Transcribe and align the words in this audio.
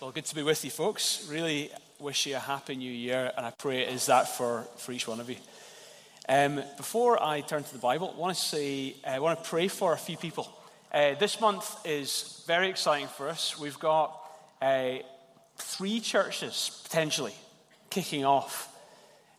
Well, 0.00 0.12
good 0.12 0.26
to 0.26 0.34
be 0.36 0.44
with 0.44 0.64
you, 0.64 0.70
folks. 0.70 1.26
Really 1.28 1.72
wish 1.98 2.26
you 2.26 2.36
a 2.36 2.38
happy 2.38 2.76
new 2.76 2.92
year, 2.92 3.32
and 3.36 3.44
I 3.44 3.50
pray 3.50 3.80
it 3.82 3.88
is 3.88 4.06
that 4.06 4.28
for, 4.28 4.64
for 4.76 4.92
each 4.92 5.08
one 5.08 5.18
of 5.18 5.28
you. 5.28 5.34
Um, 6.28 6.62
before 6.76 7.20
I 7.20 7.40
turn 7.40 7.64
to 7.64 7.72
the 7.72 7.80
Bible, 7.80 8.14
I 8.14 8.20
want 8.20 8.36
to 8.36 8.40
say, 8.40 8.94
uh, 9.04 9.10
I 9.10 9.18
want 9.18 9.42
to 9.42 9.50
pray 9.50 9.66
for 9.66 9.92
a 9.92 9.96
few 9.96 10.16
people. 10.16 10.48
Uh, 10.92 11.14
this 11.14 11.40
month 11.40 11.84
is 11.84 12.44
very 12.46 12.68
exciting 12.68 13.08
for 13.08 13.28
us. 13.28 13.58
We've 13.58 13.78
got 13.80 14.16
uh, 14.62 14.98
three 15.56 15.98
churches 15.98 16.80
potentially 16.84 17.34
kicking 17.90 18.24
off. 18.24 18.72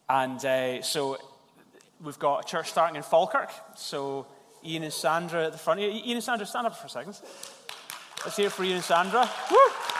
And 0.09 0.43
uh, 0.43 0.81
so 0.81 1.19
we've 2.03 2.19
got 2.19 2.43
a 2.43 2.47
church 2.49 2.69
starting 2.69 2.97
in 2.97 3.03
Falkirk. 3.03 3.51
So 3.77 4.27
Ian 4.65 4.83
and 4.83 4.91
Sandra 4.91 5.45
at 5.45 5.53
the 5.53 5.57
front. 5.57 5.79
Ian 5.79 6.17
and 6.17 6.23
Sandra, 6.23 6.45
stand 6.45 6.67
up 6.67 6.75
for 6.75 6.87
a 6.87 6.89
second. 6.89 7.17
Let's 8.25 8.35
hear 8.35 8.47
it 8.47 8.51
for 8.51 8.65
Ian 8.65 8.75
and 8.75 8.83
Sandra. 8.83 9.29
Woo! 9.49 9.98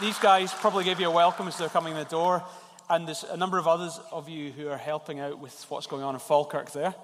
These 0.00 0.18
guys 0.20 0.54
probably 0.54 0.84
gave 0.84 1.00
you 1.00 1.08
a 1.08 1.10
welcome 1.10 1.48
as 1.48 1.58
they're 1.58 1.68
coming 1.68 1.92
in 1.92 1.98
the 1.98 2.04
door. 2.04 2.44
And 2.88 3.08
there's 3.08 3.24
a 3.24 3.36
number 3.36 3.58
of 3.58 3.66
others 3.66 3.98
of 4.12 4.28
you 4.28 4.52
who 4.52 4.68
are 4.68 4.78
helping 4.78 5.18
out 5.18 5.40
with 5.40 5.66
what's 5.68 5.88
going 5.88 6.04
on 6.04 6.14
in 6.14 6.20
Falkirk 6.20 6.70
there. 6.70 6.94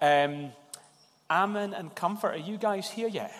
Um, 0.00 0.50
Ammon 1.28 1.74
and 1.74 1.94
Comfort, 1.94 2.28
are 2.28 2.38
you 2.38 2.56
guys 2.56 2.88
here 2.88 3.08
yet? 3.08 3.34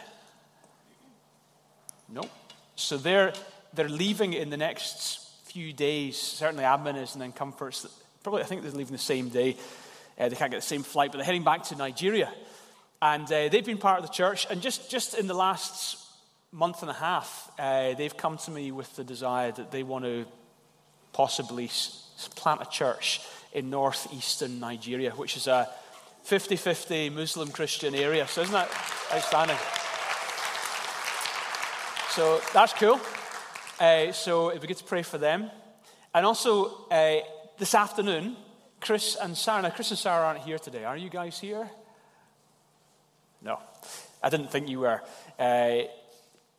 No. 2.07 2.29
So 2.77 2.99
they're, 2.99 3.33
they're 3.73 3.89
leaving 3.89 4.35
in 4.35 4.51
the 4.51 4.59
next 4.59 5.27
few 5.45 5.73
days. 5.73 6.19
Certainly 6.19 6.65
Ammon 6.65 6.97
is, 6.97 7.15
and 7.15 7.23
then 7.23 7.33
Comfort's 7.33 7.87
probably, 8.23 8.43
I 8.43 8.45
think 8.45 8.61
they're 8.61 8.73
leaving 8.73 8.93
the 8.93 8.99
same 8.99 9.31
day. 9.31 9.57
Uh, 10.19 10.29
they 10.29 10.37
can't 10.37 10.51
get 10.51 10.61
the 10.61 10.67
same 10.67 10.83
flight, 10.83 11.13
but 11.13 11.17
they're 11.17 11.25
heading 11.25 11.45
back 11.45 11.63
to 11.65 11.77
Nigeria. 11.77 12.31
And 13.01 13.25
uh, 13.25 13.49
they've 13.49 13.65
been 13.65 13.79
part 13.79 14.01
of 14.01 14.07
the 14.07 14.13
church. 14.13 14.47
And 14.51 14.61
just, 14.61 14.91
just 14.91 15.15
in 15.15 15.29
the 15.29 15.35
last 15.35 16.02
month 16.53 16.83
and 16.83 16.91
a 16.91 16.95
half, 16.95 17.51
uh, 17.59 17.95
they've 17.95 18.17
come 18.17 18.37
to 18.37 18.51
me 18.51 18.71
with 18.71 18.95
the 18.95 19.05
desire 19.05 19.51
that 19.53 19.73
they 19.73 19.83
want 19.83 20.05
to 20.05 20.27
possibly 21.13 21.71
plant 22.37 22.61
a 22.61 22.67
church 22.67 23.21
in 23.53 23.71
northeastern 23.71 24.61
Nigeria, 24.61 25.11
which 25.13 25.37
is 25.37 25.47
a 25.47 25.69
50 26.25 26.57
50 26.57 27.11
Muslim 27.11 27.51
Christian 27.51 27.95
area. 27.95 28.27
So, 28.29 28.43
isn't 28.43 28.53
that 28.53 28.71
outstanding? 29.13 29.57
So, 32.11 32.41
that's 32.53 32.75
cool. 32.75 33.01
Uh, 33.81 34.13
so, 34.13 34.51
it'd 34.51 34.63
be 34.63 34.69
good 34.69 34.77
to 34.77 34.85
pray 34.85 35.03
for 35.03 35.19
them. 35.19 35.51
And 36.15 36.27
also, 36.27 36.87
uh, 36.91 37.21
this 37.59 37.75
afternoon, 37.75 38.37
Chris 38.81 39.17
and 39.17 39.37
Sarah, 39.37 39.63
now 39.63 39.71
Chris 39.71 39.91
and 39.91 39.99
Sarah 39.99 40.27
aren't 40.27 40.43
here 40.43 40.59
today. 40.59 40.85
Are 40.85 40.97
you 40.97 41.09
guys 41.09 41.39
here? 41.39 41.69
No, 43.41 43.59
I 44.23 44.29
didn't 44.29 44.53
think 44.53 44.69
you 44.69 44.81
were. 44.81 45.03
Uh, 45.39 45.83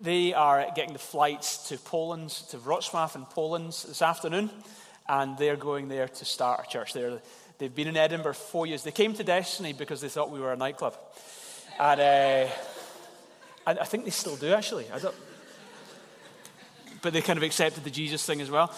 they 0.03 0.33
are 0.33 0.67
getting 0.75 0.91
the 0.91 0.99
flights 0.99 1.69
to 1.69 1.77
Poland, 1.77 2.29
to 2.49 2.57
Wrocław 2.57 3.15
in 3.15 3.25
Poland 3.25 3.67
this 3.67 4.01
afternoon, 4.01 4.49
and 5.07 5.37
they're 5.37 5.55
going 5.55 5.87
there 5.87 6.09
to 6.09 6.25
start 6.25 6.65
a 6.67 6.69
church 6.69 6.91
there. 6.91 7.21
They've 7.57 7.73
been 7.73 7.87
in 7.87 7.95
Edinburgh 7.95 8.33
four 8.33 8.67
years. 8.67 8.83
They 8.83 8.91
came 8.91 9.13
to 9.13 9.23
Destiny 9.23 9.71
because 9.71 10.01
they 10.01 10.09
thought 10.09 10.29
we 10.29 10.41
were 10.41 10.51
a 10.51 10.57
nightclub. 10.57 10.97
And, 11.79 12.01
uh, 12.01 12.51
and 13.65 13.79
I 13.79 13.85
think 13.85 14.03
they 14.03 14.11
still 14.11 14.35
do, 14.35 14.53
actually. 14.53 14.87
But 17.01 17.13
they 17.13 17.21
kind 17.21 17.37
of 17.37 17.43
accepted 17.43 17.85
the 17.85 17.89
Jesus 17.89 18.25
thing 18.25 18.41
as 18.41 18.51
well. 18.51 18.73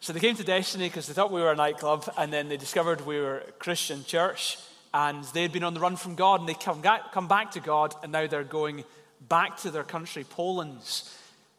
So 0.00 0.14
they 0.14 0.20
came 0.20 0.36
to 0.36 0.44
Destiny 0.44 0.88
because 0.88 1.06
they 1.06 1.12
thought 1.12 1.30
we 1.30 1.42
were 1.42 1.52
a 1.52 1.56
nightclub, 1.56 2.10
and 2.16 2.32
then 2.32 2.48
they 2.48 2.56
discovered 2.56 3.04
we 3.04 3.20
were 3.20 3.40
a 3.40 3.52
Christian 3.52 4.04
church, 4.04 4.56
and 4.94 5.24
they'd 5.34 5.52
been 5.52 5.64
on 5.64 5.74
the 5.74 5.80
run 5.80 5.96
from 5.96 6.14
God, 6.14 6.40
and 6.40 6.48
they 6.48 6.54
come, 6.54 6.82
come 7.12 7.28
back 7.28 7.50
to 7.50 7.60
God, 7.60 7.94
and 8.02 8.12
now 8.12 8.26
they're 8.26 8.44
going 8.44 8.84
back 9.20 9.56
to 9.58 9.70
their 9.70 9.84
country, 9.84 10.24
Poland, 10.24 10.80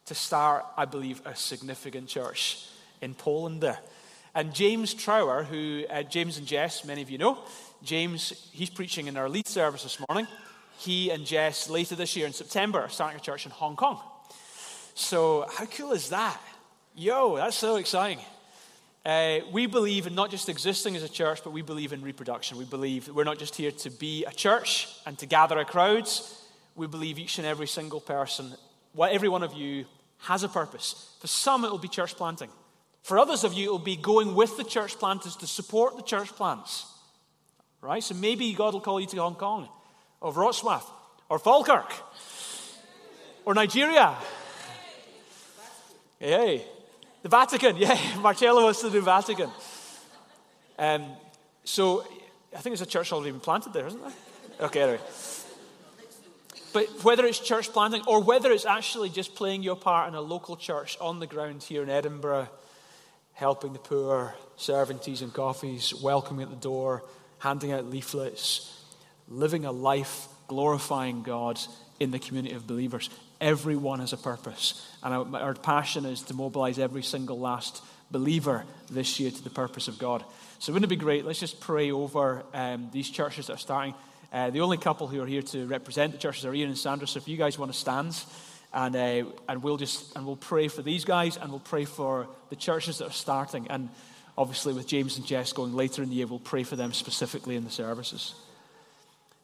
to 0.06 0.14
start, 0.14 0.64
I 0.76 0.84
believe, 0.84 1.20
a 1.24 1.34
significant 1.34 2.08
church 2.08 2.66
in 3.00 3.14
Poland 3.14 3.60
there. 3.60 3.78
And 4.34 4.54
James 4.54 4.94
Trower, 4.94 5.44
who 5.44 5.84
uh, 5.90 6.02
James 6.04 6.38
and 6.38 6.46
Jess, 6.46 6.84
many 6.84 7.02
of 7.02 7.10
you 7.10 7.18
know, 7.18 7.38
James, 7.82 8.48
he's 8.52 8.70
preaching 8.70 9.06
in 9.06 9.16
our 9.16 9.28
lead 9.28 9.46
service 9.46 9.82
this 9.82 9.98
morning. 10.08 10.26
He 10.78 11.10
and 11.10 11.26
Jess, 11.26 11.68
later 11.68 11.94
this 11.94 12.16
year 12.16 12.26
in 12.26 12.32
September, 12.32 12.80
are 12.80 12.88
starting 12.88 13.18
a 13.18 13.22
church 13.22 13.44
in 13.44 13.52
Hong 13.52 13.76
Kong. 13.76 14.00
So, 14.94 15.46
how 15.52 15.66
cool 15.66 15.92
is 15.92 16.10
that? 16.10 16.40
Yo, 16.94 17.36
that's 17.36 17.56
so 17.56 17.76
exciting. 17.76 18.18
Uh, 19.04 19.38
we 19.52 19.66
believe 19.66 20.06
in 20.06 20.14
not 20.14 20.30
just 20.30 20.48
existing 20.48 20.94
as 20.94 21.02
a 21.02 21.08
church, 21.08 21.42
but 21.42 21.52
we 21.52 21.62
believe 21.62 21.92
in 21.92 22.02
reproduction. 22.02 22.58
We 22.58 22.66
believe 22.66 23.08
we're 23.08 23.24
not 23.24 23.38
just 23.38 23.54
here 23.54 23.70
to 23.70 23.90
be 23.90 24.24
a 24.26 24.30
church 24.30 24.88
and 25.06 25.16
to 25.18 25.26
gather 25.26 25.58
a 25.58 25.64
crowds, 25.64 26.39
we 26.76 26.86
believe 26.86 27.18
each 27.18 27.38
and 27.38 27.46
every 27.46 27.66
single 27.66 28.00
person, 28.00 28.54
every 28.98 29.28
one 29.28 29.42
of 29.42 29.54
you, 29.54 29.84
has 30.18 30.42
a 30.42 30.48
purpose. 30.48 31.16
For 31.20 31.26
some, 31.26 31.64
it 31.64 31.70
will 31.70 31.78
be 31.78 31.88
church 31.88 32.14
planting. 32.14 32.50
For 33.02 33.18
others 33.18 33.44
of 33.44 33.54
you, 33.54 33.68
it 33.68 33.72
will 33.72 33.78
be 33.78 33.96
going 33.96 34.34
with 34.34 34.56
the 34.56 34.64
church 34.64 34.98
planters 34.98 35.36
to 35.36 35.46
support 35.46 35.96
the 35.96 36.02
church 36.02 36.28
plants. 36.28 36.86
Right? 37.80 38.02
So 38.02 38.14
maybe 38.14 38.52
God 38.52 38.74
will 38.74 38.80
call 38.80 39.00
you 39.00 39.06
to 39.06 39.16
Hong 39.16 39.34
Kong, 39.34 39.68
or 40.20 40.32
Wrocław, 40.32 40.82
or 41.28 41.38
Falkirk, 41.38 41.92
or 43.44 43.54
Nigeria. 43.54 44.14
Hey, 46.18 46.64
the 47.22 47.28
Vatican. 47.28 47.76
Yeah, 47.78 47.98
Marcello 48.18 48.64
wants 48.64 48.82
to 48.82 48.90
do 48.90 49.00
Vatican. 49.00 49.50
Um, 50.78 51.06
so 51.64 52.02
I 52.52 52.58
think 52.58 52.76
there's 52.76 52.82
a 52.82 52.86
church 52.86 53.12
already 53.12 53.30
been 53.30 53.40
planted 53.40 53.72
there, 53.72 53.86
isn't 53.86 54.00
there? 54.00 54.12
Okay, 54.66 54.82
anyway. 54.82 55.00
But 56.72 56.86
whether 57.04 57.24
it's 57.26 57.38
church 57.38 57.72
planting 57.72 58.02
or 58.06 58.22
whether 58.22 58.52
it's 58.52 58.64
actually 58.64 59.10
just 59.10 59.34
playing 59.34 59.62
your 59.62 59.76
part 59.76 60.08
in 60.08 60.14
a 60.14 60.20
local 60.20 60.56
church 60.56 60.96
on 61.00 61.18
the 61.18 61.26
ground 61.26 61.62
here 61.62 61.82
in 61.82 61.90
Edinburgh, 61.90 62.48
helping 63.32 63.72
the 63.72 63.78
poor, 63.78 64.34
serving 64.56 64.98
teas 64.98 65.22
and 65.22 65.32
coffees, 65.32 65.94
welcoming 65.94 66.42
at 66.42 66.50
the 66.50 66.56
door, 66.56 67.02
handing 67.38 67.72
out 67.72 67.86
leaflets, 67.86 68.84
living 69.28 69.64
a 69.64 69.72
life 69.72 70.28
glorifying 70.46 71.22
God 71.22 71.60
in 71.98 72.10
the 72.10 72.18
community 72.18 72.54
of 72.54 72.66
believers. 72.66 73.10
Everyone 73.40 74.00
has 74.00 74.12
a 74.12 74.16
purpose. 74.16 74.86
And 75.02 75.34
our 75.34 75.54
passion 75.54 76.04
is 76.04 76.22
to 76.22 76.34
mobilize 76.34 76.78
every 76.78 77.02
single 77.02 77.38
last 77.38 77.82
believer 78.10 78.64
this 78.90 79.20
year 79.20 79.30
to 79.30 79.44
the 79.44 79.50
purpose 79.50 79.88
of 79.88 79.98
God. 79.98 80.24
So, 80.58 80.72
wouldn't 80.72 80.92
it 80.92 80.94
be 80.94 81.02
great? 81.02 81.24
Let's 81.24 81.40
just 81.40 81.60
pray 81.60 81.90
over 81.90 82.42
um, 82.52 82.90
these 82.92 83.08
churches 83.08 83.46
that 83.46 83.54
are 83.54 83.58
starting. 83.58 83.94
Uh, 84.32 84.50
the 84.50 84.60
only 84.60 84.76
couple 84.76 85.08
who 85.08 85.20
are 85.20 85.26
here 85.26 85.42
to 85.42 85.66
represent 85.66 86.12
the 86.12 86.18
churches 86.18 86.44
are 86.44 86.54
Ian 86.54 86.68
and 86.68 86.78
Sandra. 86.78 87.08
So 87.08 87.18
if 87.18 87.26
you 87.26 87.36
guys 87.36 87.58
want 87.58 87.72
to 87.72 87.78
stand, 87.78 88.16
and 88.72 88.94
uh, 88.94 89.30
and 89.48 89.62
we'll 89.62 89.76
just 89.76 90.14
and 90.14 90.24
we'll 90.24 90.36
pray 90.36 90.68
for 90.68 90.82
these 90.82 91.04
guys, 91.04 91.36
and 91.36 91.50
we'll 91.50 91.58
pray 91.58 91.84
for 91.84 92.28
the 92.48 92.56
churches 92.56 92.98
that 92.98 93.08
are 93.08 93.12
starting, 93.12 93.66
and 93.68 93.88
obviously 94.38 94.72
with 94.72 94.86
James 94.86 95.16
and 95.16 95.26
Jess 95.26 95.52
going 95.52 95.74
later 95.74 96.02
in 96.02 96.10
the 96.10 96.14
year, 96.14 96.26
we'll 96.26 96.38
pray 96.38 96.62
for 96.62 96.76
them 96.76 96.92
specifically 96.92 97.56
in 97.56 97.64
the 97.64 97.70
services. 97.70 98.34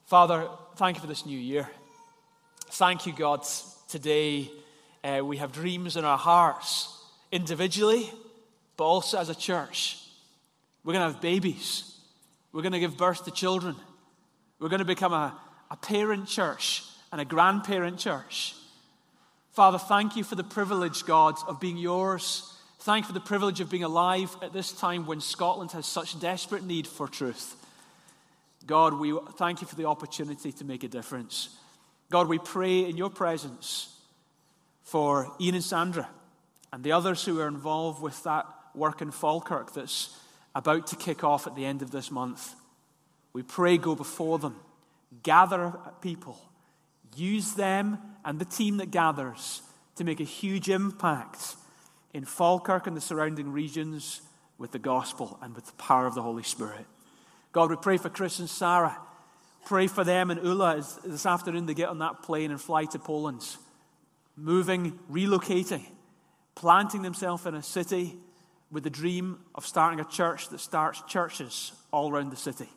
Father, 0.07 0.49
thank 0.77 0.97
you 0.97 1.01
for 1.01 1.09
this 1.09 1.27
new 1.27 1.39
year. 1.39 1.69
Thank 2.71 3.07
you, 3.07 3.13
God. 3.13 3.45
Today 3.89 4.51
uh, 5.03 5.21
we 5.25 5.39
have 5.39 5.51
dreams 5.51 5.97
in 5.97 6.05
our 6.05 6.19
hearts, 6.19 6.97
individually, 7.33 8.09
but 8.77 8.85
also 8.85 9.19
as 9.19 9.29
a 9.29 9.35
church. 9.35 9.99
We're 10.85 10.93
going 10.93 11.07
to 11.09 11.13
have 11.13 11.21
babies. 11.21 11.93
We're 12.53 12.63
going 12.63 12.73
to 12.73 12.81
give 12.81 12.97
birth 12.97 13.25
to 13.25 13.33
children. 13.33 13.75
We're 14.59 14.69
going 14.69 14.79
to 14.79 14.85
become 14.85 15.13
a, 15.13 15.39
a 15.71 15.77
parent 15.77 16.29
church 16.29 16.83
and 17.13 17.21
a 17.21 17.25
grandparent 17.25 17.99
church. 17.99 18.55
Father, 19.53 19.79
thank 19.79 20.17
you 20.17 20.25
for 20.25 20.35
the 20.35 20.45
privilege, 20.45 21.05
God, 21.05 21.37
of 21.47 21.61
being 21.61 21.77
yours. 21.77 22.53
Thank 22.81 23.05
you 23.05 23.09
for 23.09 23.15
the 23.15 23.21
privilege 23.21 23.61
of 23.61 23.71
being 23.71 23.85
alive 23.85 24.35
at 24.43 24.53
this 24.53 24.73
time 24.73 25.07
when 25.07 25.21
Scotland 25.21 25.73
has 25.73 25.87
such 25.87 26.21
desperate 26.21 26.65
need 26.65 26.87
for 26.87 27.09
truth. 27.09 27.57
God, 28.67 28.95
we 28.95 29.19
thank 29.37 29.61
you 29.61 29.67
for 29.67 29.77
the 29.77 29.87
opportunity 29.87 30.53
to 30.53 30.65
make 30.65 30.85
a 30.85 30.89
difference. 30.89 31.51
God, 32.11 32.29
we 32.29 32.39
pray 32.39 32.81
in 32.89 32.97
your 32.97 33.11
presence 33.11 33.99
for 34.85 35.33
Ian 35.41 35.57
and 35.57 35.65
Sandra 35.65 36.09
and 36.73 36.85
the 36.85 36.93
others 36.93 37.25
who 37.25 37.41
are 37.41 37.49
involved 37.49 38.03
with 38.03 38.23
that 38.25 38.47
work 38.75 39.03
in 39.03 39.11
Falkirk 39.11 39.73
that's 39.73 40.17
about 40.55 40.87
to 40.89 40.97
kick 40.97 41.25
off 41.25 41.47
at 41.47 41.55
the 41.55 41.65
end 41.65 41.83
of 41.83 41.91
this 41.91 42.11
month. 42.11 42.55
We 43.37 43.43
pray, 43.43 43.77
go 43.77 43.95
before 43.95 44.39
them, 44.39 44.57
gather 45.23 45.75
people, 46.01 46.39
use 47.15 47.53
them 47.53 47.99
and 48.25 48.39
the 48.39 48.47
team 48.47 48.79
that 48.79 48.91
gathers 48.91 49.61
to 49.97 50.05
make 50.05 50.21
a 50.21 50.25
huge 50.25 50.71
impact 50.71 51.57
in 52.15 52.25
Falkirk 52.25 52.87
and 52.87 52.97
the 52.97 53.01
surrounding 53.03 53.53
regions 53.53 54.23
with 54.57 54.71
the 54.71 54.79
gospel 54.79 55.39
and 55.43 55.55
with 55.55 55.67
the 55.67 55.75
power 55.75 56.07
of 56.07 56.15
the 56.15 56.23
Holy 56.23 56.45
Spirit. 56.45 56.87
God, 57.53 57.69
we 57.69 57.77
pray 57.77 57.99
for 57.99 58.09
Chris 58.09 58.39
and 58.39 58.49
Sarah. 58.49 58.97
Pray 59.67 59.87
for 59.87 60.03
them 60.03 60.31
and 60.31 60.43
Ula 60.43 60.79
as 60.79 60.97
this 61.05 61.27
afternoon 61.27 61.67
they 61.67 61.75
get 61.75 61.91
on 61.91 61.99
that 61.99 62.23
plane 62.23 62.51
and 62.51 62.59
fly 62.59 62.87
to 62.87 62.99
Poland, 62.99 63.47
moving, 64.35 64.99
relocating, 65.13 65.85
planting 66.55 67.03
themselves 67.03 67.45
in 67.45 67.55
a 67.55 67.63
city 67.63 68.17
with 68.71 68.83
the 68.83 68.89
dream 68.89 69.41
of 69.55 69.67
starting 69.67 70.01
a 70.01 70.05
church 70.05 70.49
that 70.49 70.61
starts 70.61 71.03
churches 71.03 71.73
all 71.93 72.11
around 72.11 72.31
the 72.31 72.37
city. 72.37 72.71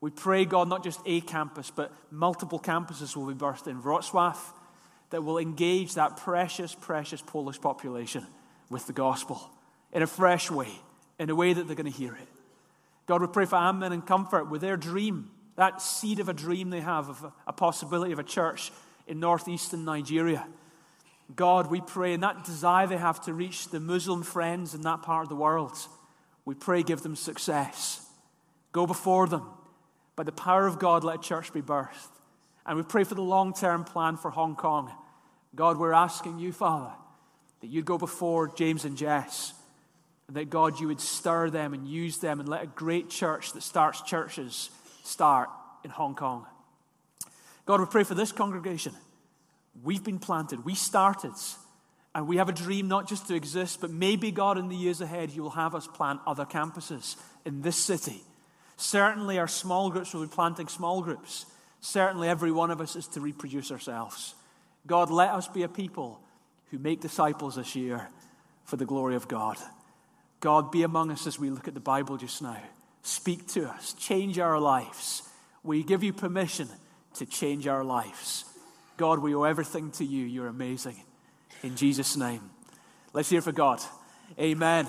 We 0.00 0.10
pray, 0.10 0.44
God, 0.44 0.68
not 0.68 0.84
just 0.84 1.00
a 1.06 1.20
campus, 1.20 1.70
but 1.74 1.92
multiple 2.10 2.60
campuses 2.60 3.16
will 3.16 3.26
be 3.26 3.34
birthed 3.34 3.66
in 3.66 3.82
Wrocław, 3.82 4.36
that 5.10 5.24
will 5.24 5.38
engage 5.38 5.94
that 5.94 6.18
precious, 6.18 6.74
precious 6.74 7.22
Polish 7.22 7.60
population 7.60 8.26
with 8.70 8.86
the 8.86 8.92
gospel 8.92 9.40
in 9.92 10.02
a 10.02 10.06
fresh 10.06 10.50
way, 10.50 10.68
in 11.18 11.30
a 11.30 11.34
way 11.34 11.52
that 11.52 11.66
they're 11.66 11.76
going 11.76 11.90
to 11.90 11.98
hear 11.98 12.14
it. 12.14 12.28
God, 13.06 13.22
we 13.22 13.26
pray 13.26 13.46
for 13.46 13.56
Ammon 13.56 13.92
and 13.92 14.06
Comfort 14.06 14.50
with 14.50 14.60
their 14.60 14.76
dream, 14.76 15.30
that 15.56 15.80
seed 15.80 16.20
of 16.20 16.28
a 16.28 16.34
dream 16.34 16.70
they 16.70 16.80
have 16.80 17.08
of 17.08 17.32
a, 17.46 17.52
possibility 17.52 18.12
of 18.12 18.18
a 18.18 18.22
church 18.24 18.70
in 19.06 19.18
northeastern 19.18 19.84
Nigeria. 19.84 20.46
God, 21.34 21.70
we 21.70 21.80
pray 21.80 22.12
in 22.12 22.20
that 22.20 22.44
desire 22.44 22.86
they 22.86 22.98
have 22.98 23.20
to 23.22 23.32
reach 23.32 23.68
the 23.68 23.80
Muslim 23.80 24.22
friends 24.22 24.74
in 24.74 24.82
that 24.82 25.02
part 25.02 25.24
of 25.24 25.28
the 25.30 25.36
world, 25.36 25.76
we 26.44 26.54
pray 26.54 26.82
give 26.82 27.02
them 27.02 27.16
success. 27.16 28.06
Go 28.72 28.86
before 28.86 29.26
them. 29.26 29.42
By 30.18 30.24
the 30.24 30.32
power 30.32 30.66
of 30.66 30.80
God, 30.80 31.04
let 31.04 31.20
a 31.20 31.22
church 31.22 31.52
be 31.52 31.62
birthed. 31.62 32.10
And 32.66 32.76
we 32.76 32.82
pray 32.82 33.04
for 33.04 33.14
the 33.14 33.22
long 33.22 33.54
term 33.54 33.84
plan 33.84 34.16
for 34.16 34.32
Hong 34.32 34.56
Kong. 34.56 34.90
God, 35.54 35.78
we're 35.78 35.92
asking 35.92 36.40
you, 36.40 36.50
Father, 36.50 36.90
that 37.60 37.68
you'd 37.68 37.84
go 37.84 37.98
before 37.98 38.48
James 38.48 38.84
and 38.84 38.96
Jess, 38.96 39.54
and 40.26 40.36
that 40.36 40.50
God, 40.50 40.80
you 40.80 40.88
would 40.88 41.00
stir 41.00 41.50
them 41.50 41.72
and 41.72 41.86
use 41.86 42.18
them 42.18 42.40
and 42.40 42.48
let 42.48 42.64
a 42.64 42.66
great 42.66 43.10
church 43.10 43.52
that 43.52 43.62
starts 43.62 44.02
churches 44.02 44.70
start 45.04 45.50
in 45.84 45.90
Hong 45.90 46.16
Kong. 46.16 46.46
God, 47.64 47.78
we 47.78 47.86
pray 47.86 48.02
for 48.02 48.16
this 48.16 48.32
congregation. 48.32 48.94
We've 49.84 50.02
been 50.02 50.18
planted, 50.18 50.64
we 50.64 50.74
started, 50.74 51.34
and 52.12 52.26
we 52.26 52.38
have 52.38 52.48
a 52.48 52.52
dream 52.52 52.88
not 52.88 53.08
just 53.08 53.28
to 53.28 53.36
exist, 53.36 53.80
but 53.80 53.92
maybe, 53.92 54.32
God, 54.32 54.58
in 54.58 54.68
the 54.68 54.74
years 54.74 55.00
ahead, 55.00 55.30
you 55.30 55.44
will 55.44 55.50
have 55.50 55.76
us 55.76 55.86
plant 55.86 56.18
other 56.26 56.44
campuses 56.44 57.14
in 57.44 57.62
this 57.62 57.76
city. 57.76 58.24
Certainly, 58.78 59.38
our 59.38 59.48
small 59.48 59.90
groups 59.90 60.14
will 60.14 60.22
be 60.22 60.28
planting 60.28 60.68
small 60.68 61.02
groups. 61.02 61.46
Certainly, 61.80 62.28
every 62.28 62.52
one 62.52 62.70
of 62.70 62.80
us 62.80 62.94
is 62.94 63.08
to 63.08 63.20
reproduce 63.20 63.72
ourselves. 63.72 64.36
God, 64.86 65.10
let 65.10 65.30
us 65.30 65.48
be 65.48 65.64
a 65.64 65.68
people 65.68 66.20
who 66.70 66.78
make 66.78 67.00
disciples 67.00 67.56
this 67.56 67.74
year 67.74 68.08
for 68.64 68.76
the 68.76 68.86
glory 68.86 69.16
of 69.16 69.26
God. 69.26 69.56
God, 70.38 70.70
be 70.70 70.84
among 70.84 71.10
us 71.10 71.26
as 71.26 71.40
we 71.40 71.50
look 71.50 71.66
at 71.66 71.74
the 71.74 71.80
Bible 71.80 72.16
just 72.16 72.40
now. 72.40 72.62
Speak 73.02 73.48
to 73.48 73.68
us, 73.68 73.94
change 73.94 74.38
our 74.38 74.60
lives. 74.60 75.22
We 75.64 75.82
give 75.82 76.04
you 76.04 76.12
permission 76.12 76.68
to 77.14 77.26
change 77.26 77.66
our 77.66 77.82
lives. 77.82 78.44
God, 78.96 79.18
we 79.18 79.34
owe 79.34 79.42
everything 79.42 79.90
to 79.92 80.04
you. 80.04 80.24
You're 80.24 80.46
amazing. 80.46 81.02
In 81.64 81.74
Jesus' 81.74 82.16
name. 82.16 82.48
Let's 83.12 83.30
hear 83.30 83.42
for 83.42 83.52
God. 83.52 83.80
Amen. 84.38 84.86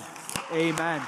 Amen. 0.52 1.02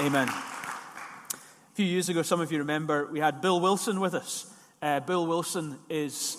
Amen. 0.00 0.28
A 0.28 1.74
few 1.74 1.86
years 1.86 2.08
ago, 2.08 2.22
some 2.22 2.40
of 2.40 2.50
you 2.50 2.58
remember, 2.58 3.06
we 3.06 3.20
had 3.20 3.40
Bill 3.40 3.60
Wilson 3.60 4.00
with 4.00 4.14
us. 4.14 4.52
Uh, 4.82 4.98
Bill 4.98 5.24
Wilson 5.24 5.78
is 5.88 6.36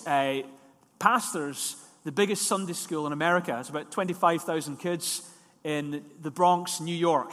pastors 0.98 1.76
the 2.04 2.12
biggest 2.12 2.42
Sunday 2.42 2.74
school 2.74 3.06
in 3.06 3.14
America. 3.14 3.56
It's 3.58 3.70
about 3.70 3.90
25,000 3.90 4.76
kids 4.76 5.26
in 5.64 6.04
the 6.20 6.30
Bronx, 6.30 6.80
New 6.80 6.94
York. 6.94 7.32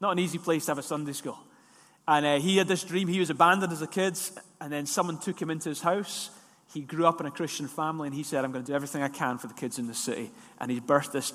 Not 0.00 0.12
an 0.12 0.18
easy 0.18 0.38
place 0.38 0.64
to 0.64 0.70
have 0.70 0.78
a 0.78 0.82
Sunday 0.82 1.12
school. 1.12 1.38
And 2.08 2.24
uh, 2.24 2.38
he 2.38 2.56
had 2.56 2.66
this 2.66 2.82
dream. 2.82 3.06
He 3.06 3.20
was 3.20 3.28
abandoned 3.28 3.70
as 3.70 3.82
a 3.82 3.86
kid, 3.86 4.18
and 4.62 4.72
then 4.72 4.86
someone 4.86 5.18
took 5.18 5.40
him 5.40 5.50
into 5.50 5.68
his 5.68 5.82
house. 5.82 6.30
He 6.72 6.80
grew 6.80 7.04
up 7.06 7.20
in 7.20 7.26
a 7.26 7.30
Christian 7.30 7.68
family, 7.68 8.08
and 8.08 8.16
he 8.16 8.22
said, 8.22 8.46
I'm 8.46 8.52
going 8.52 8.64
to 8.64 8.72
do 8.72 8.74
everything 8.74 9.02
I 9.02 9.08
can 9.08 9.36
for 9.36 9.46
the 9.46 9.54
kids 9.54 9.78
in 9.78 9.88
the 9.88 9.94
city. 9.94 10.30
And 10.58 10.70
he 10.70 10.80
birthed 10.80 11.12
this, 11.12 11.34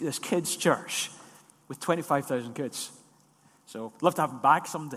this 0.00 0.18
kids' 0.18 0.56
church 0.56 1.10
with 1.68 1.80
25,000 1.80 2.54
kids. 2.54 2.92
So, 3.68 3.92
love 4.00 4.14
to 4.14 4.22
have 4.22 4.30
him 4.30 4.38
back 4.38 4.66
someday. 4.66 4.96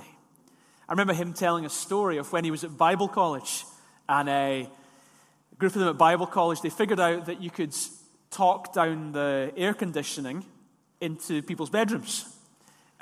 I 0.87 0.93
remember 0.93 1.13
him 1.13 1.33
telling 1.33 1.65
a 1.65 1.69
story 1.69 2.15
of 2.15 2.31
when 2.31 2.45
he 2.45 2.51
was 2.51 2.63
at 2.63 2.77
Bible 2.77 3.09
college, 3.09 3.65
and 4.07 4.29
a 4.29 4.69
group 5.57 5.75
of 5.75 5.81
them 5.81 5.89
at 5.89 5.97
Bible 5.97 6.25
college, 6.25 6.61
they 6.61 6.69
figured 6.69 6.97
out 6.97 7.25
that 7.25 7.41
you 7.41 7.49
could 7.49 7.75
talk 8.29 8.71
down 8.71 9.11
the 9.11 9.51
air 9.57 9.73
conditioning 9.73 10.45
into 11.01 11.41
people's 11.41 11.69
bedrooms. 11.69 12.33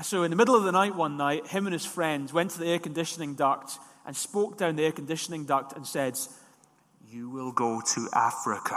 So, 0.02 0.24
in 0.24 0.32
the 0.32 0.36
middle 0.36 0.56
of 0.56 0.64
the 0.64 0.72
night 0.72 0.96
one 0.96 1.18
night, 1.18 1.46
him 1.46 1.68
and 1.68 1.74
his 1.74 1.86
friends 1.86 2.34
went 2.34 2.50
to 2.52 2.60
the 2.60 2.66
air 2.66 2.80
conditioning 2.80 3.36
duct 3.36 3.78
and 4.08 4.16
spoke 4.16 4.58
down 4.58 4.76
the 4.76 4.86
air 4.86 4.92
conditioning 4.92 5.46
duct 5.46 5.74
and 5.74 5.86
said, 5.86 6.18
You 7.12 7.30
will 7.30 7.52
go 7.52 7.80
to 7.94 8.10
Africa. 8.12 8.76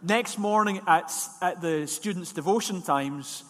Next 0.00 0.38
morning 0.38 0.80
at, 0.86 1.12
at 1.42 1.60
the 1.60 1.86
students' 1.88 2.32
devotion 2.32 2.80
times, 2.80 3.44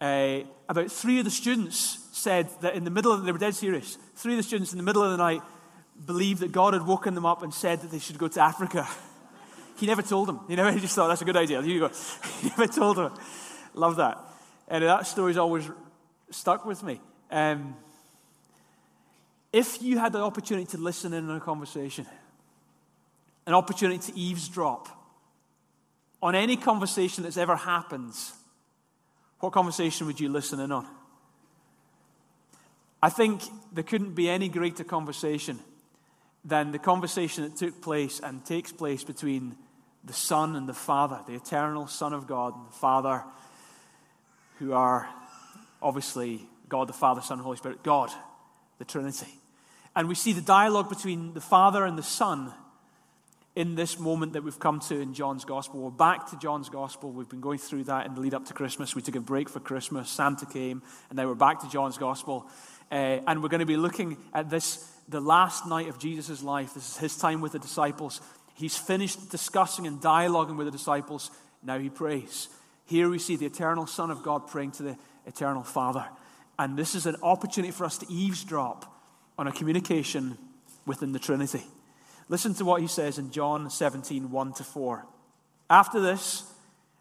uh, 0.00 0.40
about 0.68 0.90
three 0.90 1.18
of 1.18 1.24
the 1.24 1.30
students 1.30 1.98
said 2.12 2.48
that 2.60 2.74
in 2.74 2.84
the 2.84 2.90
middle 2.90 3.12
of, 3.12 3.20
the 3.20 3.26
they 3.26 3.32
were 3.32 3.38
dead 3.38 3.54
serious, 3.54 3.98
three 4.14 4.34
of 4.34 4.36
the 4.36 4.42
students 4.42 4.72
in 4.72 4.78
the 4.78 4.84
middle 4.84 5.02
of 5.02 5.10
the 5.10 5.16
night 5.16 5.42
believed 6.06 6.40
that 6.40 6.52
God 6.52 6.74
had 6.74 6.86
woken 6.86 7.14
them 7.14 7.26
up 7.26 7.42
and 7.42 7.52
said 7.52 7.80
that 7.80 7.90
they 7.90 7.98
should 7.98 8.18
go 8.18 8.28
to 8.28 8.40
Africa. 8.40 8.86
He 9.78 9.86
never 9.86 10.02
told 10.02 10.28
them. 10.28 10.40
You 10.48 10.56
know, 10.56 10.70
he 10.72 10.80
just 10.80 10.94
thought 10.94 11.08
that's 11.08 11.22
a 11.22 11.24
good 11.24 11.36
idea. 11.36 11.62
Here 11.62 11.74
you 11.74 11.80
go. 11.80 11.90
He 12.40 12.48
never 12.48 12.66
told 12.66 12.96
them. 12.96 13.14
Love 13.74 13.96
that. 13.96 14.18
And 14.68 14.84
that 14.84 15.06
story's 15.06 15.36
always 15.36 15.68
stuck 16.30 16.64
with 16.64 16.82
me. 16.82 17.00
Um, 17.30 17.76
if 19.52 19.82
you 19.82 19.98
had 19.98 20.12
the 20.12 20.20
opportunity 20.20 20.66
to 20.72 20.78
listen 20.78 21.12
in 21.14 21.28
on 21.28 21.36
a 21.36 21.40
conversation, 21.40 22.06
an 23.46 23.54
opportunity 23.54 24.12
to 24.12 24.18
eavesdrop 24.18 24.88
on 26.22 26.34
any 26.34 26.56
conversation 26.56 27.24
that's 27.24 27.38
ever 27.38 27.56
happened, 27.56 28.12
what 29.40 29.52
conversation 29.52 30.06
would 30.06 30.20
you 30.20 30.28
listen 30.28 30.60
in 30.60 30.72
on? 30.72 30.86
I 33.02 33.10
think 33.10 33.42
there 33.72 33.84
couldn't 33.84 34.14
be 34.14 34.28
any 34.28 34.48
greater 34.48 34.82
conversation 34.82 35.60
than 36.44 36.72
the 36.72 36.78
conversation 36.78 37.44
that 37.44 37.56
took 37.56 37.80
place 37.80 38.20
and 38.20 38.44
takes 38.44 38.72
place 38.72 39.04
between 39.04 39.56
the 40.04 40.12
Son 40.12 40.56
and 40.56 40.68
the 40.68 40.74
Father, 40.74 41.20
the 41.26 41.34
eternal 41.34 41.86
Son 41.86 42.12
of 42.12 42.26
God 42.26 42.56
and 42.56 42.66
the 42.66 42.72
Father, 42.72 43.22
who 44.58 44.72
are 44.72 45.08
obviously 45.80 46.46
God 46.68 46.88
the 46.88 46.92
Father, 46.92 47.20
Son, 47.20 47.38
and 47.38 47.44
Holy 47.44 47.56
Spirit, 47.56 47.82
God, 47.82 48.10
the 48.78 48.84
Trinity. 48.84 49.32
And 49.94 50.08
we 50.08 50.14
see 50.14 50.32
the 50.32 50.40
dialogue 50.40 50.88
between 50.88 51.34
the 51.34 51.40
Father 51.40 51.84
and 51.84 51.96
the 51.96 52.02
Son 52.02 52.52
in 53.58 53.74
this 53.74 53.98
moment 53.98 54.34
that 54.34 54.44
we've 54.44 54.60
come 54.60 54.78
to 54.78 55.00
in 55.00 55.12
John's 55.12 55.44
Gospel. 55.44 55.80
We're 55.80 55.90
back 55.90 56.30
to 56.30 56.38
John's 56.38 56.68
Gospel. 56.68 57.10
We've 57.10 57.28
been 57.28 57.40
going 57.40 57.58
through 57.58 57.84
that 57.84 58.06
in 58.06 58.14
the 58.14 58.20
lead 58.20 58.32
up 58.32 58.46
to 58.46 58.54
Christmas. 58.54 58.94
We 58.94 59.02
took 59.02 59.16
a 59.16 59.20
break 59.20 59.48
for 59.48 59.58
Christmas. 59.58 60.08
Santa 60.08 60.46
came, 60.46 60.80
and 61.10 61.16
now 61.16 61.26
we're 61.26 61.34
back 61.34 61.58
to 61.62 61.68
John's 61.68 61.98
Gospel. 61.98 62.48
Uh, 62.88 63.18
and 63.26 63.42
we're 63.42 63.48
going 63.48 63.58
to 63.58 63.66
be 63.66 63.76
looking 63.76 64.16
at 64.32 64.48
this, 64.48 64.88
the 65.08 65.20
last 65.20 65.66
night 65.66 65.88
of 65.88 65.98
Jesus' 65.98 66.40
life. 66.40 66.74
This 66.74 66.88
is 66.88 66.96
his 66.98 67.16
time 67.16 67.40
with 67.40 67.50
the 67.50 67.58
disciples. 67.58 68.20
He's 68.54 68.76
finished 68.76 69.28
discussing 69.28 69.88
and 69.88 70.00
dialoguing 70.00 70.56
with 70.56 70.68
the 70.68 70.70
disciples. 70.70 71.32
Now 71.60 71.80
he 71.80 71.90
prays. 71.90 72.46
Here 72.84 73.08
we 73.08 73.18
see 73.18 73.34
the 73.34 73.46
eternal 73.46 73.88
Son 73.88 74.12
of 74.12 74.22
God 74.22 74.46
praying 74.46 74.70
to 74.72 74.84
the 74.84 74.96
eternal 75.26 75.64
Father. 75.64 76.06
And 76.60 76.76
this 76.76 76.94
is 76.94 77.06
an 77.06 77.16
opportunity 77.24 77.72
for 77.72 77.86
us 77.86 77.98
to 77.98 78.06
eavesdrop 78.08 78.84
on 79.36 79.48
a 79.48 79.52
communication 79.52 80.38
within 80.86 81.10
the 81.10 81.18
Trinity. 81.18 81.64
Listen 82.28 82.54
to 82.54 82.64
what 82.64 82.80
he 82.80 82.86
says 82.86 83.18
in 83.18 83.30
John 83.30 83.70
17, 83.70 84.30
1 84.30 84.52
to 84.54 84.64
4. 84.64 85.06
After 85.70 86.00
this, 86.00 86.44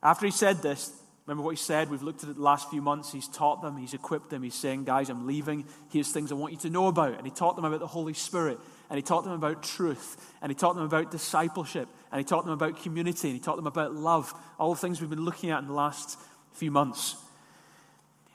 after 0.02 0.26
he 0.26 0.32
said 0.32 0.62
this, 0.62 0.92
remember 1.26 1.44
what 1.44 1.52
he 1.52 1.58
said? 1.58 1.90
We've 1.90 2.04
looked 2.04 2.24
at 2.24 2.30
it 2.30 2.38
the 2.38 2.42
last 2.42 2.70
few 2.70 2.82
months. 2.82 3.12
He's 3.12 3.28
taught 3.28 3.62
them, 3.62 3.78
he's 3.78 3.94
equipped 3.94 4.30
them. 4.30 4.44
He's 4.44 4.56
saying, 4.56 4.86
Guys, 4.86 5.10
I'm 5.10 5.28
leaving. 5.28 5.66
Here's 5.90 6.12
things 6.12 6.32
I 6.32 6.36
want 6.36 6.54
you 6.54 6.60
to 6.60 6.70
know 6.70 6.88
about. 6.88 7.18
And 7.18 7.26
he 7.26 7.32
taught 7.32 7.56
them 7.56 7.66
about 7.66 7.80
the 7.80 7.88
Holy 7.88 8.14
Spirit, 8.14 8.58
and 8.90 8.98
he 8.98 9.02
taught 9.02 9.26
them 9.26 9.34
about 9.34 9.64
truth, 9.64 10.34
and 10.42 10.50
he 10.50 10.56
taught 10.56 10.76
them 10.76 10.86
about 10.86 11.12
discipleship, 11.12 11.90
and 12.12 12.20
he 12.20 12.26
taught 12.26 12.46
them 12.46 12.54
about 12.54 12.82
community, 12.82 13.30
and 13.30 13.38
he 13.38 13.44
taught 13.44 13.58
them 13.58 13.68
about 13.68 13.94
love. 13.94 14.34
All 14.58 14.74
the 14.74 14.80
things 14.80 15.02
we've 15.02 15.10
been 15.10 15.26
looking 15.26 15.52
at 15.52 15.60
in 15.60 15.68
the 15.68 15.74
last 15.74 16.18
few 16.54 16.72
months. 16.72 17.16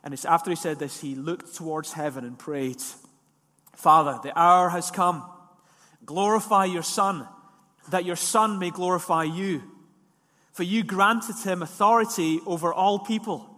And 0.04 0.12
it's 0.12 0.24
after 0.24 0.50
he 0.50 0.56
said 0.56 0.78
this, 0.78 1.00
he 1.00 1.14
looked 1.14 1.54
towards 1.54 1.92
heaven 1.92 2.24
and 2.24 2.38
prayed, 2.38 2.82
Father, 3.76 4.18
the 4.22 4.36
hour 4.38 4.68
has 4.68 4.90
come. 4.90 5.24
Glorify 6.04 6.66
your 6.66 6.82
Son, 6.82 7.26
that 7.90 8.04
your 8.04 8.16
Son 8.16 8.58
may 8.58 8.70
glorify 8.70 9.24
you. 9.24 9.62
For 10.52 10.62
you 10.62 10.82
granted 10.82 11.36
him 11.36 11.62
authority 11.62 12.40
over 12.46 12.72
all 12.72 12.98
people, 12.98 13.48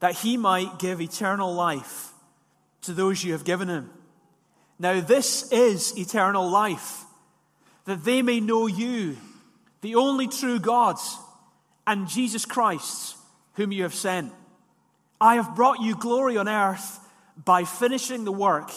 that 0.00 0.14
he 0.14 0.36
might 0.36 0.78
give 0.78 1.00
eternal 1.00 1.52
life 1.52 2.12
to 2.82 2.92
those 2.92 3.24
you 3.24 3.32
have 3.32 3.44
given 3.44 3.68
him. 3.68 3.90
Now, 4.78 5.00
this 5.00 5.50
is 5.50 5.96
eternal 5.98 6.48
life, 6.48 7.04
that 7.86 8.04
they 8.04 8.22
may 8.22 8.40
know 8.40 8.66
you, 8.66 9.16
the 9.80 9.94
only 9.94 10.28
true 10.28 10.60
God, 10.60 10.96
and 11.86 12.08
Jesus 12.08 12.44
Christ, 12.44 13.16
whom 13.54 13.72
you 13.72 13.84
have 13.84 13.94
sent. 13.94 14.32
I 15.20 15.36
have 15.36 15.56
brought 15.56 15.80
you 15.80 15.96
glory 15.96 16.36
on 16.36 16.48
earth 16.48 17.00
by 17.42 17.64
finishing 17.64 18.24
the 18.24 18.32
work 18.32 18.70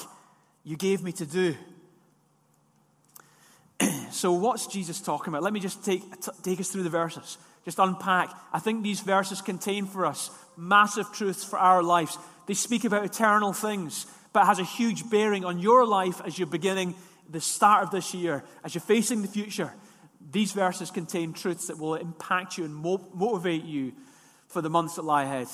you 0.64 0.78
gave 0.78 1.04
me 1.04 1.12
to 1.14 1.26
do. 1.26 1.56
so, 4.12 4.34
what's 4.34 4.68
Jesus 4.68 5.02
talking 5.02 5.32
about? 5.32 5.44
Let 5.44 5.54
me 5.54 5.60
just 5.60 5.84
take, 5.84 6.04
take 6.44 6.60
us 6.60 6.70
through 6.70 6.84
the 6.84 6.90
verses, 6.90 7.38
just 7.66 7.80
unpack. 7.80 8.32
I 8.52 8.60
think 8.60 8.84
these 8.84 9.02
verses 9.02 9.42
contain 9.42 9.86
for 9.86 10.06
us 10.06 10.32
massive 10.58 11.12
truths 11.14 11.44
for 11.44 11.58
our 11.58 11.82
lives. 11.82 12.18
They 12.46 12.54
speak 12.54 12.84
about 12.84 13.06
eternal 13.06 13.54
things, 13.54 14.06
but 14.34 14.46
has 14.46 14.60
a 14.60 14.64
huge 14.64 15.10
bearing 15.10 15.46
on 15.46 15.60
your 15.60 15.86
life 15.86 16.22
as 16.26 16.38
you're 16.38 16.48
beginning 16.48 16.96
the 17.30 17.42
start 17.42 17.84
of 17.84 17.92
this 17.92 18.14
year, 18.14 18.44
as 18.64 18.74
you're 18.74 18.82
facing 18.82 19.22
the 19.22 19.28
future, 19.28 19.72
these 20.32 20.52
verses 20.52 20.92
contain 20.92 21.34
truths 21.34 21.68
that 21.68 21.78
will 21.78 21.96
impact 21.96 22.58
you 22.58 22.66
and 22.66 22.76
mo- 22.76 23.08
motivate 23.14 23.64
you 23.64 23.94
for 24.48 24.62
the 24.62 24.70
months 24.70 24.96
that 24.96 25.04
lie 25.04 25.24
ahead. 25.24 25.48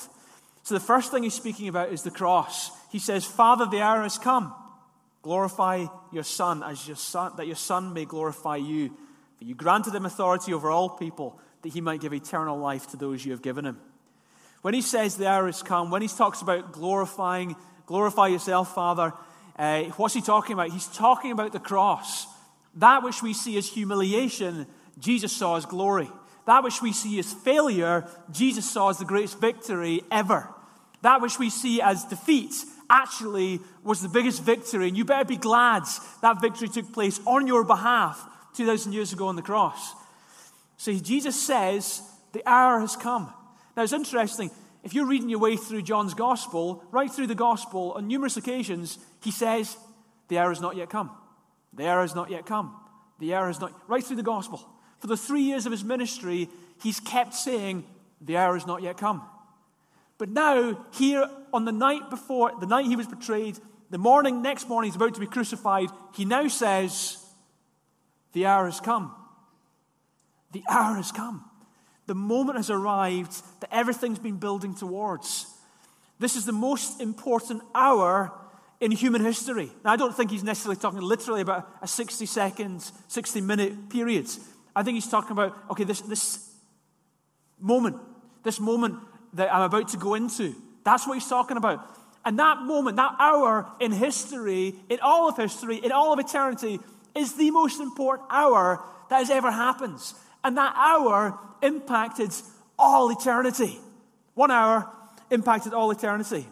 So, 0.62 0.74
the 0.74 0.80
first 0.80 1.10
thing 1.10 1.22
he's 1.22 1.34
speaking 1.34 1.68
about 1.68 1.92
is 1.92 2.02
the 2.02 2.10
cross. 2.10 2.70
He 2.90 2.98
says, 2.98 3.24
Father, 3.24 3.66
the 3.66 3.82
hour 3.82 4.02
has 4.02 4.18
come. 4.18 4.52
Glorify 5.26 5.86
your 6.12 6.22
Son, 6.22 6.62
as 6.62 6.86
your 6.86 6.96
son, 6.96 7.32
that 7.36 7.48
your 7.48 7.56
Son 7.56 7.92
may 7.92 8.04
glorify 8.04 8.54
you. 8.54 8.90
For 9.36 9.44
you 9.44 9.56
granted 9.56 9.92
him 9.92 10.06
authority 10.06 10.54
over 10.54 10.70
all 10.70 10.88
people, 10.88 11.36
that 11.62 11.72
he 11.72 11.80
might 11.80 12.00
give 12.00 12.14
eternal 12.14 12.56
life 12.56 12.86
to 12.92 12.96
those 12.96 13.24
you 13.24 13.32
have 13.32 13.42
given 13.42 13.66
him. 13.66 13.76
When 14.62 14.72
he 14.72 14.82
says 14.82 15.16
the 15.16 15.26
hour 15.28 15.46
has 15.46 15.64
come, 15.64 15.90
when 15.90 16.00
he 16.00 16.06
talks 16.06 16.42
about 16.42 16.70
glorifying, 16.70 17.56
glorify 17.86 18.28
yourself, 18.28 18.72
Father, 18.72 19.12
uh, 19.58 19.82
what's 19.96 20.14
he 20.14 20.20
talking 20.20 20.54
about? 20.54 20.70
He's 20.70 20.86
talking 20.86 21.32
about 21.32 21.50
the 21.50 21.58
cross. 21.58 22.28
That 22.76 23.02
which 23.02 23.20
we 23.20 23.34
see 23.34 23.58
as 23.58 23.66
humiliation, 23.66 24.68
Jesus 25.00 25.32
saw 25.32 25.56
as 25.56 25.66
glory. 25.66 26.08
That 26.44 26.62
which 26.62 26.80
we 26.80 26.92
see 26.92 27.18
as 27.18 27.32
failure, 27.32 28.08
Jesus 28.30 28.70
saw 28.70 28.90
as 28.90 28.98
the 28.98 29.04
greatest 29.04 29.40
victory 29.40 30.02
ever. 30.08 30.54
That 31.06 31.20
which 31.20 31.38
we 31.38 31.50
see 31.50 31.80
as 31.80 32.02
defeat 32.02 32.52
actually 32.90 33.60
was 33.84 34.02
the 34.02 34.08
biggest 34.08 34.42
victory. 34.42 34.88
And 34.88 34.96
you 34.96 35.04
better 35.04 35.24
be 35.24 35.36
glad 35.36 35.84
that 36.20 36.40
victory 36.40 36.66
took 36.66 36.92
place 36.92 37.20
on 37.24 37.46
your 37.46 37.62
behalf 37.62 38.28
2,000 38.56 38.92
years 38.92 39.12
ago 39.12 39.28
on 39.28 39.36
the 39.36 39.42
cross. 39.42 39.94
So 40.78 40.92
Jesus 40.92 41.40
says, 41.40 42.02
The 42.32 42.42
hour 42.44 42.80
has 42.80 42.96
come. 42.96 43.32
Now 43.76 43.84
it's 43.84 43.92
interesting. 43.92 44.50
If 44.82 44.94
you're 44.94 45.06
reading 45.06 45.28
your 45.28 45.38
way 45.38 45.56
through 45.56 45.82
John's 45.82 46.12
gospel, 46.12 46.82
right 46.90 47.08
through 47.08 47.28
the 47.28 47.36
gospel, 47.36 47.92
on 47.92 48.08
numerous 48.08 48.36
occasions, 48.36 48.98
he 49.22 49.30
says, 49.30 49.76
The 50.26 50.38
hour 50.38 50.48
has 50.48 50.60
not 50.60 50.74
yet 50.74 50.90
come. 50.90 51.12
The 51.72 51.86
hour 51.86 52.00
has 52.00 52.16
not 52.16 52.32
yet 52.32 52.46
come. 52.46 52.74
The 53.20 53.32
hour 53.32 53.46
has 53.46 53.60
not, 53.60 53.72
right 53.86 54.02
through 54.02 54.16
the 54.16 54.24
gospel. 54.24 54.68
For 54.98 55.06
the 55.06 55.16
three 55.16 55.42
years 55.42 55.66
of 55.66 55.70
his 55.70 55.84
ministry, 55.84 56.48
he's 56.82 56.98
kept 56.98 57.32
saying, 57.32 57.84
The 58.20 58.38
hour 58.38 58.54
has 58.54 58.66
not 58.66 58.82
yet 58.82 58.96
come. 58.96 59.22
But 60.18 60.30
now, 60.30 60.86
here 60.94 61.28
on 61.52 61.64
the 61.64 61.72
night 61.72 62.08
before, 62.10 62.52
the 62.58 62.66
night 62.66 62.86
he 62.86 62.96
was 62.96 63.06
betrayed, 63.06 63.58
the 63.90 63.98
morning, 63.98 64.42
next 64.42 64.68
morning, 64.68 64.90
he's 64.90 64.96
about 64.96 65.14
to 65.14 65.20
be 65.20 65.26
crucified, 65.26 65.90
he 66.14 66.24
now 66.24 66.48
says, 66.48 67.24
The 68.32 68.46
hour 68.46 68.64
has 68.66 68.80
come. 68.80 69.14
The 70.52 70.62
hour 70.68 70.96
has 70.96 71.12
come. 71.12 71.44
The 72.06 72.14
moment 72.14 72.56
has 72.56 72.70
arrived 72.70 73.42
that 73.60 73.74
everything's 73.74 74.18
been 74.18 74.38
building 74.38 74.74
towards. 74.74 75.46
This 76.18 76.36
is 76.36 76.46
the 76.46 76.52
most 76.52 77.00
important 77.00 77.62
hour 77.74 78.32
in 78.80 78.90
human 78.90 79.22
history. 79.22 79.70
Now, 79.84 79.92
I 79.92 79.96
don't 79.96 80.16
think 80.16 80.30
he's 80.30 80.44
necessarily 80.44 80.80
talking 80.80 81.00
literally 81.00 81.40
about 81.40 81.68
a 81.82 81.88
60 81.88 82.26
second, 82.26 82.90
60 83.08 83.40
minute 83.40 83.90
period. 83.90 84.28
I 84.74 84.82
think 84.82 84.94
he's 84.94 85.08
talking 85.08 85.32
about, 85.32 85.56
okay, 85.70 85.84
this, 85.84 86.00
this 86.02 86.52
moment, 87.58 87.96
this 88.44 88.60
moment 88.60 88.98
that 89.36 89.54
I'm 89.54 89.62
about 89.62 89.88
to 89.88 89.96
go 89.96 90.14
into. 90.14 90.54
That's 90.84 91.06
what 91.06 91.14
he's 91.14 91.28
talking 91.28 91.56
about. 91.56 91.88
And 92.24 92.38
that 92.38 92.62
moment, 92.62 92.96
that 92.96 93.14
hour 93.18 93.70
in 93.78 93.92
history, 93.92 94.74
in 94.88 94.98
all 95.00 95.28
of 95.28 95.36
history, 95.36 95.76
in 95.76 95.92
all 95.92 96.12
of 96.12 96.18
eternity, 96.18 96.80
is 97.14 97.34
the 97.34 97.50
most 97.50 97.80
important 97.80 98.28
hour 98.30 98.82
that 99.08 99.18
has 99.18 99.30
ever 99.30 99.50
happened. 99.50 100.00
And 100.42 100.56
that 100.56 100.74
hour 100.76 101.38
impacted 101.62 102.32
all 102.78 103.10
eternity. 103.10 103.78
One 104.34 104.50
hour 104.50 104.90
impacted 105.30 105.72
all 105.72 105.90
eternity. 105.90 106.46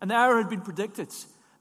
And 0.00 0.10
the 0.10 0.14
hour 0.14 0.36
had 0.36 0.50
been 0.50 0.60
predicted. 0.60 1.08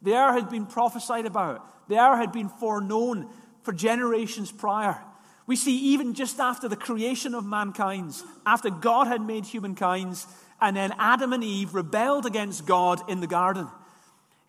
The 0.01 0.15
hour 0.15 0.33
had 0.33 0.49
been 0.49 0.65
prophesied 0.65 1.25
about. 1.25 1.87
The 1.87 1.97
hour 1.97 2.17
had 2.17 2.31
been 2.31 2.49
foreknown 2.49 3.29
for 3.63 3.71
generations 3.71 4.51
prior. 4.51 4.97
We 5.45 5.55
see 5.55 5.77
even 5.77 6.13
just 6.13 6.39
after 6.39 6.69
the 6.69 6.75
creation 6.75 7.33
of 7.33 7.45
mankind, 7.45 8.15
after 8.45 8.69
God 8.69 9.07
had 9.07 9.21
made 9.21 9.45
humankind, 9.45 10.23
and 10.61 10.77
then 10.77 10.93
Adam 10.97 11.33
and 11.33 11.43
Eve 11.43 11.73
rebelled 11.73 12.25
against 12.25 12.65
God 12.65 13.01
in 13.09 13.19
the 13.19 13.27
garden. 13.27 13.67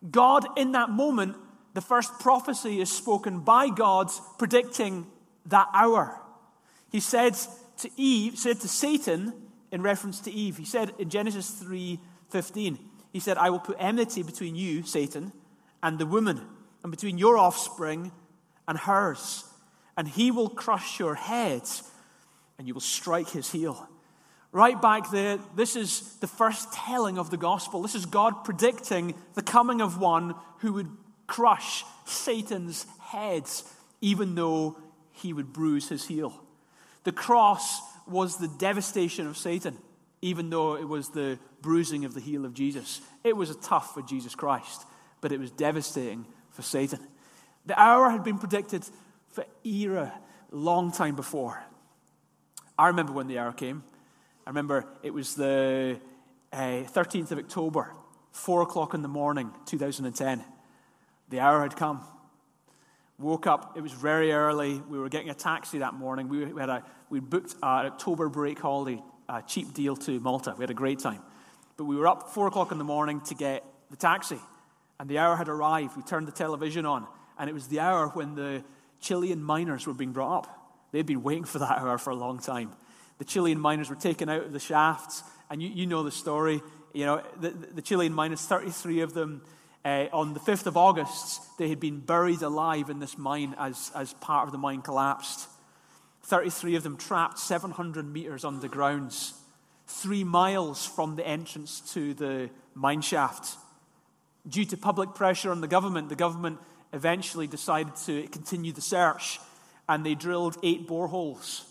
God, 0.09 0.45
in 0.57 0.71
that 0.71 0.89
moment, 0.89 1.35
the 1.73 1.81
first 1.81 2.19
prophecy 2.19 2.79
is 2.79 2.89
spoken 2.89 3.39
by 3.39 3.67
God 3.69 4.09
predicting 4.37 5.07
that 5.47 5.67
hour. 5.73 6.21
He 6.89 7.01
said 7.01 7.35
to 7.79 7.89
Eve, 7.97 8.37
said 8.37 8.61
to 8.61 8.69
Satan 8.69 9.33
in 9.71 9.81
reference 9.81 10.21
to 10.21 10.31
Eve, 10.31 10.57
he 10.57 10.65
said 10.65 10.93
in 10.97 11.09
Genesis 11.09 11.61
3:15, 11.61 12.79
he 13.11 13.19
said, 13.19 13.37
I 13.37 13.49
will 13.49 13.59
put 13.59 13.75
enmity 13.79 14.23
between 14.23 14.55
you, 14.55 14.83
Satan, 14.83 15.33
and 15.83 15.99
the 15.99 16.05
woman, 16.05 16.41
and 16.83 16.91
between 16.91 17.17
your 17.17 17.37
offspring 17.37 18.11
and 18.67 18.77
hers. 18.77 19.43
And 19.97 20.07
he 20.07 20.31
will 20.31 20.49
crush 20.49 20.99
your 20.99 21.15
head, 21.15 21.63
and 22.57 22.67
you 22.67 22.73
will 22.73 22.81
strike 22.81 23.29
his 23.29 23.51
heel. 23.51 23.87
Right 24.51 24.81
back 24.81 25.11
there, 25.11 25.37
this 25.55 25.75
is 25.75 26.15
the 26.17 26.27
first 26.27 26.71
telling 26.73 27.17
of 27.17 27.29
the 27.29 27.37
gospel. 27.37 27.81
This 27.81 27.95
is 27.95 28.05
God 28.05 28.43
predicting 28.43 29.15
the 29.33 29.41
coming 29.41 29.81
of 29.81 29.99
one 29.99 30.35
who 30.59 30.73
would 30.73 30.89
crush 31.27 31.83
Satan's 32.05 32.85
head, 32.99 33.43
even 34.01 34.35
though 34.35 34.77
he 35.11 35.33
would 35.33 35.51
bruise 35.51 35.89
his 35.89 36.07
heel. 36.07 36.33
The 37.03 37.11
cross 37.11 37.81
was 38.07 38.37
the 38.37 38.47
devastation 38.47 39.27
of 39.27 39.37
Satan 39.37 39.77
even 40.25 40.49
though 40.49 40.75
it 40.75 40.87
was 40.87 41.09
the 41.09 41.37
bruising 41.61 42.03
of 42.03 42.15
the 42.15 42.19
heel 42.19 42.45
of 42.45 42.53
Jesus. 42.55 42.99
It 43.23 43.37
was 43.37 43.55
tough 43.57 43.93
for 43.93 44.01
Jesus 44.01 44.33
Christ, 44.33 44.83
but 45.21 45.31
it 45.31 45.39
was 45.39 45.51
devastating 45.51 46.25
for 46.49 46.63
Satan. 46.63 46.99
The 47.67 47.79
hour 47.79 48.09
had 48.09 48.23
been 48.23 48.39
predicted 48.39 48.83
for 49.35 49.45
era, 49.63 50.17
long 50.51 50.91
time 50.91 51.15
before. 51.15 51.61
I 52.77 52.87
remember 52.87 53.11
when 53.11 53.27
the 53.27 53.37
hour 53.37 53.51
came. 53.51 53.83
I 54.47 54.49
remember 54.49 54.85
it 55.03 55.13
was 55.13 55.35
the 55.35 55.99
uh, 56.51 56.57
13th 56.57 57.31
of 57.31 57.39
October, 57.39 57.93
4 58.31 58.61
o'clock 58.61 58.93
in 58.93 59.01
the 59.01 59.07
morning, 59.07 59.51
2010. 59.65 60.43
The 61.29 61.39
hour 61.39 61.61
had 61.61 61.75
come. 61.75 62.01
Woke 63.19 63.47
up, 63.47 63.77
it 63.77 63.81
was 63.81 63.91
very 63.91 64.31
early. 64.31 64.81
We 64.89 64.99
were 64.99 65.09
getting 65.09 65.29
a 65.29 65.33
taxi 65.33 65.79
that 65.79 65.93
morning. 65.93 66.27
We, 66.27 66.59
had 66.59 66.69
a, 66.69 66.83
we 67.09 67.19
booked 67.19 67.53
an 67.63 67.85
October 67.85 68.29
break 68.29 68.59
holiday 68.59 69.01
a 69.27 69.41
cheap 69.41 69.73
deal 69.73 69.95
to 69.95 70.19
Malta. 70.19 70.53
We 70.57 70.63
had 70.63 70.69
a 70.69 70.75
great 70.75 70.99
time. 70.99 71.21
But 71.77 71.85
we 71.85 71.95
were 71.95 72.07
up 72.07 72.29
four 72.29 72.47
o'clock 72.47 72.71
in 72.71 72.77
the 72.77 72.83
morning 72.83 73.21
to 73.21 73.35
get 73.35 73.63
the 73.89 73.97
taxi, 73.97 74.39
and 74.99 75.09
the 75.09 75.17
hour 75.17 75.35
had 75.35 75.49
arrived. 75.49 75.97
We 75.97 76.03
turned 76.03 76.27
the 76.27 76.31
television 76.31 76.85
on, 76.85 77.07
and 77.37 77.49
it 77.49 77.53
was 77.53 77.67
the 77.67 77.79
hour 77.79 78.07
when 78.09 78.35
the 78.35 78.63
Chilean 79.01 79.41
miners 79.41 79.85
were 79.85 79.93
being 79.93 80.11
brought 80.11 80.39
up. 80.39 80.65
They'd 80.91 81.05
been 81.05 81.23
waiting 81.23 81.43
for 81.43 81.59
that 81.59 81.79
hour 81.79 81.97
for 81.97 82.11
a 82.11 82.15
long 82.15 82.39
time. 82.39 82.71
The 83.17 83.25
Chilean 83.25 83.59
miners 83.59 83.89
were 83.89 83.95
taken 83.95 84.29
out 84.29 84.43
of 84.43 84.53
the 84.53 84.59
shafts, 84.59 85.23
and 85.49 85.61
you, 85.61 85.69
you 85.69 85.85
know 85.85 86.03
the 86.03 86.11
story. 86.11 86.61
You 86.93 87.05
know, 87.05 87.23
the, 87.39 87.49
the 87.49 87.81
Chilean 87.81 88.13
miners, 88.13 88.41
33 88.41 89.01
of 89.01 89.13
them, 89.13 89.41
uh, 89.85 90.07
on 90.11 90.33
the 90.33 90.39
5th 90.39 90.65
of 90.65 90.77
August, 90.77 91.41
they 91.59 91.69
had 91.69 91.79
been 91.79 91.99
buried 91.99 92.41
alive 92.41 92.89
in 92.89 92.99
this 92.99 93.17
mine 93.17 93.55
as, 93.59 93.91
as 93.93 94.13
part 94.13 94.47
of 94.47 94.51
the 94.51 94.57
mine 94.57 94.81
collapsed. 94.81 95.47
33 96.23 96.75
of 96.75 96.83
them 96.83 96.97
trapped 96.97 97.37
700 97.37 98.11
meters 98.11 98.43
underground, 98.43 99.15
three 99.85 100.23
miles 100.23 100.85
from 100.85 101.15
the 101.15 101.25
entrance 101.25 101.81
to 101.93 102.15
the 102.15 102.49
mine 102.73 103.01
shaft. 103.01 103.57
Due 104.47 104.65
to 104.65 104.75
public 104.75 105.13
pressure 105.13 105.51
on 105.51 105.61
the 105.61 105.67
government, 105.67 106.09
the 106.09 106.15
government 106.15 106.57
eventually 106.95 107.45
decided 107.45 107.95
to 107.95 108.25
continue 108.29 108.71
the 108.71 108.81
search 108.81 109.39
and 109.87 110.05
they 110.05 110.15
drilled 110.15 110.57
eight 110.63 110.87
boreholes. 110.87 111.65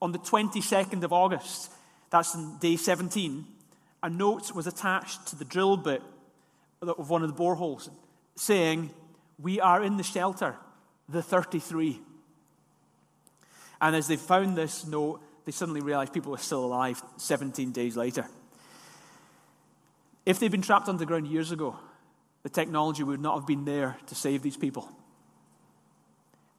On 0.00 0.10
the 0.10 0.18
22nd 0.18 1.04
of 1.04 1.12
August, 1.12 1.70
that's 2.10 2.36
day 2.58 2.76
17, 2.76 3.44
a 4.02 4.10
note 4.10 4.52
was 4.52 4.66
attached 4.66 5.26
to 5.28 5.36
the 5.36 5.44
drill 5.44 5.76
bit 5.76 6.02
of 6.80 7.10
one 7.10 7.22
of 7.22 7.28
the 7.28 7.40
boreholes 7.40 7.88
saying, 8.34 8.90
We 9.40 9.60
are 9.60 9.84
in 9.84 9.98
the 9.98 10.02
shelter, 10.02 10.56
the 11.08 11.22
33. 11.22 12.00
And 13.80 13.94
as 13.94 14.08
they 14.08 14.16
found 14.16 14.56
this 14.56 14.86
note, 14.86 15.20
they 15.44 15.52
suddenly 15.52 15.80
realized 15.80 16.12
people 16.12 16.32
were 16.32 16.38
still 16.38 16.64
alive 16.64 17.02
17 17.18 17.72
days 17.72 17.96
later. 17.96 18.26
If 20.24 20.38
they'd 20.38 20.50
been 20.50 20.62
trapped 20.62 20.88
underground 20.88 21.26
years 21.26 21.52
ago, 21.52 21.76
the 22.42 22.48
technology 22.48 23.02
would 23.02 23.20
not 23.20 23.34
have 23.36 23.46
been 23.46 23.64
there 23.64 23.96
to 24.06 24.14
save 24.14 24.42
these 24.42 24.56
people. 24.56 24.88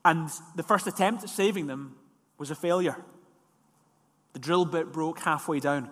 And 0.06 0.30
the 0.56 0.64
first 0.64 0.88
attempt 0.88 1.24
at 1.24 1.30
saving 1.30 1.68
them 1.68 1.96
was 2.38 2.52
a 2.52 2.56
failure. 2.56 2.98
The 4.34 4.40
drill 4.40 4.66
bit 4.66 4.92
broke 4.92 5.20
halfway 5.20 5.60
down. 5.60 5.90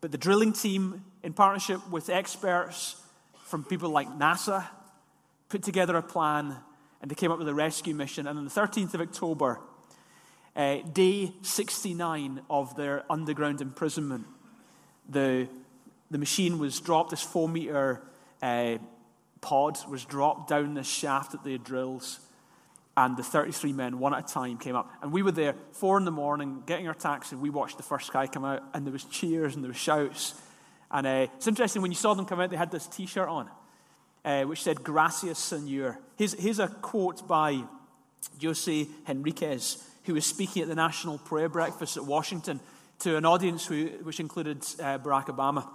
But 0.00 0.12
the 0.12 0.18
drilling 0.18 0.52
team, 0.52 1.04
in 1.22 1.32
partnership 1.32 1.88
with 1.90 2.08
experts 2.08 2.96
from 3.44 3.64
people 3.64 3.90
like 3.90 4.08
NASA, 4.08 4.66
put 5.48 5.62
together 5.62 5.96
a 5.96 6.02
plan 6.02 6.56
and 7.00 7.10
they 7.10 7.14
came 7.14 7.30
up 7.30 7.38
with 7.38 7.48
a 7.48 7.54
rescue 7.54 7.94
mission. 7.94 8.26
And 8.26 8.38
on 8.38 8.44
the 8.44 8.50
13th 8.50 8.94
of 8.94 9.00
October, 9.00 9.60
uh, 10.56 10.76
day 10.92 11.32
69 11.42 12.40
of 12.48 12.74
their 12.76 13.04
underground 13.10 13.60
imprisonment, 13.60 14.26
the, 15.08 15.48
the 16.14 16.18
machine 16.18 16.60
was 16.60 16.78
dropped, 16.78 17.10
this 17.10 17.22
four 17.22 17.48
meter 17.48 18.00
uh, 18.40 18.78
pod 19.40 19.76
was 19.90 20.04
dropped 20.04 20.48
down 20.48 20.74
this 20.74 20.86
shaft 20.86 21.32
that 21.32 21.42
they 21.42 21.50
had 21.50 21.64
drilled. 21.64 22.06
And 22.96 23.16
the 23.16 23.24
33 23.24 23.72
men, 23.72 23.98
one 23.98 24.14
at 24.14 24.30
a 24.30 24.32
time, 24.32 24.58
came 24.58 24.76
up. 24.76 24.92
And 25.02 25.10
we 25.10 25.24
were 25.24 25.32
there, 25.32 25.56
four 25.72 25.98
in 25.98 26.04
the 26.04 26.12
morning, 26.12 26.62
getting 26.66 26.86
our 26.86 26.94
taxi. 26.94 27.34
We 27.34 27.50
watched 27.50 27.78
the 27.78 27.82
first 27.82 28.12
guy 28.12 28.28
come 28.28 28.44
out, 28.44 28.62
and 28.72 28.86
there 28.86 28.92
was 28.92 29.02
cheers 29.02 29.56
and 29.56 29.64
there 29.64 29.70
was 29.70 29.76
shouts. 29.76 30.40
And 30.88 31.04
uh, 31.04 31.26
it's 31.34 31.48
interesting, 31.48 31.82
when 31.82 31.90
you 31.90 31.96
saw 31.96 32.14
them 32.14 32.26
come 32.26 32.38
out, 32.38 32.48
they 32.48 32.56
had 32.56 32.70
this 32.70 32.86
t 32.86 33.06
shirt 33.06 33.28
on, 33.28 33.50
uh, 34.24 34.44
which 34.44 34.62
said, 34.62 34.84
Gracias, 34.84 35.40
Senor. 35.40 35.98
Here's, 36.14 36.34
here's 36.34 36.60
a 36.60 36.68
quote 36.68 37.26
by 37.26 37.64
Jose 38.40 38.86
Henriquez, 39.02 39.84
who 40.04 40.14
was 40.14 40.24
speaking 40.24 40.62
at 40.62 40.68
the 40.68 40.76
National 40.76 41.18
Prayer 41.18 41.48
Breakfast 41.48 41.96
at 41.96 42.04
Washington 42.04 42.60
to 43.00 43.16
an 43.16 43.24
audience 43.24 43.66
who, 43.66 43.86
which 44.04 44.20
included 44.20 44.58
uh, 44.78 44.98
Barack 44.98 45.26
Obama. 45.26 45.68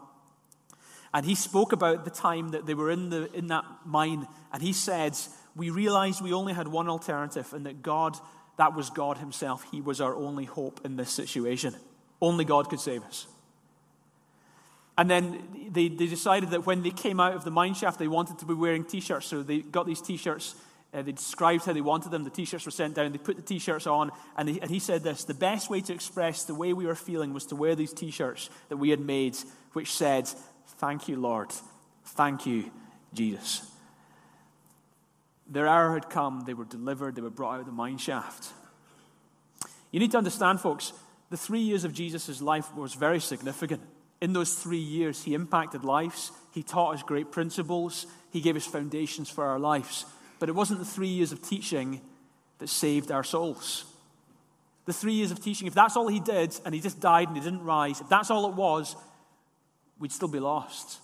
And 1.14 1.26
he 1.26 1.36
spoke 1.36 1.72
about 1.72 2.06
the 2.06 2.12
time 2.12 2.50
that 2.50 2.66
they 2.66 2.74
were 2.74 2.92
in, 2.92 3.10
the, 3.10 3.32
in 3.34 3.48
that 3.48 3.66
mine, 3.86 4.28
and 4.54 4.62
he 4.62 4.74
said, 4.74 5.18
We 5.56 5.70
realized 5.70 6.22
we 6.22 6.34
only 6.34 6.54
had 6.54 6.68
one 6.68 6.88
alternative, 6.88 7.52
and 7.54 7.66
that 7.66 7.82
God, 7.82 8.18
that 8.58 8.76
was 8.76 8.90
God 8.90 9.18
Himself. 9.18 9.66
He 9.72 9.82
was 9.82 10.02
our 10.02 10.16
only 10.16 10.46
hope 10.46 10.82
in 10.86 10.98
this 10.98 11.10
situation. 11.10 11.76
Only 12.22 12.46
God 12.46 12.70
could 12.70 12.80
save 12.80 13.04
us. 13.04 13.28
And 14.98 15.10
then 15.10 15.70
they, 15.72 15.88
they 15.88 16.08
decided 16.08 16.50
that 16.52 16.66
when 16.66 16.84
they 16.84 16.92
came 16.92 17.20
out 17.20 17.34
of 17.34 17.46
the 17.46 17.52
mine 17.52 17.74
shaft, 17.74 18.00
they 18.00 18.08
wanted 18.10 18.38
to 18.40 18.46
be 18.46 18.54
wearing 18.54 18.84
t 18.84 19.00
shirts. 19.00 19.28
So 19.28 19.42
they 19.42 19.60
got 19.60 19.88
these 19.88 20.02
t 20.02 20.18
shirts 20.18 20.56
uh, 20.92 21.04
they 21.04 21.12
described 21.12 21.66
how 21.66 21.74
they 21.74 21.82
wanted 21.82 22.10
them. 22.10 22.24
The 22.24 22.32
t 22.32 22.46
shirts 22.46 22.66
were 22.66 22.72
sent 22.72 22.96
down. 22.96 23.12
They 23.12 23.20
put 23.20 23.36
the 23.36 23.44
t 23.44 23.60
shirts 23.60 23.86
on. 23.86 24.12
And 24.36 24.50
he, 24.50 24.62
and 24.62 24.72
he 24.72 24.80
said 24.80 25.04
this 25.04 25.24
the 25.24 25.34
best 25.34 25.70
way 25.70 25.82
to 25.82 25.94
express 25.94 26.44
the 26.44 26.56
way 26.56 26.74
we 26.74 26.86
were 26.86 26.96
feeling 26.96 27.34
was 27.34 27.46
to 27.48 27.56
wear 27.56 27.76
these 27.76 27.94
t 27.94 28.10
shirts 28.10 28.50
that 28.70 28.78
we 28.78 28.90
had 28.90 29.00
made, 29.00 29.38
which 29.74 29.94
said, 29.94 30.30
Thank 30.80 31.10
you, 31.10 31.18
Lord. 31.18 31.52
Thank 32.06 32.46
you, 32.46 32.72
Jesus. 33.14 33.70
Their 35.46 35.68
hour 35.68 35.94
had 35.94 36.10
come. 36.10 36.44
They 36.46 36.54
were 36.54 36.64
delivered. 36.64 37.16
They 37.16 37.22
were 37.22 37.30
brought 37.30 37.56
out 37.56 37.60
of 37.60 37.66
the 37.66 37.74
mine 37.74 37.98
shaft. 37.98 38.54
You 39.92 40.00
need 40.00 40.12
to 40.12 40.18
understand, 40.18 40.62
folks, 40.62 40.94
the 41.30 41.36
three 41.36 41.60
years 41.60 41.84
of 41.84 41.94
Jesus' 41.94 42.42
life 42.42 42.74
was 42.76 42.94
very 42.94 43.20
significant. 43.20 43.82
In 44.22 44.32
those 44.32 44.56
three 44.56 44.78
years, 44.78 45.24
he 45.24 45.34
impacted 45.34 45.84
lives. 45.84 46.32
He 46.54 46.64
taught 46.64 46.96
us 46.96 47.04
great 47.04 47.30
principles. 47.30 48.08
He 48.32 48.40
gave 48.40 48.56
us 48.56 48.66
foundations 48.66 49.30
for 49.30 49.46
our 49.46 49.60
lives. 49.60 50.06
But 50.40 50.48
it 50.48 50.56
wasn't 50.56 50.80
the 50.80 50.86
three 50.86 51.08
years 51.10 51.34
of 51.34 51.42
teaching 51.42 52.00
that 52.60 52.70
saved 52.70 53.12
our 53.12 53.26
souls. 53.26 53.84
The 54.86 54.94
three 54.94 55.14
years 55.14 55.32
of 55.32 55.44
teaching, 55.44 55.68
if 55.68 55.74
that's 55.74 55.98
all 55.98 56.08
he 56.08 56.22
did 56.22 56.58
and 56.64 56.74
he 56.74 56.80
just 56.80 57.02
died 57.02 57.28
and 57.28 57.36
he 57.36 57.44
didn't 57.44 57.66
rise, 57.66 58.00
if 58.00 58.08
that's 58.08 58.32
all 58.32 58.48
it 58.48 58.56
was, 58.56 58.96
we'd 60.00 60.12
still 60.12 60.28
be 60.28 60.40
lost. 60.40 61.00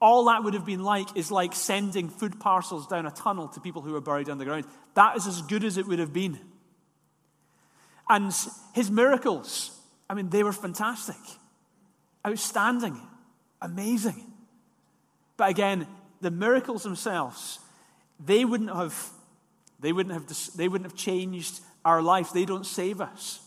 All 0.00 0.24
that 0.26 0.42
would 0.42 0.54
have 0.54 0.66
been 0.66 0.82
like 0.82 1.16
is 1.16 1.30
like 1.30 1.54
sending 1.54 2.08
food 2.08 2.40
parcels 2.40 2.86
down 2.86 3.06
a 3.06 3.10
tunnel 3.10 3.48
to 3.48 3.60
people 3.60 3.82
who 3.82 3.94
are 3.94 4.00
buried 4.00 4.28
underground. 4.28 4.64
That 4.94 5.16
is 5.16 5.26
as 5.26 5.42
good 5.42 5.64
as 5.64 5.78
it 5.78 5.86
would 5.86 5.98
have 5.98 6.12
been. 6.12 6.38
And 8.08 8.34
his 8.74 8.90
miracles, 8.90 9.78
I 10.10 10.14
mean, 10.14 10.28
they 10.28 10.42
were 10.42 10.52
fantastic, 10.52 11.16
outstanding, 12.26 13.00
amazing. 13.62 14.30
But 15.36 15.50
again, 15.50 15.86
the 16.20 16.30
miracles 16.30 16.82
themselves 16.82 17.60
they 18.24 18.44
wouldn't 18.44 18.74
have, 18.74 19.10
they 19.80 19.92
wouldn't 19.92 20.14
have, 20.14 20.56
they 20.56 20.68
wouldn't 20.68 20.90
have 20.90 20.98
changed 20.98 21.60
our 21.84 22.02
life. 22.02 22.32
They 22.32 22.44
don't 22.44 22.66
save 22.66 23.00
us. 23.00 23.40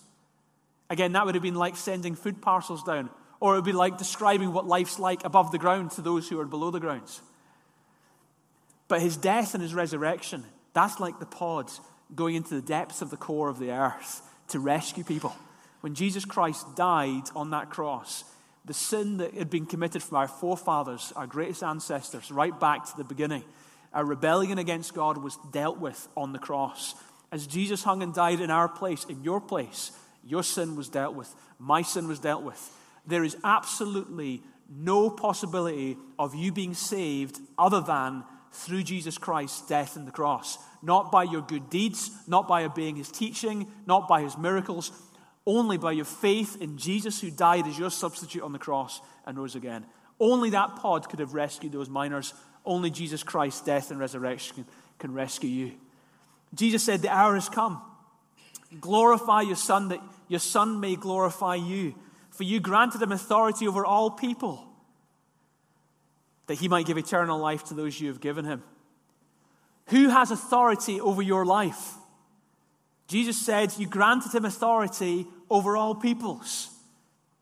Again, 0.90 1.14
that 1.14 1.26
would 1.26 1.36
have 1.36 1.42
been 1.42 1.56
like 1.56 1.76
sending 1.76 2.16
food 2.16 2.42
parcels 2.42 2.84
down, 2.84 3.10
or 3.40 3.54
it 3.54 3.58
would 3.58 3.66
be 3.66 3.72
like 3.72 3.98
describing 3.98 4.54
what 4.54 4.66
life's 4.66 5.00
like 5.00 5.24
above 5.24 5.52
the 5.52 5.58
ground 5.58 5.92
to 5.92 6.02
those 6.02 6.28
who 6.28 6.40
are 6.40 6.46
below 6.46 6.72
the 6.72 6.80
ground. 6.80 7.10
But 8.88 9.02
his 9.02 9.18
death 9.18 9.54
and 9.54 9.62
his 9.62 9.74
resurrection, 9.74 10.44
that's 10.74 11.00
like 11.00 11.20
the 11.20 11.26
pod 11.26 11.72
going 12.16 12.36
into 12.36 12.56
the 12.56 12.62
depths 12.62 13.02
of 13.02 13.10
the 13.10 13.18
core 13.18 13.50
of 13.50 13.60
the 13.60 13.72
earth 13.72 14.22
to 14.50 14.60
rescue 14.60 15.04
people. 15.04 15.36
When 15.82 15.94
Jesus 15.94 16.26
Christ 16.26 16.76
died 16.76 17.24
on 17.36 17.52
that 17.52 17.70
cross, 17.70 18.24
the 18.66 18.74
sin 18.74 19.18
that 19.18 19.34
had 19.34 19.50
been 19.50 19.66
committed 19.66 20.04
from 20.04 20.18
our 20.18 20.28
forefathers, 20.28 21.14
our 21.16 21.28
greatest 21.28 21.64
ancestors, 21.64 22.32
right 22.32 22.58
back 22.58 22.86
to 22.86 22.98
the 22.98 23.04
beginning, 23.04 23.44
our 23.94 24.06
rebellion 24.06 24.58
against 24.58 24.94
God 24.94 25.18
was 25.18 25.38
dealt 25.52 25.80
with 25.80 26.08
on 26.16 26.34
the 26.34 26.40
cross. 26.40 26.96
As 27.32 27.48
Jesus 27.48 27.84
hung 27.84 28.04
and 28.04 28.14
died 28.14 28.40
in 28.40 28.52
our 28.52 28.68
place, 28.68 29.06
in 29.06 29.24
your 29.24 29.42
place, 29.42 29.92
your 30.26 30.44
sin 30.44 30.76
was 30.76 30.90
dealt 30.90 31.16
with. 31.16 31.34
My 31.60 31.82
sin 31.82 32.08
was 32.08 32.20
dealt 32.20 32.44
with. 32.44 32.72
There 33.08 33.24
is 33.24 33.38
absolutely 33.44 34.44
no 34.70 35.10
possibility 35.10 35.98
of 36.20 36.36
you 36.36 36.52
being 36.52 36.74
saved 36.74 37.40
other 37.58 37.82
than 37.82 38.24
through 38.52 38.84
Jesus 38.84 39.18
Christ's 39.18 39.68
death 39.68 39.98
on 39.98 40.06
the 40.06 40.12
cross. 40.12 40.58
Not 40.82 41.12
by 41.12 41.24
your 41.24 41.42
good 41.42 41.70
deeds, 41.70 42.12
not 42.28 42.48
by 42.48 42.64
obeying 42.64 42.96
his 42.96 43.12
teaching, 43.12 43.72
not 43.86 44.08
by 44.08 44.22
his 44.22 44.38
miracles, 44.38 44.92
only 45.46 45.78
by 45.78 45.94
your 45.94 46.06
faith 46.06 46.62
in 46.62 46.78
Jesus 46.78 47.22
who 47.22 47.32
died 47.32 47.66
as 47.66 47.80
your 47.80 47.90
substitute 47.90 48.44
on 48.44 48.52
the 48.52 48.60
cross 48.60 49.02
and 49.26 49.38
rose 49.38 49.56
again. 49.56 49.86
Only 50.20 50.50
that 50.52 50.76
pod 50.76 51.10
could 51.10 51.20
have 51.20 51.34
rescued 51.34 51.72
those 51.72 51.90
miners 51.90 52.34
only 52.68 52.92
Jesus 52.92 53.24
Christ's 53.24 53.62
death 53.62 53.90
and 53.90 54.00
resurrection 54.00 54.66
can 55.00 55.14
rescue 55.14 55.50
you. 55.50 55.72
Jesus 56.54 56.84
said, 56.84 57.02
The 57.02 57.10
hour 57.10 57.34
has 57.34 57.50
come. 57.50 57.82
Glorify 58.82 59.42
your 59.42 59.56
Son, 59.56 59.88
that 59.88 60.02
your 60.28 60.42
Son 60.42 60.82
may 60.82 60.98
glorify 60.98 61.56
you. 61.56 61.96
For 62.38 62.44
you 62.44 62.60
granted 62.60 63.02
him 63.02 63.12
authority 63.12 63.68
over 63.68 63.84
all 63.84 64.12
people, 64.12 64.64
that 66.46 66.60
he 66.60 66.68
might 66.68 66.86
give 66.86 66.96
eternal 66.96 67.40
life 67.40 67.64
to 67.66 67.74
those 67.74 68.00
you 68.00 68.10
have 68.10 68.22
given 68.22 68.46
him. 68.46 68.62
Who 69.88 70.10
has 70.10 70.30
authority 70.30 71.02
over 71.02 71.24
your 71.24 71.48
life? 71.48 71.96
Jesus 73.08 73.44
said, 73.44 73.74
You 73.80 73.88
granted 73.88 74.36
him 74.36 74.46
authority 74.46 75.26
over 75.50 75.76
all 75.76 75.96
peoples. 75.96 76.70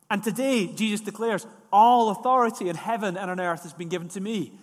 And 0.10 0.24
today, 0.24 0.68
Jesus 0.68 1.02
declares, 1.02 1.46
All 1.74 2.10
authority 2.10 2.70
in 2.70 2.78
heaven 2.78 3.18
and 3.18 3.30
on 3.30 3.42
earth 3.42 3.64
has 3.64 3.74
been 3.74 3.90
given 3.90 4.08
to 4.10 4.22
me. 4.22 4.54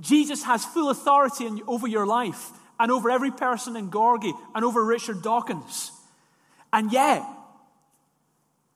Jesus 0.00 0.44
has 0.44 0.64
full 0.64 0.88
authority 0.88 1.44
in, 1.44 1.60
over 1.66 1.86
your 1.86 2.06
life 2.06 2.52
and 2.80 2.90
over 2.90 3.10
every 3.10 3.32
person 3.32 3.76
in 3.76 3.90
Gorgie 3.90 4.32
and 4.54 4.64
over 4.64 4.82
Richard 4.82 5.20
Dawkins. 5.20 5.92
And 6.72 6.90
yet, 6.90 7.22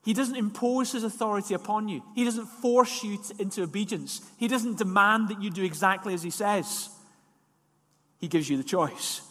he 0.03 0.13
doesn't 0.13 0.35
impose 0.35 0.91
his 0.91 1.03
authority 1.03 1.53
upon 1.53 1.87
you. 1.89 2.01
He 2.15 2.23
doesn't 2.23 2.45
force 2.45 3.03
you 3.03 3.17
to, 3.17 3.41
into 3.41 3.63
obedience. 3.63 4.21
He 4.37 4.47
doesn't 4.47 4.77
demand 4.77 5.27
that 5.27 5.41
you 5.41 5.49
do 5.49 5.63
exactly 5.63 6.13
as 6.13 6.23
he 6.23 6.29
says. 6.29 6.89
He 8.19 8.27
gives 8.27 8.49
you 8.49 8.57
the 8.57 8.63
choice. 8.63 9.21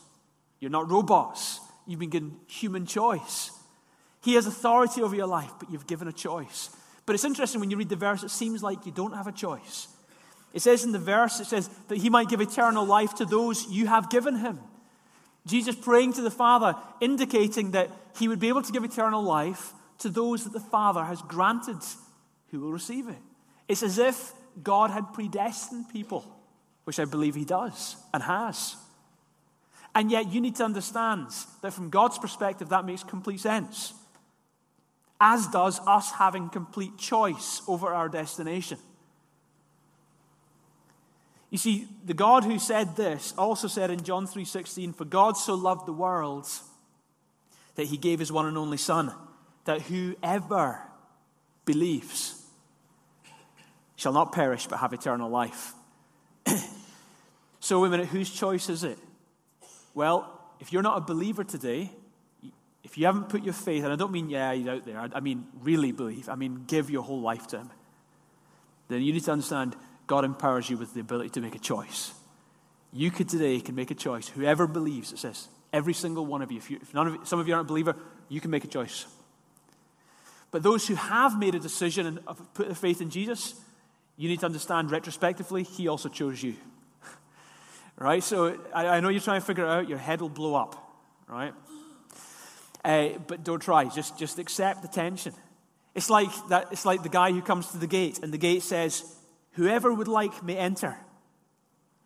You're 0.60 0.70
not 0.70 0.90
robots. 0.90 1.60
You've 1.86 2.00
been 2.00 2.10
given 2.10 2.36
human 2.46 2.84
choice. 2.84 3.50
He 4.22 4.34
has 4.34 4.46
authority 4.46 5.02
over 5.02 5.16
your 5.16 5.26
life, 5.26 5.52
but 5.58 5.70
you've 5.70 5.86
given 5.86 6.08
a 6.08 6.12
choice. 6.12 6.70
But 7.06 7.14
it's 7.14 7.24
interesting 7.24 7.60
when 7.60 7.70
you 7.70 7.78
read 7.78 7.88
the 7.88 7.96
verse, 7.96 8.22
it 8.22 8.30
seems 8.30 8.62
like 8.62 8.84
you 8.84 8.92
don't 8.92 9.14
have 9.14 9.26
a 9.26 9.32
choice. 9.32 9.88
It 10.52 10.60
says 10.60 10.84
in 10.84 10.92
the 10.92 10.98
verse, 10.98 11.40
it 11.40 11.46
says 11.46 11.68
that 11.88 11.98
he 11.98 12.10
might 12.10 12.28
give 12.28 12.40
eternal 12.40 12.84
life 12.84 13.14
to 13.16 13.24
those 13.24 13.66
you 13.70 13.86
have 13.86 14.10
given 14.10 14.36
him. 14.36 14.58
Jesus 15.46 15.74
praying 15.74 16.14
to 16.14 16.20
the 16.20 16.30
Father, 16.30 16.74
indicating 17.00 17.70
that 17.70 17.90
he 18.18 18.28
would 18.28 18.40
be 18.40 18.48
able 18.48 18.62
to 18.62 18.72
give 18.72 18.84
eternal 18.84 19.22
life 19.22 19.72
to 19.98 20.08
those 20.08 20.44
that 20.44 20.52
the 20.52 20.60
Father 20.60 21.04
has 21.04 21.20
granted 21.22 21.82
who 22.50 22.60
will 22.60 22.72
receive 22.72 23.08
it. 23.08 23.18
It's 23.66 23.82
as 23.82 23.98
if 23.98 24.32
God 24.62 24.90
had 24.90 25.12
predestined 25.12 25.88
people, 25.90 26.24
which 26.84 26.98
I 26.98 27.04
believe 27.04 27.34
he 27.34 27.44
does 27.44 27.96
and 28.14 28.22
has. 28.22 28.76
And 29.94 30.10
yet, 30.10 30.32
you 30.32 30.40
need 30.40 30.56
to 30.56 30.64
understand 30.64 31.26
that 31.62 31.72
from 31.72 31.90
God's 31.90 32.18
perspective, 32.18 32.68
that 32.68 32.84
makes 32.84 33.02
complete 33.02 33.40
sense. 33.40 33.94
As 35.20 35.48
does 35.48 35.80
us 35.86 36.12
having 36.12 36.48
complete 36.48 36.96
choice 36.96 37.62
over 37.66 37.92
our 37.92 38.08
destination. 38.08 38.78
You 41.50 41.58
see, 41.58 41.88
the 42.04 42.14
God 42.14 42.44
who 42.44 42.58
said 42.58 42.94
this 42.94 43.34
also 43.36 43.68
said 43.68 43.90
in 43.90 44.04
John 44.04 44.26
3:16, 44.26 44.92
"For 44.92 45.04
God 45.04 45.36
so 45.36 45.54
loved 45.54 45.86
the 45.86 45.92
world 45.92 46.46
that 47.74 47.86
he 47.86 47.96
gave 47.96 48.18
his 48.18 48.30
one 48.30 48.46
and 48.46 48.58
only 48.58 48.76
son, 48.76 49.12
that 49.68 49.82
whoever 49.82 50.80
believes 51.64 52.42
shall 53.96 54.12
not 54.12 54.32
perish 54.32 54.66
but 54.66 54.78
have 54.78 54.92
eternal 54.92 55.30
life." 55.30 55.74
so, 57.60 57.80
wait 57.80 57.88
a 57.88 57.90
minute, 57.90 58.06
whose 58.06 58.30
choice 58.30 58.68
is 58.68 58.82
it? 58.84 58.98
Well, 59.94 60.34
if 60.60 60.72
you're 60.72 60.82
not 60.82 60.98
a 60.98 61.00
believer 61.00 61.44
today, 61.44 61.90
if 62.82 62.96
you 62.96 63.06
haven't 63.06 63.28
put 63.28 63.42
your 63.42 63.54
faith, 63.54 63.84
and 63.84 63.92
I 63.92 63.96
don't 63.96 64.12
mean, 64.12 64.30
yeah, 64.30 64.52
he's 64.54 64.66
out 64.66 64.84
there, 64.84 64.98
I 64.98 65.20
mean, 65.20 65.46
really 65.62 65.92
believe, 65.92 66.28
I 66.28 66.36
mean, 66.36 66.64
give 66.66 66.90
your 66.90 67.02
whole 67.02 67.20
life 67.20 67.46
to 67.48 67.58
him, 67.58 67.70
then 68.88 69.02
you 69.02 69.12
need 69.12 69.24
to 69.24 69.32
understand 69.32 69.76
God 70.06 70.24
empowers 70.24 70.70
you 70.70 70.78
with 70.78 70.94
the 70.94 71.00
ability 71.00 71.30
to 71.30 71.40
make 71.40 71.54
a 71.54 71.58
choice. 71.58 72.12
You 72.92 73.10
could 73.10 73.28
today 73.28 73.60
can 73.60 73.74
make 73.74 73.90
a 73.90 73.94
choice. 73.94 74.28
Whoever 74.28 74.66
believes, 74.66 75.12
it 75.12 75.18
says, 75.18 75.48
every 75.72 75.92
single 75.92 76.24
one 76.24 76.40
of 76.40 76.50
you. 76.50 76.58
If, 76.58 76.70
you, 76.70 76.78
if 76.80 76.94
none 76.94 77.06
of 77.08 77.28
some 77.28 77.38
of 77.38 77.46
you 77.46 77.54
aren't 77.54 77.66
a 77.66 77.68
believer, 77.68 77.94
you 78.28 78.40
can 78.40 78.50
make 78.50 78.64
a 78.64 78.68
choice. 78.68 79.06
But 80.50 80.62
those 80.62 80.86
who 80.88 80.94
have 80.94 81.38
made 81.38 81.54
a 81.54 81.58
decision 81.58 82.06
and 82.06 82.20
have 82.26 82.54
put 82.54 82.66
their 82.66 82.74
faith 82.74 83.00
in 83.00 83.10
Jesus, 83.10 83.54
you 84.16 84.28
need 84.28 84.40
to 84.40 84.46
understand 84.46 84.90
retrospectively, 84.90 85.62
He 85.62 85.88
also 85.88 86.08
chose 86.08 86.42
you. 86.42 86.54
right? 87.98 88.22
So 88.22 88.58
I, 88.74 88.86
I 88.86 89.00
know 89.00 89.08
you're 89.08 89.20
trying 89.20 89.40
to 89.40 89.46
figure 89.46 89.64
it 89.64 89.70
out. 89.70 89.88
Your 89.88 89.98
head 89.98 90.20
will 90.20 90.28
blow 90.28 90.54
up, 90.54 90.92
right? 91.28 91.52
Uh, 92.84 93.10
but 93.26 93.44
don't 93.44 93.60
try. 93.60 93.84
Just, 93.84 94.18
just 94.18 94.38
accept 94.38 94.82
the 94.82 94.88
tension. 94.88 95.34
It's 95.94 96.08
like, 96.08 96.30
that, 96.48 96.68
it's 96.70 96.86
like 96.86 97.02
the 97.02 97.08
guy 97.08 97.32
who 97.32 97.42
comes 97.42 97.68
to 97.72 97.78
the 97.78 97.86
gate, 97.86 98.20
and 98.22 98.32
the 98.32 98.38
gate 98.38 98.62
says, 98.62 99.04
Whoever 99.52 99.92
would 99.92 100.08
like 100.08 100.42
may 100.44 100.56
enter. 100.56 100.96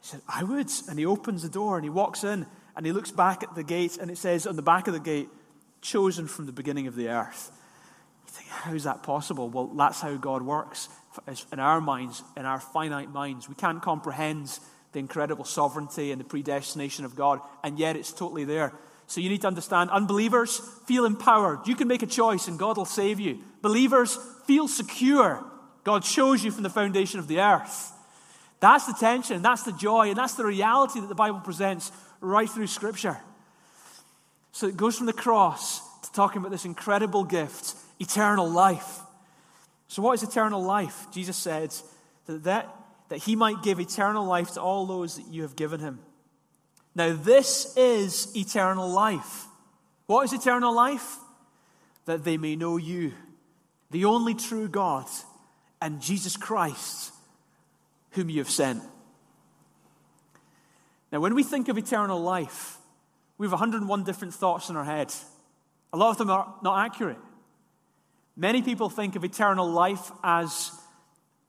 He 0.00 0.08
said, 0.08 0.22
I 0.26 0.42
would. 0.42 0.70
And 0.88 0.98
he 0.98 1.04
opens 1.04 1.42
the 1.42 1.48
door 1.48 1.76
and 1.76 1.84
he 1.84 1.90
walks 1.90 2.24
in 2.24 2.46
and 2.76 2.86
he 2.86 2.92
looks 2.92 3.10
back 3.10 3.42
at 3.42 3.54
the 3.54 3.62
gate, 3.62 3.98
and 3.98 4.10
it 4.10 4.16
says 4.16 4.46
on 4.46 4.56
the 4.56 4.62
back 4.62 4.86
of 4.86 4.94
the 4.94 5.00
gate, 5.00 5.28
chosen 5.82 6.26
from 6.26 6.46
the 6.46 6.52
beginning 6.52 6.86
of 6.86 6.96
the 6.96 7.08
earth. 7.08 7.50
Think, 8.32 8.48
how 8.48 8.72
is 8.72 8.84
that 8.84 9.02
possible? 9.02 9.48
Well, 9.50 9.66
that's 9.66 10.00
how 10.00 10.16
God 10.16 10.42
works 10.42 10.88
in 11.52 11.58
our 11.58 11.80
minds, 11.80 12.22
in 12.36 12.46
our 12.46 12.60
finite 12.60 13.12
minds. 13.12 13.48
We 13.48 13.54
can't 13.54 13.82
comprehend 13.82 14.58
the 14.92 14.98
incredible 14.98 15.44
sovereignty 15.44 16.12
and 16.12 16.20
the 16.20 16.24
predestination 16.24 17.04
of 17.04 17.14
God, 17.14 17.40
and 17.62 17.78
yet 17.78 17.96
it's 17.96 18.12
totally 18.12 18.44
there. 18.44 18.72
So 19.06 19.20
you 19.20 19.28
need 19.28 19.42
to 19.42 19.46
understand 19.46 19.90
unbelievers 19.90 20.60
feel 20.86 21.04
empowered. 21.04 21.66
You 21.66 21.74
can 21.74 21.88
make 21.88 22.02
a 22.02 22.06
choice 22.06 22.48
and 22.48 22.58
God 22.58 22.78
will 22.78 22.86
save 22.86 23.20
you. 23.20 23.40
Believers 23.60 24.18
feel 24.46 24.68
secure. 24.68 25.44
God 25.84 26.02
chose 26.02 26.42
you 26.42 26.50
from 26.50 26.62
the 26.62 26.70
foundation 26.70 27.18
of 27.18 27.28
the 27.28 27.40
earth. 27.40 27.92
That's 28.60 28.86
the 28.86 28.94
tension, 28.94 29.42
that's 29.42 29.64
the 29.64 29.72
joy, 29.72 30.08
and 30.08 30.16
that's 30.16 30.34
the 30.34 30.46
reality 30.46 31.00
that 31.00 31.08
the 31.08 31.14
Bible 31.14 31.40
presents 31.40 31.92
right 32.20 32.48
through 32.48 32.68
Scripture. 32.68 33.18
So 34.52 34.68
it 34.68 34.76
goes 34.76 34.96
from 34.96 35.06
the 35.06 35.12
cross 35.12 35.80
to 36.02 36.12
talking 36.12 36.38
about 36.38 36.52
this 36.52 36.64
incredible 36.64 37.24
gift, 37.24 37.74
eternal 37.98 38.48
life. 38.48 39.00
So, 39.88 40.02
what 40.02 40.14
is 40.14 40.22
eternal 40.22 40.62
life? 40.62 41.06
Jesus 41.12 41.36
said 41.36 41.74
that, 42.26 42.44
that, 42.44 42.76
that 43.08 43.18
he 43.18 43.36
might 43.36 43.62
give 43.62 43.78
eternal 43.78 44.24
life 44.24 44.52
to 44.52 44.60
all 44.62 44.86
those 44.86 45.16
that 45.16 45.26
you 45.26 45.42
have 45.42 45.56
given 45.56 45.80
him. 45.80 46.00
Now, 46.94 47.14
this 47.14 47.76
is 47.76 48.34
eternal 48.36 48.88
life. 48.88 49.46
What 50.06 50.24
is 50.24 50.32
eternal 50.32 50.74
life? 50.74 51.16
That 52.04 52.24
they 52.24 52.36
may 52.36 52.56
know 52.56 52.76
you, 52.76 53.12
the 53.90 54.04
only 54.06 54.34
true 54.34 54.68
God, 54.68 55.06
and 55.80 56.00
Jesus 56.00 56.36
Christ, 56.36 57.12
whom 58.12 58.28
you 58.28 58.38
have 58.38 58.50
sent. 58.50 58.82
Now, 61.10 61.20
when 61.20 61.34
we 61.34 61.42
think 61.42 61.68
of 61.68 61.76
eternal 61.76 62.20
life, 62.20 62.78
we 63.38 63.46
have 63.46 63.52
101 63.52 64.04
different 64.04 64.34
thoughts 64.34 64.70
in 64.70 64.76
our 64.76 64.84
head. 64.84 65.12
A 65.92 65.96
lot 65.96 66.10
of 66.10 66.18
them 66.18 66.30
are 66.30 66.54
not 66.62 66.86
accurate. 66.86 67.18
Many 68.36 68.62
people 68.62 68.88
think 68.88 69.16
of 69.16 69.24
eternal 69.24 69.70
life 69.70 70.10
as 70.22 70.72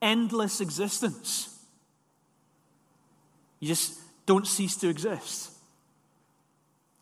endless 0.02 0.60
existence. 0.60 1.48
You 3.60 3.68
just 3.68 3.98
don't 4.26 4.46
cease 4.46 4.76
to 4.76 4.88
exist. 4.88 5.50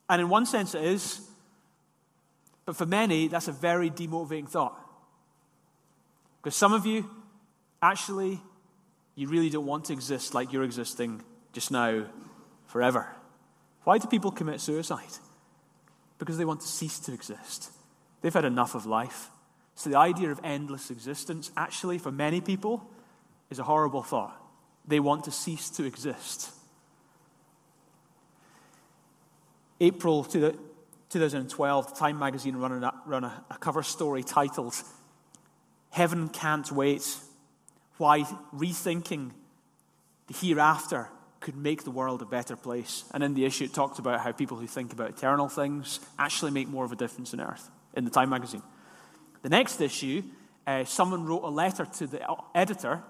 And 0.08 0.20
in 0.20 0.28
one 0.28 0.46
sense, 0.46 0.74
it 0.74 0.84
is. 0.84 1.20
But 2.64 2.76
for 2.76 2.86
many, 2.86 3.28
that's 3.28 3.48
a 3.48 3.52
very 3.52 3.90
demotivating 3.90 4.48
thought. 4.48 4.78
Because 6.40 6.54
some 6.54 6.72
of 6.72 6.86
you, 6.86 7.10
actually, 7.80 8.40
you 9.16 9.28
really 9.28 9.50
don't 9.50 9.66
want 9.66 9.86
to 9.86 9.92
exist 9.92 10.34
like 10.34 10.52
you're 10.52 10.62
existing 10.62 11.22
just 11.52 11.70
now 11.70 12.06
forever. 12.66 13.08
Why 13.84 13.98
do 13.98 14.06
people 14.06 14.30
commit 14.30 14.60
suicide? 14.60 15.18
Because 16.18 16.38
they 16.38 16.44
want 16.44 16.60
to 16.60 16.68
cease 16.68 17.00
to 17.00 17.12
exist. 17.12 17.72
They've 18.20 18.32
had 18.32 18.44
enough 18.44 18.76
of 18.76 18.86
life. 18.86 19.28
So 19.74 19.90
the 19.90 19.98
idea 19.98 20.30
of 20.30 20.40
endless 20.44 20.90
existence, 20.90 21.50
actually, 21.56 21.98
for 21.98 22.12
many 22.12 22.40
people, 22.40 22.88
is 23.50 23.58
a 23.58 23.64
horrible 23.64 24.02
thought. 24.02 24.38
They 24.86 25.00
want 25.00 25.24
to 25.24 25.30
cease 25.30 25.70
to 25.70 25.84
exist. 25.84 26.50
April 29.80 30.24
2012, 30.24 31.88
the 31.88 31.94
Time 31.94 32.18
magazine 32.18 32.56
ran 32.56 32.84
a, 32.84 32.94
ran 33.06 33.24
a, 33.24 33.44
a 33.50 33.58
cover 33.58 33.82
story 33.82 34.22
titled 34.22 34.74
Heaven 35.90 36.28
Can't 36.28 36.70
Wait 36.70 37.16
Why 37.98 38.20
Rethinking 38.54 39.32
the 40.28 40.34
Hereafter 40.34 41.08
could 41.40 41.56
make 41.56 41.82
the 41.84 41.90
world 41.90 42.22
a 42.22 42.24
better 42.24 42.56
place. 42.56 43.04
And 43.12 43.22
in 43.22 43.34
the 43.34 43.44
issue, 43.44 43.64
it 43.64 43.74
talked 43.74 43.98
about 43.98 44.20
how 44.20 44.32
people 44.32 44.56
who 44.56 44.66
think 44.66 44.92
about 44.92 45.10
eternal 45.10 45.48
things 45.48 46.00
actually 46.18 46.52
make 46.52 46.68
more 46.68 46.84
of 46.84 46.92
a 46.92 46.96
difference 46.96 47.34
on 47.34 47.40
earth 47.40 47.68
in 47.94 48.04
the 48.04 48.10
Time 48.10 48.30
magazine. 48.30 48.62
The 49.42 49.48
next 49.48 49.80
issue, 49.80 50.22
uh, 50.66 50.84
someone 50.84 51.24
wrote 51.24 51.42
a 51.42 51.50
letter 51.50 51.84
to 51.84 52.06
the 52.06 52.20
editor, 52.54 53.02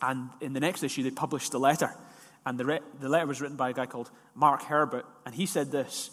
and 0.00 0.30
in 0.40 0.52
the 0.52 0.60
next 0.60 0.82
issue, 0.82 1.02
they 1.02 1.10
published 1.10 1.52
the 1.52 1.60
letter. 1.60 1.94
And 2.44 2.58
the, 2.58 2.64
re- 2.64 2.80
the 3.00 3.08
letter 3.08 3.26
was 3.26 3.40
written 3.40 3.56
by 3.56 3.70
a 3.70 3.72
guy 3.72 3.86
called 3.86 4.10
Mark 4.34 4.62
Herbert, 4.64 5.06
and 5.24 5.34
he 5.34 5.46
said 5.46 5.70
this 5.70 6.10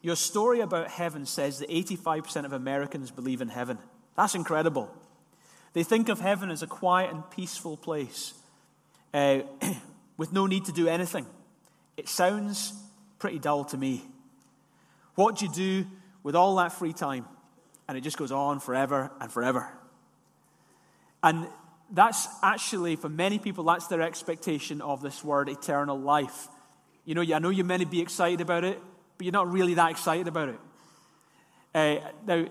Your 0.00 0.16
story 0.16 0.60
about 0.60 0.88
heaven 0.88 1.26
says 1.26 1.58
that 1.58 1.68
85% 1.68 2.46
of 2.46 2.52
Americans 2.52 3.10
believe 3.10 3.42
in 3.42 3.48
heaven. 3.48 3.78
That's 4.16 4.34
incredible. 4.34 4.90
They 5.74 5.84
think 5.84 6.08
of 6.08 6.20
heaven 6.20 6.50
as 6.50 6.62
a 6.62 6.66
quiet 6.66 7.12
and 7.12 7.28
peaceful 7.30 7.76
place. 7.76 8.34
Uh, 9.12 9.40
with 10.16 10.32
no 10.32 10.46
need 10.46 10.66
to 10.66 10.72
do 10.72 10.88
anything. 10.88 11.26
It 11.96 12.08
sounds 12.08 12.72
pretty 13.18 13.38
dull 13.38 13.64
to 13.66 13.76
me. 13.76 14.02
What 15.14 15.36
do 15.36 15.46
you 15.46 15.52
do 15.52 15.86
with 16.22 16.34
all 16.34 16.56
that 16.56 16.72
free 16.72 16.92
time? 16.92 17.26
And 17.92 17.98
it 17.98 18.00
just 18.00 18.16
goes 18.16 18.32
on 18.32 18.58
forever 18.58 19.10
and 19.20 19.30
forever. 19.30 19.68
And 21.22 21.46
that's 21.90 22.26
actually, 22.42 22.96
for 22.96 23.10
many 23.10 23.38
people, 23.38 23.64
that's 23.64 23.86
their 23.88 24.00
expectation 24.00 24.80
of 24.80 25.02
this 25.02 25.22
word 25.22 25.50
eternal 25.50 26.00
life. 26.00 26.48
You 27.04 27.14
know, 27.14 27.20
I 27.20 27.38
know 27.38 27.50
you 27.50 27.64
may 27.64 27.84
be 27.84 28.00
excited 28.00 28.40
about 28.40 28.64
it, 28.64 28.80
but 29.18 29.26
you're 29.26 29.32
not 29.32 29.52
really 29.52 29.74
that 29.74 29.90
excited 29.90 30.26
about 30.26 30.48
it. 30.48 30.60
Uh, 31.74 31.96
now, 32.26 32.46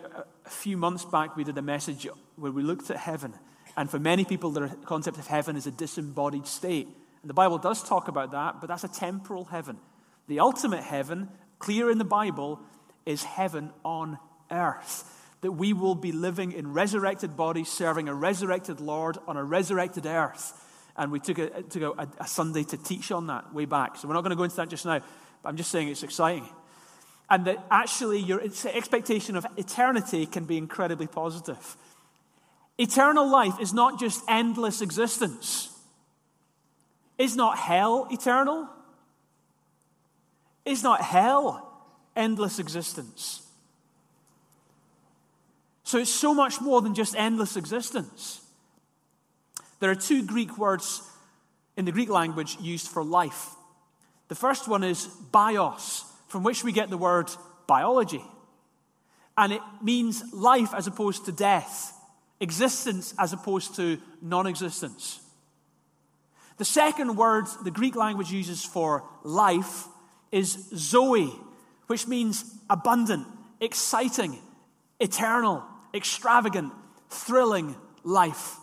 a 0.45 0.49
few 0.49 0.77
months 0.77 1.05
back, 1.05 1.35
we 1.35 1.43
did 1.43 1.57
a 1.57 1.63
message 1.63 2.07
where 2.35 2.51
we 2.51 2.61
looked 2.61 2.91
at 2.91 2.97
heaven. 2.97 3.33
And 3.75 3.89
for 3.89 3.97
many 3.97 4.25
people, 4.25 4.51
the 4.51 4.67
concept 4.85 5.17
of 5.17 5.25
heaven 5.25 5.55
is 5.55 5.65
a 5.65 5.71
disembodied 5.71 6.45
state. 6.45 6.87
And 7.23 7.29
the 7.31 7.33
Bible 7.33 7.57
does 7.57 7.81
talk 7.81 8.09
about 8.09 8.29
that, 8.33 8.61
but 8.61 8.67
that's 8.67 8.83
a 8.83 8.87
temporal 8.87 9.45
heaven. 9.45 9.79
The 10.27 10.39
ultimate 10.39 10.83
heaven, 10.83 11.29
clear 11.57 11.89
in 11.89 11.97
the 11.97 12.05
Bible, 12.05 12.59
is 13.07 13.23
heaven 13.23 13.71
on 13.83 14.19
earth. 14.51 15.17
That 15.41 15.53
we 15.53 15.73
will 15.73 15.95
be 15.95 16.11
living 16.11 16.51
in 16.51 16.71
resurrected 16.73 17.35
bodies, 17.35 17.69
serving 17.69 18.07
a 18.07 18.13
resurrected 18.13 18.79
Lord 18.79 19.17
on 19.27 19.37
a 19.37 19.43
resurrected 19.43 20.05
earth. 20.05 20.53
And 20.95 21.11
we 21.11 21.19
took, 21.19 21.39
a, 21.39 21.63
took 21.63 21.97
a, 21.97 22.07
a 22.19 22.27
Sunday 22.27 22.63
to 22.65 22.77
teach 22.77 23.11
on 23.11 23.27
that 23.27 23.53
way 23.53 23.65
back. 23.65 23.97
So 23.97 24.07
we're 24.07 24.13
not 24.13 24.21
going 24.21 24.31
to 24.31 24.35
go 24.35 24.43
into 24.43 24.57
that 24.57 24.69
just 24.69 24.85
now, 24.85 24.99
but 25.41 25.49
I'm 25.49 25.57
just 25.57 25.71
saying 25.71 25.87
it's 25.87 26.03
exciting. 26.03 26.47
And 27.29 27.45
that 27.45 27.65
actually 27.71 28.19
your 28.19 28.41
expectation 28.41 29.35
of 29.35 29.45
eternity 29.57 30.25
can 30.25 30.43
be 30.43 30.57
incredibly 30.57 31.07
positive. 31.07 31.77
Eternal 32.77 33.29
life 33.29 33.59
is 33.61 33.73
not 33.73 33.99
just 33.99 34.23
endless 34.27 34.81
existence. 34.81 35.69
Is 37.17 37.35
not 37.35 37.57
hell 37.57 38.07
eternal? 38.11 38.67
Is 40.65 40.83
not 40.83 41.01
hell 41.01 41.71
endless 42.15 42.59
existence? 42.59 43.40
So 45.91 45.97
it's 45.97 46.09
so 46.09 46.33
much 46.33 46.61
more 46.61 46.81
than 46.81 46.95
just 46.95 47.17
endless 47.17 47.57
existence. 47.57 48.39
There 49.81 49.91
are 49.91 49.95
two 49.95 50.25
Greek 50.25 50.57
words 50.57 51.01
in 51.75 51.83
the 51.83 51.91
Greek 51.91 52.07
language 52.07 52.55
used 52.61 52.87
for 52.87 53.03
life. 53.03 53.49
The 54.29 54.35
first 54.35 54.69
one 54.69 54.85
is 54.85 55.07
bios, 55.33 56.05
from 56.29 56.43
which 56.43 56.63
we 56.63 56.71
get 56.71 56.89
the 56.89 56.97
word 56.97 57.29
biology. 57.67 58.23
And 59.37 59.51
it 59.51 59.59
means 59.81 60.23
life 60.31 60.73
as 60.73 60.87
opposed 60.87 61.25
to 61.25 61.33
death, 61.33 61.93
existence 62.39 63.13
as 63.19 63.33
opposed 63.33 63.75
to 63.75 63.97
non 64.21 64.47
existence. 64.47 65.19
The 66.55 66.63
second 66.63 67.17
word 67.17 67.47
the 67.65 67.71
Greek 67.71 67.97
language 67.97 68.31
uses 68.31 68.63
for 68.63 69.03
life 69.25 69.87
is 70.31 70.69
zoe, 70.73 71.33
which 71.87 72.07
means 72.07 72.45
abundant, 72.69 73.27
exciting, 73.59 74.39
eternal, 74.97 75.65
extravagant, 75.93 76.73
thrilling 77.09 77.75
life. 78.03 78.57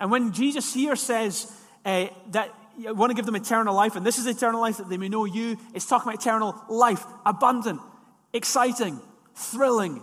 And 0.00 0.10
when 0.10 0.32
Jesus 0.32 0.72
here 0.74 0.96
says 0.96 1.52
uh, 1.84 2.06
that 2.30 2.54
you 2.78 2.94
want 2.94 3.10
to 3.10 3.14
give 3.14 3.26
them 3.26 3.36
eternal 3.36 3.74
life, 3.74 3.96
and 3.96 4.06
this 4.06 4.18
is 4.18 4.26
eternal 4.26 4.60
life 4.60 4.76
that 4.76 4.88
they 4.88 4.96
may 4.96 5.08
know 5.08 5.24
you, 5.24 5.56
it's 5.74 5.86
talking 5.86 6.08
about 6.08 6.20
eternal 6.20 6.54
life, 6.68 7.04
abundant, 7.26 7.80
exciting, 8.32 9.00
thrilling, 9.34 10.00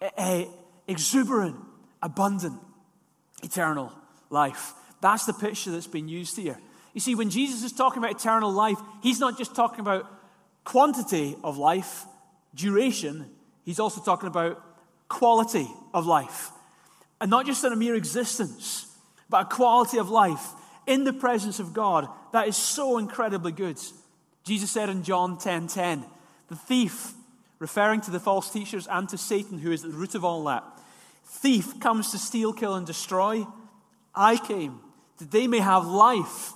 uh, 0.00 0.44
exuberant, 0.86 1.56
abundant, 2.02 2.60
eternal 3.42 3.92
life. 4.30 4.72
That's 5.00 5.26
the 5.26 5.32
picture 5.32 5.70
that's 5.70 5.86
been 5.86 6.08
used 6.08 6.36
here. 6.36 6.58
You 6.94 7.00
see, 7.00 7.14
when 7.14 7.30
Jesus 7.30 7.62
is 7.62 7.72
talking 7.72 7.98
about 7.98 8.12
eternal 8.12 8.50
life, 8.50 8.78
he's 9.02 9.20
not 9.20 9.38
just 9.38 9.54
talking 9.54 9.80
about 9.80 10.10
quantity 10.64 11.36
of 11.44 11.56
life, 11.56 12.04
duration, 12.54 13.30
he's 13.64 13.78
also 13.78 14.02
talking 14.02 14.26
about 14.26 14.62
quality 15.08 15.68
of 15.92 16.06
life. 16.06 16.50
And 17.20 17.30
not 17.30 17.46
just 17.46 17.64
in 17.64 17.72
a 17.72 17.76
mere 17.76 17.94
existence, 17.94 18.86
but 19.28 19.42
a 19.42 19.54
quality 19.54 19.98
of 19.98 20.10
life 20.10 20.52
in 20.86 21.04
the 21.04 21.12
presence 21.12 21.60
of 21.60 21.74
God 21.74 22.08
that 22.32 22.48
is 22.48 22.56
so 22.56 22.98
incredibly 22.98 23.52
good. 23.52 23.78
Jesus 24.44 24.70
said 24.70 24.88
in 24.88 25.02
John 25.02 25.36
10:10, 25.36 25.40
10, 25.40 25.68
10, 25.68 26.04
the 26.48 26.56
thief, 26.56 27.12
referring 27.58 28.00
to 28.02 28.10
the 28.10 28.20
false 28.20 28.50
teachers 28.50 28.86
and 28.86 29.08
to 29.08 29.18
Satan, 29.18 29.58
who 29.58 29.72
is 29.72 29.84
at 29.84 29.90
the 29.90 29.96
root 29.96 30.14
of 30.14 30.24
all 30.24 30.44
that, 30.44 30.64
thief 31.24 31.78
comes 31.80 32.10
to 32.12 32.18
steal, 32.18 32.52
kill, 32.52 32.74
and 32.74 32.86
destroy. 32.86 33.46
I 34.14 34.36
came 34.36 34.80
that 35.18 35.30
they 35.30 35.46
may 35.46 35.58
have 35.58 35.86
life 35.86 36.52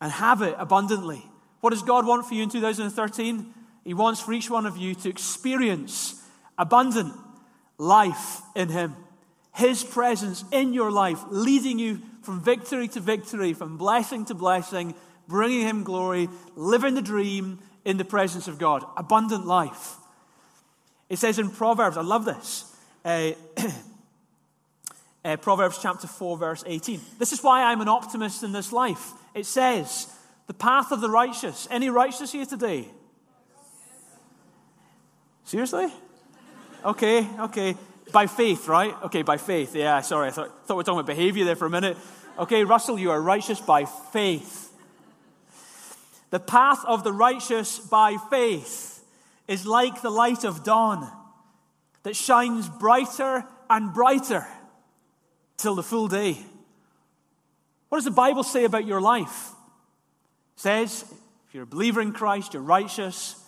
and 0.00 0.10
have 0.12 0.40
it 0.42 0.54
abundantly. 0.58 1.22
What 1.60 1.70
does 1.70 1.82
God 1.82 2.06
want 2.06 2.26
for 2.26 2.34
you 2.34 2.42
in 2.42 2.50
2013? 2.50 3.52
He 3.84 3.94
wants 3.94 4.20
for 4.20 4.32
each 4.32 4.48
one 4.48 4.66
of 4.66 4.76
you 4.76 4.94
to 4.94 5.08
experience 5.08 6.22
abundant 6.56 7.14
life 7.78 8.40
in 8.54 8.68
Him. 8.68 8.96
His 9.54 9.84
presence 9.84 10.44
in 10.50 10.72
your 10.72 10.90
life, 10.90 11.20
leading 11.28 11.78
you 11.78 12.00
from 12.22 12.40
victory 12.40 12.88
to 12.88 13.00
victory, 13.00 13.52
from 13.52 13.76
blessing 13.76 14.24
to 14.26 14.34
blessing, 14.34 14.94
bringing 15.28 15.62
Him 15.62 15.84
glory, 15.84 16.28
living 16.56 16.94
the 16.94 17.02
dream 17.02 17.58
in 17.84 17.96
the 17.96 18.04
presence 18.04 18.48
of 18.48 18.58
God. 18.58 18.84
Abundant 18.96 19.46
life. 19.46 19.96
It 21.08 21.18
says 21.18 21.38
in 21.38 21.50
Proverbs, 21.50 21.96
I 21.96 22.02
love 22.02 22.24
this. 22.24 22.74
Uh, 23.04 23.32
uh, 25.24 25.36
Proverbs 25.36 25.78
chapter 25.80 26.06
4, 26.06 26.38
verse 26.38 26.64
18. 26.66 27.00
This 27.18 27.32
is 27.32 27.42
why 27.42 27.64
I'm 27.64 27.80
an 27.80 27.88
optimist 27.88 28.42
in 28.42 28.52
this 28.52 28.72
life. 28.72 29.12
It 29.34 29.46
says, 29.46 30.08
The 30.46 30.54
path 30.54 30.90
of 30.90 31.00
the 31.00 31.10
righteous. 31.10 31.68
Any 31.70 31.90
righteous 31.90 32.32
here 32.32 32.46
today? 32.46 32.88
Seriously? 35.44 35.92
Okay, 36.84 37.26
okay. 37.40 37.76
By 38.12 38.26
faith, 38.26 38.68
right? 38.68 38.94
Okay, 39.04 39.22
by 39.22 39.38
faith. 39.38 39.74
Yeah, 39.74 40.00
sorry. 40.02 40.28
I 40.28 40.30
thought, 40.30 40.66
thought 40.66 40.74
we 40.74 40.78
were 40.78 40.84
talking 40.84 41.00
about 41.00 41.06
behavior 41.06 41.44
there 41.44 41.56
for 41.56 41.66
a 41.66 41.70
minute. 41.70 41.96
Okay, 42.38 42.64
Russell, 42.64 42.98
you 42.98 43.10
are 43.10 43.20
righteous 43.20 43.60
by 43.60 43.86
faith. 43.86 44.72
The 46.30 46.40
path 46.40 46.84
of 46.84 47.04
the 47.04 47.12
righteous 47.12 47.78
by 47.78 48.16
faith 48.28 49.04
is 49.48 49.64
like 49.64 50.02
the 50.02 50.10
light 50.10 50.44
of 50.44 50.64
dawn 50.64 51.10
that 52.02 52.16
shines 52.16 52.68
brighter 52.68 53.44
and 53.70 53.94
brighter 53.94 54.46
till 55.56 55.74
the 55.74 55.82
full 55.82 56.08
day. 56.08 56.36
What 57.88 57.98
does 57.98 58.04
the 58.04 58.10
Bible 58.10 58.42
say 58.42 58.64
about 58.64 58.86
your 58.86 59.00
life? 59.00 59.52
It 60.56 60.60
says, 60.60 61.04
if 61.48 61.54
you're 61.54 61.62
a 61.62 61.66
believer 61.66 62.00
in 62.00 62.12
Christ, 62.12 62.54
you're 62.54 62.62
righteous, 62.62 63.40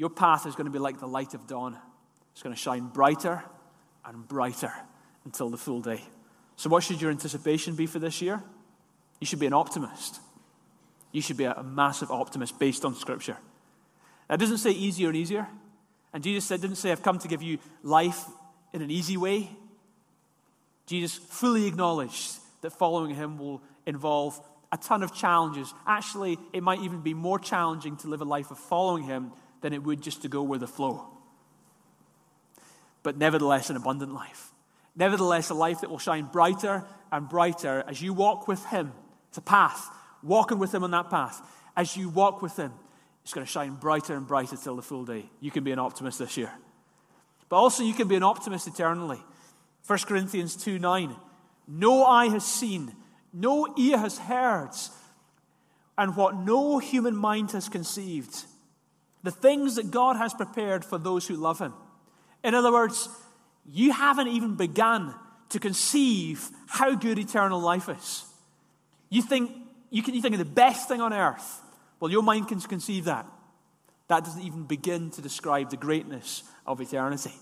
your 0.00 0.08
path 0.08 0.46
is 0.46 0.54
going 0.54 0.64
to 0.64 0.70
be 0.70 0.78
like 0.78 0.98
the 0.98 1.06
light 1.06 1.34
of 1.34 1.46
dawn. 1.46 1.76
It's 2.32 2.42
going 2.42 2.54
to 2.54 2.60
shine 2.60 2.86
brighter 2.86 3.44
and 4.02 4.26
brighter 4.26 4.72
until 5.26 5.50
the 5.50 5.58
full 5.58 5.82
day. 5.82 6.00
So, 6.56 6.70
what 6.70 6.82
should 6.82 7.02
your 7.02 7.10
anticipation 7.10 7.76
be 7.76 7.84
for 7.84 7.98
this 7.98 8.22
year? 8.22 8.42
You 9.20 9.26
should 9.26 9.40
be 9.40 9.46
an 9.46 9.52
optimist. 9.52 10.20
You 11.12 11.20
should 11.20 11.36
be 11.36 11.44
a, 11.44 11.62
massive 11.62 12.10
optimist 12.10 12.58
based 12.58 12.86
on 12.86 12.94
Scripture. 12.94 13.36
That 14.28 14.40
doesn't 14.40 14.56
say 14.58 14.70
easier 14.70 15.08
and 15.08 15.16
easier. 15.18 15.46
And 16.14 16.24
Jesus 16.24 16.46
said, 16.46 16.62
didn't 16.62 16.76
say, 16.76 16.92
I've 16.92 17.02
come 17.02 17.18
to 17.18 17.28
give 17.28 17.42
you 17.42 17.58
life 17.82 18.24
in 18.72 18.80
an 18.80 18.90
easy 18.90 19.18
way. 19.18 19.50
Jesus 20.86 21.14
fully 21.14 21.66
acknowledged 21.66 22.38
that 22.62 22.70
following 22.70 23.14
him 23.14 23.36
will 23.36 23.60
involve 23.84 24.40
a 24.72 24.78
ton 24.78 25.02
of 25.02 25.12
challenges. 25.12 25.74
Actually, 25.86 26.38
it 26.54 26.62
might 26.62 26.80
even 26.80 27.02
be 27.02 27.12
more 27.12 27.38
challenging 27.38 27.98
to 27.98 28.08
live 28.08 28.22
a 28.22 28.24
life 28.24 28.50
of 28.50 28.56
following 28.56 29.04
him 29.04 29.32
than 29.60 29.72
it 29.72 29.82
would 29.82 30.02
just 30.02 30.22
to 30.22 30.28
go 30.28 30.42
with 30.42 30.60
the 30.60 30.66
flow. 30.66 31.06
But 33.02 33.16
nevertheless, 33.16 33.70
an 33.70 33.76
abundant 33.76 34.12
life. 34.12 34.52
Nevertheless, 34.96 35.50
a 35.50 35.54
life 35.54 35.80
that 35.80 35.90
will 35.90 35.98
shine 35.98 36.26
brighter 36.26 36.84
and 37.10 37.28
brighter 37.28 37.84
as 37.86 38.02
you 38.02 38.12
walk 38.12 38.48
with 38.48 38.64
him. 38.66 38.92
A 39.36 39.40
path, 39.40 39.88
walking 40.22 40.58
with 40.58 40.74
him 40.74 40.82
on 40.82 40.90
that 40.90 41.08
path. 41.08 41.40
As 41.76 41.96
you 41.96 42.08
walk 42.08 42.42
with 42.42 42.56
him, 42.56 42.72
it's 43.22 43.32
going 43.32 43.46
to 43.46 43.50
shine 43.50 43.74
brighter 43.76 44.16
and 44.16 44.26
brighter 44.26 44.56
till 44.56 44.76
the 44.76 44.82
full 44.82 45.04
day. 45.04 45.30
You 45.40 45.50
can 45.50 45.62
be 45.62 45.70
an 45.70 45.78
optimist 45.78 46.18
this 46.18 46.36
year. 46.36 46.52
But 47.48 47.56
also, 47.56 47.84
you 47.84 47.94
can 47.94 48.08
be 48.08 48.16
an 48.16 48.22
optimist 48.22 48.66
eternally. 48.66 49.20
1 49.86 49.98
Corinthians 50.00 50.56
2 50.56 50.78
9. 50.78 51.14
No 51.68 52.04
eye 52.04 52.28
has 52.28 52.44
seen, 52.44 52.94
no 53.32 53.72
ear 53.78 53.98
has 53.98 54.18
heard, 54.18 54.72
and 55.96 56.16
what 56.16 56.36
no 56.36 56.78
human 56.78 57.14
mind 57.14 57.52
has 57.52 57.68
conceived. 57.68 58.44
The 59.22 59.30
things 59.30 59.76
that 59.76 59.90
God 59.90 60.16
has 60.16 60.32
prepared 60.32 60.84
for 60.84 60.98
those 60.98 61.26
who 61.26 61.36
love 61.36 61.58
Him. 61.58 61.74
In 62.42 62.54
other 62.54 62.72
words, 62.72 63.08
you 63.66 63.92
haven't 63.92 64.28
even 64.28 64.56
begun 64.56 65.14
to 65.50 65.58
conceive 65.58 66.48
how 66.66 66.94
good 66.94 67.18
eternal 67.18 67.60
life 67.60 67.88
is. 67.88 68.24
You 69.10 69.22
think 69.22 69.50
you 69.90 70.02
can 70.02 70.14
you 70.14 70.22
think 70.22 70.34
of 70.34 70.38
the 70.38 70.44
best 70.44 70.88
thing 70.88 71.00
on 71.00 71.12
earth. 71.12 71.60
Well, 71.98 72.10
your 72.10 72.22
mind 72.22 72.48
can 72.48 72.60
conceive 72.60 73.04
that. 73.04 73.26
That 74.08 74.24
doesn't 74.24 74.42
even 74.42 74.64
begin 74.64 75.10
to 75.10 75.22
describe 75.22 75.70
the 75.70 75.76
greatness 75.76 76.42
of 76.66 76.80
eternity. 76.80 77.34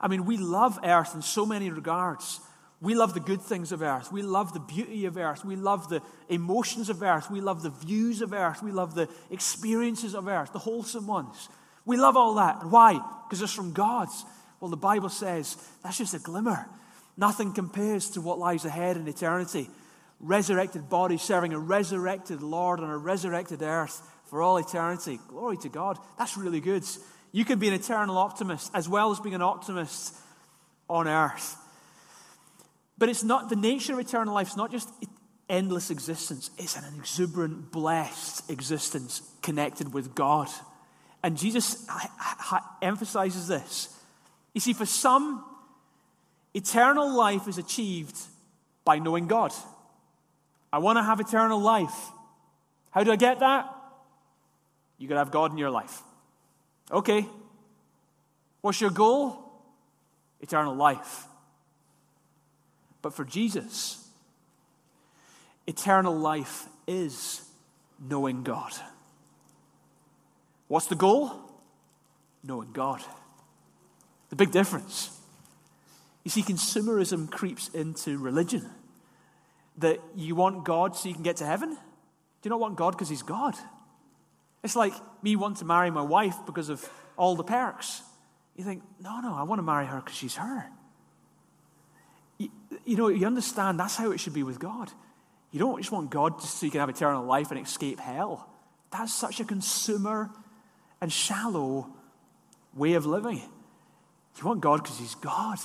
I 0.00 0.08
mean, 0.08 0.24
we 0.24 0.36
love 0.36 0.78
earth 0.82 1.14
in 1.14 1.22
so 1.22 1.46
many 1.46 1.70
regards. 1.70 2.40
We 2.84 2.94
love 2.94 3.14
the 3.14 3.20
good 3.20 3.40
things 3.40 3.72
of 3.72 3.80
earth. 3.80 4.12
We 4.12 4.20
love 4.20 4.52
the 4.52 4.60
beauty 4.60 5.06
of 5.06 5.16
earth. 5.16 5.42
We 5.42 5.56
love 5.56 5.88
the 5.88 6.02
emotions 6.28 6.90
of 6.90 7.02
earth. 7.02 7.30
We 7.30 7.40
love 7.40 7.62
the 7.62 7.70
views 7.70 8.20
of 8.20 8.34
earth. 8.34 8.62
We 8.62 8.72
love 8.72 8.94
the 8.94 9.08
experiences 9.30 10.14
of 10.14 10.28
earth, 10.28 10.52
the 10.52 10.58
wholesome 10.58 11.06
ones. 11.06 11.48
We 11.86 11.96
love 11.96 12.14
all 12.14 12.34
that. 12.34 12.66
Why? 12.66 13.00
Because 13.24 13.40
it's 13.40 13.54
from 13.54 13.72
God's. 13.72 14.26
Well, 14.60 14.70
the 14.70 14.76
Bible 14.76 15.08
says 15.08 15.56
that's 15.82 15.96
just 15.96 16.12
a 16.12 16.18
glimmer. 16.18 16.68
Nothing 17.16 17.54
compares 17.54 18.10
to 18.10 18.20
what 18.20 18.38
lies 18.38 18.66
ahead 18.66 18.98
in 18.98 19.08
eternity. 19.08 19.70
Resurrected 20.20 20.90
bodies 20.90 21.22
serving 21.22 21.54
a 21.54 21.58
resurrected 21.58 22.42
Lord 22.42 22.80
on 22.80 22.90
a 22.90 22.98
resurrected 22.98 23.62
earth 23.62 24.02
for 24.26 24.42
all 24.42 24.58
eternity. 24.58 25.18
Glory 25.28 25.56
to 25.58 25.70
God. 25.70 25.98
That's 26.18 26.36
really 26.36 26.60
good. 26.60 26.84
You 27.32 27.46
can 27.46 27.58
be 27.58 27.68
an 27.68 27.74
eternal 27.74 28.18
optimist 28.18 28.70
as 28.74 28.90
well 28.90 29.10
as 29.10 29.20
being 29.20 29.34
an 29.34 29.42
optimist 29.42 30.14
on 30.90 31.08
earth. 31.08 31.56
But 32.96 33.08
it's 33.08 33.24
not 33.24 33.48
the 33.48 33.56
nature 33.56 33.92
of 33.94 33.98
eternal 33.98 34.34
life, 34.34 34.48
it's 34.48 34.56
not 34.56 34.70
just 34.70 34.88
endless 35.48 35.90
existence, 35.90 36.50
it's 36.58 36.76
an 36.76 36.84
exuberant, 36.96 37.70
blessed 37.72 38.50
existence 38.50 39.22
connected 39.42 39.92
with 39.92 40.14
God. 40.14 40.48
And 41.22 41.36
Jesus 41.36 41.86
emphasizes 42.82 43.48
this. 43.48 43.88
You 44.52 44.60
see, 44.60 44.72
for 44.72 44.86
some, 44.86 45.44
eternal 46.52 47.14
life 47.14 47.48
is 47.48 47.58
achieved 47.58 48.16
by 48.84 48.98
knowing 48.98 49.26
God. 49.26 49.52
I 50.72 50.78
want 50.78 50.98
to 50.98 51.02
have 51.02 51.20
eternal 51.20 51.60
life. 51.60 52.10
How 52.90 53.02
do 53.02 53.10
I 53.10 53.16
get 53.16 53.40
that? 53.40 53.74
You 54.98 55.08
got 55.08 55.14
to 55.14 55.20
have 55.20 55.30
God 55.30 55.50
in 55.52 55.58
your 55.58 55.70
life. 55.70 56.02
Okay. 56.90 57.26
What's 58.60 58.80
your 58.80 58.90
goal? 58.90 59.38
Eternal 60.40 60.74
life. 60.74 61.24
But 63.04 63.12
for 63.12 63.26
Jesus, 63.26 64.02
eternal 65.66 66.16
life 66.16 66.64
is 66.86 67.42
knowing 68.00 68.42
God. 68.42 68.72
What's 70.68 70.86
the 70.86 70.94
goal? 70.94 71.30
Knowing 72.42 72.72
God. 72.72 73.02
The 74.30 74.36
big 74.36 74.52
difference. 74.52 75.20
You 76.24 76.30
see, 76.30 76.40
consumerism 76.40 77.30
creeps 77.30 77.68
into 77.68 78.16
religion. 78.16 78.70
That 79.76 80.00
you 80.16 80.34
want 80.34 80.64
God 80.64 80.96
so 80.96 81.06
you 81.06 81.14
can 81.14 81.24
get 81.24 81.36
to 81.36 81.44
heaven. 81.44 81.72
Do 81.72 81.78
you 82.44 82.50
not 82.50 82.60
want 82.60 82.76
God 82.76 82.92
because 82.92 83.10
He's 83.10 83.22
God? 83.22 83.54
It's 84.62 84.76
like 84.76 84.94
me 85.22 85.36
wanting 85.36 85.56
to 85.56 85.66
marry 85.66 85.90
my 85.90 86.00
wife 86.00 86.36
because 86.46 86.70
of 86.70 86.88
all 87.18 87.36
the 87.36 87.44
perks. 87.44 88.00
You 88.56 88.64
think, 88.64 88.82
no, 88.98 89.20
no, 89.20 89.34
I 89.34 89.42
want 89.42 89.58
to 89.58 89.62
marry 89.62 89.84
her 89.84 89.98
because 89.98 90.16
she's 90.16 90.36
her. 90.36 90.70
You, 92.84 92.96
know, 92.96 93.08
you 93.08 93.26
understand 93.26 93.80
that's 93.80 93.96
how 93.96 94.10
it 94.10 94.20
should 94.20 94.34
be 94.34 94.42
with 94.42 94.58
God. 94.58 94.90
You 95.50 95.60
don't 95.60 95.78
just 95.78 95.92
want 95.92 96.10
God 96.10 96.40
just 96.40 96.58
so 96.58 96.66
you 96.66 96.72
can 96.72 96.80
have 96.80 96.88
eternal 96.88 97.24
life 97.24 97.50
and 97.50 97.60
escape 97.60 98.00
hell. 98.00 98.48
That's 98.90 99.12
such 99.12 99.40
a 99.40 99.44
consumer 99.44 100.30
and 101.00 101.12
shallow 101.12 101.88
way 102.74 102.94
of 102.94 103.06
living. 103.06 103.42
You 104.36 104.44
want 104.44 104.60
God 104.60 104.82
because 104.82 104.98
He's 104.98 105.14
God. 105.14 105.58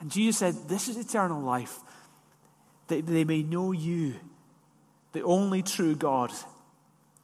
And 0.00 0.10
Jesus 0.10 0.38
said, 0.38 0.68
This 0.68 0.88
is 0.88 0.96
eternal 0.96 1.40
life, 1.40 1.78
that 2.88 3.06
they 3.06 3.24
may 3.24 3.42
know 3.42 3.72
you, 3.72 4.14
the 5.12 5.22
only 5.22 5.62
true 5.62 5.96
God, 5.96 6.32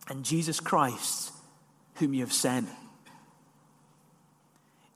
and 0.09 0.25
Jesus 0.25 0.61
Christ, 0.61 1.33
whom 1.97 2.15
you 2.15 2.21
have 2.21 2.33
sent. 2.33 2.69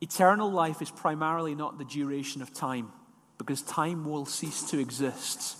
Eternal 0.00 0.50
life 0.50 0.83
is 0.83 0.90
primarily 0.90 1.54
not 1.54 1.78
the 1.78 1.85
duration 1.85 2.42
of 2.42 2.52
time, 2.52 2.92
because 3.38 3.62
time 3.62 4.05
will 4.05 4.27
cease 4.27 4.62
to 4.70 4.79
exist 4.79 5.57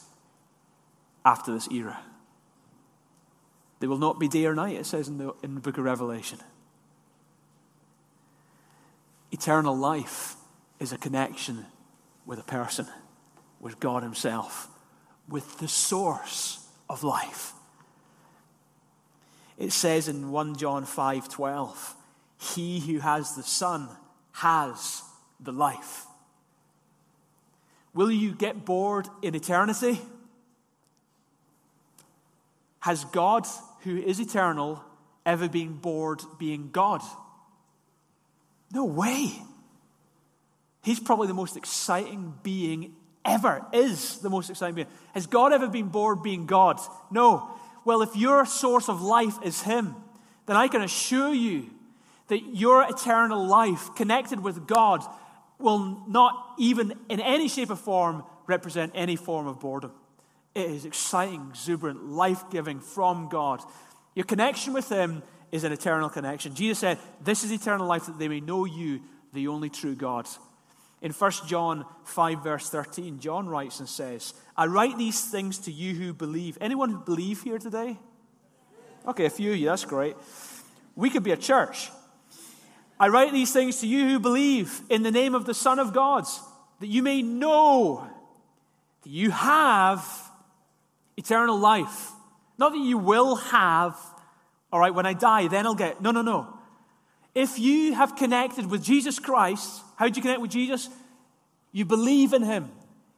after 1.25 1.53
this 1.53 1.69
era. 1.71 1.99
There 3.81 3.89
will 3.89 3.99
not 3.99 4.19
be 4.19 4.29
day 4.29 4.47
or 4.47 4.55
night, 4.55 4.77
it 4.77 4.87
says 4.87 5.09
in 5.09 5.19
the, 5.19 5.35
in 5.43 5.55
the 5.55 5.61
book 5.61 5.79
of 5.79 5.85
Revelation. 5.85 6.39
Eternal 9.31 9.77
life 9.77 10.37
is 10.79 10.93
a 10.93 10.99
connection 10.99 11.67
with 12.25 12.39
a 12.39 12.45
person, 12.45 12.87
with 13.61 13.81
God 13.81 14.03
Himself, 14.03 14.69
with 15.29 15.59
the 15.59 15.69
source 15.69 16.67
of 16.89 17.03
life. 17.03 17.53
It 19.59 19.73
says 19.73 20.09
in 20.09 20.31
1 20.31 20.57
John 20.57 20.85
5 20.85 21.29
12, 21.29 21.95
He 22.39 22.81
who 22.81 22.99
has 22.99 23.35
the 23.35 23.43
Son 23.43 23.89
has 24.33 25.03
the 25.41 25.53
life. 25.53 26.07
Will 27.95 28.11
you 28.11 28.35
get 28.35 28.65
bored 28.65 29.09
in 29.23 29.35
eternity? 29.35 30.01
Has 32.81 33.05
God, 33.07 33.47
who 33.81 33.97
is 33.97 34.21
eternal, 34.21 34.85
ever 35.25 35.49
been 35.49 35.75
bored 35.75 36.21
being 36.39 36.71
God? 36.71 37.01
No 38.73 38.85
way. 38.85 39.33
He's 40.83 41.01
probably 41.01 41.29
the 41.29 41.35
most 41.35 41.57
exciting 41.57 42.35
being 42.43 42.95
ever, 43.25 43.65
is 43.73 44.19
the 44.19 44.29
most 44.29 44.51
exciting 44.51 44.75
being. 44.75 44.89
Has 45.15 45.27
God 45.27 45.53
ever 45.53 45.69
been 45.69 45.89
bored 45.89 46.23
being 46.23 46.45
God? 46.47 46.79
No. 47.11 47.51
Well, 47.85 48.03
if 48.03 48.17
your 48.17 48.45
source 48.45 48.89
of 48.89 49.01
life 49.01 49.39
is 49.43 49.63
Him, 49.63 49.95
then 50.47 50.57
I 50.57 50.69
can 50.69 50.83
assure 50.83 51.33
you 51.33 51.71
that 52.29 52.55
your 52.55 52.83
eternal 52.83 53.47
life 53.47 53.95
connected 53.95 54.41
with 54.41 54.67
God 54.67 55.05
will 55.65 56.05
not 56.07 56.55
even 56.59 56.95
in 57.09 57.21
any 57.21 57.49
shape 57.49 57.71
or 57.71 57.77
form 57.77 58.23
represent 58.47 58.93
any 58.95 59.17
form 59.17 59.47
of 59.47 59.59
boredom. 59.59 59.93
It 60.55 60.71
is 60.71 60.85
exciting, 60.85 61.49
exuberant, 61.51 62.05
life 62.05 62.51
giving 62.51 62.79
from 62.79 63.29
God. 63.29 63.61
Your 64.15 64.25
connection 64.25 64.73
with 64.73 64.89
Him 64.89 65.23
is 65.51 65.65
an 65.65 65.73
eternal 65.73 66.09
connection. 66.09 66.55
Jesus 66.55 66.79
said, 66.79 66.99
This 67.21 67.43
is 67.43 67.51
eternal 67.51 67.87
life 67.87 68.07
that 68.07 68.19
they 68.19 68.29
may 68.29 68.41
know 68.41 68.65
you, 68.65 69.01
the 69.33 69.49
only 69.49 69.71
true 69.71 69.97
God. 69.97 70.29
In 71.03 71.13
1 71.13 71.33
John 71.47 71.85
5, 72.05 72.43
verse 72.43 72.71
13, 72.71 73.19
John 73.19 73.47
writes 73.47 73.81
and 73.81 73.89
says, 73.89 74.33
I 74.57 74.67
write 74.67 74.97
these 74.97 75.23
things 75.25 75.59
to 75.61 75.73
you 75.73 75.95
who 75.95 76.15
believe. 76.15 76.57
Anyone 76.61 76.91
who 76.91 76.99
believe 76.99 77.43
here 77.43 77.59
today? 77.59 77.99
Okay, 79.07 79.27
a 79.27 79.31
few 79.31 79.53
of 79.53 79.59
you, 79.59 79.67
that's 79.67 79.85
great. 79.85 80.17
We 80.97 81.11
could 81.11 81.23
be 81.23 81.33
a 81.33 81.37
church. 81.37 81.91
I 83.05 83.09
write 83.09 83.35
these 83.35 83.53
things 83.53 83.81
to 83.81 83.87
you 83.87 84.09
who 84.09 84.19
believe 84.19 84.81
in 84.89 85.03
the 85.03 85.11
name 85.11 85.35
of 85.35 85.45
the 85.45 85.53
Son 85.53 85.79
of 85.79 85.93
God, 85.93 86.25
that 86.81 86.87
you 86.87 87.03
may 87.03 87.21
know 87.21 88.09
that 89.03 89.11
you 89.11 89.31
have 89.31 90.03
eternal 91.15 91.59
life. 91.59 92.13
Not 92.57 92.73
that 92.73 92.79
you 92.79 92.97
will 92.97 93.37
have, 93.37 93.95
all 94.73 94.81
right, 94.81 94.95
when 94.95 95.05
I 95.05 95.13
die, 95.13 95.49
then 95.49 95.67
I'll 95.67 95.75
get. 95.75 96.01
No, 96.01 96.13
no, 96.13 96.23
no. 96.23 96.49
If 97.35 97.59
you 97.59 97.93
have 97.93 98.17
connected 98.17 98.71
with 98.71 98.83
Jesus 98.83 99.19
Christ, 99.19 99.83
how 99.97 100.09
do 100.09 100.17
you 100.17 100.23
connect 100.23 100.41
with 100.41 100.53
Jesus? 100.53 100.89
You 101.73 101.85
believe 101.85 102.33
in 102.33 102.43
him. 102.43 102.71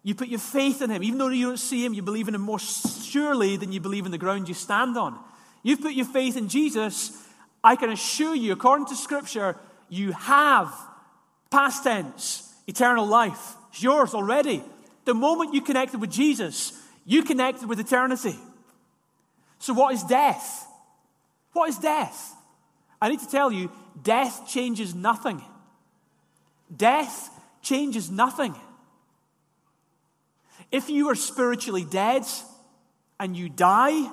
You 0.03 0.17
put 0.17 0.27
your 0.27 0.41
faith 0.41 0.83
in 0.83 0.91
him. 0.91 1.05
Even 1.05 1.19
though 1.19 1.29
you 1.29 1.47
don't 1.47 1.59
see 1.59 1.85
him, 1.85 1.95
you 1.95 2.03
believe 2.03 2.27
in 2.27 2.35
him 2.35 2.41
more 2.41 2.59
surely 2.59 3.57
than 3.57 3.71
you 3.71 3.79
believe 3.79 4.05
in 4.05 4.11
the 4.11 4.19
ground 4.19 4.49
you 4.49 4.55
stand 4.55 4.99
on. 4.99 5.17
You've 5.63 5.81
put 5.81 5.93
your 5.93 6.07
faith 6.07 6.37
in 6.37 6.49
Jesus. 6.49 7.23
I 7.63 7.77
can 7.77 7.91
assure 7.91 8.35
you, 8.35 8.53
according 8.53 8.87
to 8.87 8.97
Scripture, 8.97 9.57
you 9.89 10.13
have, 10.13 10.73
past 11.51 11.85
tense, 11.85 12.53
eternal 12.67 13.07
life. 13.07 13.55
It's 13.71 13.83
yours 13.83 14.15
already. 14.15 14.63
The 15.05 15.15
moment 15.15 15.55
you 15.55 15.61
connected 15.61 16.01
with 16.01 16.11
Jesus, 16.11 16.73
you 17.05 17.23
connected 17.23 17.69
with 17.69 17.79
eternity. 17.79 18.37
So, 19.59 19.73
what 19.73 19.95
is 19.95 20.03
death? 20.03 20.67
What 21.53 21.69
is 21.69 21.79
death? 21.79 22.35
I 23.01 23.09
need 23.09 23.21
to 23.21 23.29
tell 23.29 23.53
you, 23.53 23.71
death 24.03 24.49
changes 24.49 24.95
nothing. 24.95 25.43
Death 26.75 27.31
changes 27.63 28.11
nothing. 28.11 28.55
If 30.73 30.91
you 30.91 31.09
are 31.11 31.15
spiritually 31.15 31.85
dead 31.85 32.25
and 33.21 33.37
you 33.37 33.49
die, 33.49 34.11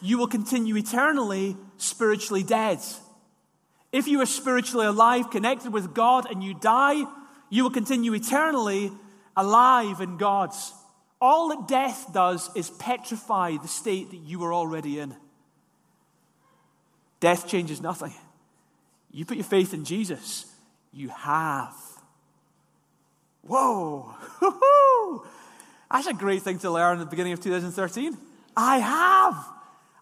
you 0.00 0.18
will 0.18 0.26
continue 0.26 0.76
eternally 0.76 1.56
spiritually 1.76 2.42
dead. 2.42 2.78
If 3.96 4.06
you 4.06 4.20
are 4.20 4.26
spiritually 4.26 4.84
alive, 4.84 5.30
connected 5.30 5.72
with 5.72 5.94
God, 5.94 6.30
and 6.30 6.44
you 6.44 6.52
die, 6.52 7.02
you 7.48 7.62
will 7.62 7.70
continue 7.70 8.12
eternally 8.12 8.92
alive 9.34 10.02
in 10.02 10.18
God's. 10.18 10.74
All 11.18 11.48
that 11.48 11.66
death 11.66 12.12
does 12.12 12.50
is 12.54 12.68
petrify 12.68 13.56
the 13.56 13.68
state 13.68 14.10
that 14.10 14.18
you 14.18 14.44
are 14.44 14.52
already 14.52 14.98
in. 14.98 15.16
Death 17.20 17.48
changes 17.48 17.80
nothing. 17.80 18.12
You 19.12 19.24
put 19.24 19.38
your 19.38 19.44
faith 19.44 19.72
in 19.72 19.86
Jesus, 19.86 20.44
you 20.92 21.08
have. 21.08 21.74
Whoa! 23.40 24.14
That's 25.90 26.06
a 26.06 26.12
great 26.12 26.42
thing 26.42 26.58
to 26.58 26.70
learn 26.70 26.98
at 26.98 27.04
the 27.04 27.06
beginning 27.06 27.32
of 27.32 27.40
2013. 27.40 28.14
I 28.58 28.76
have. 28.76 29.46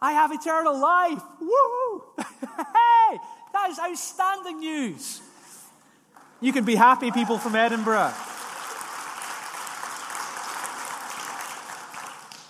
I 0.02 0.14
have 0.14 0.33
eternal 0.33 0.80
life. 0.80 1.22
Woo! 1.40 2.02
hey, 2.18 3.18
that 3.54 3.70
is 3.70 3.78
outstanding 3.78 4.60
news. 4.60 5.20
You 6.40 6.52
can 6.52 6.64
be 6.64 6.74
happy, 6.74 7.10
people 7.10 7.38
from 7.38 7.56
Edinburgh. 7.56 8.12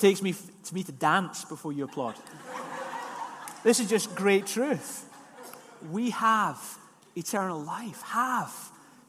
takes 0.00 0.20
me 0.20 0.34
to 0.64 0.74
me 0.74 0.82
to 0.82 0.92
dance 0.92 1.46
before 1.46 1.72
you 1.72 1.84
applaud. 1.84 2.14
this 3.62 3.80
is 3.80 3.88
just 3.88 4.14
great 4.14 4.46
truth. 4.46 5.08
We 5.90 6.10
have 6.10 6.58
eternal 7.16 7.58
life. 7.58 8.02
Have 8.02 8.52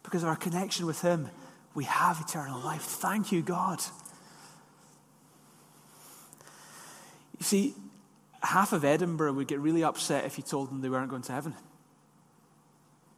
because 0.03 0.23
of 0.23 0.29
our 0.29 0.37
connection 0.37 0.85
with 0.85 1.01
Him. 1.01 1.29
We 1.73 1.83
have 1.83 2.21
eternal 2.21 2.61
life. 2.61 2.81
Thank 2.81 3.33
you, 3.33 3.41
God. 3.41 3.81
You 7.39 7.43
see, 7.43 7.73
half 8.41 8.71
of 8.71 8.85
Edinburgh 8.85 9.33
would 9.33 9.47
get 9.47 9.59
really 9.59 9.83
upset 9.83 10.23
if 10.23 10.37
you 10.37 10.45
told 10.45 10.69
them 10.69 10.79
they 10.79 10.89
weren't 10.89 11.09
going 11.09 11.23
to 11.23 11.33
heaven. 11.33 11.55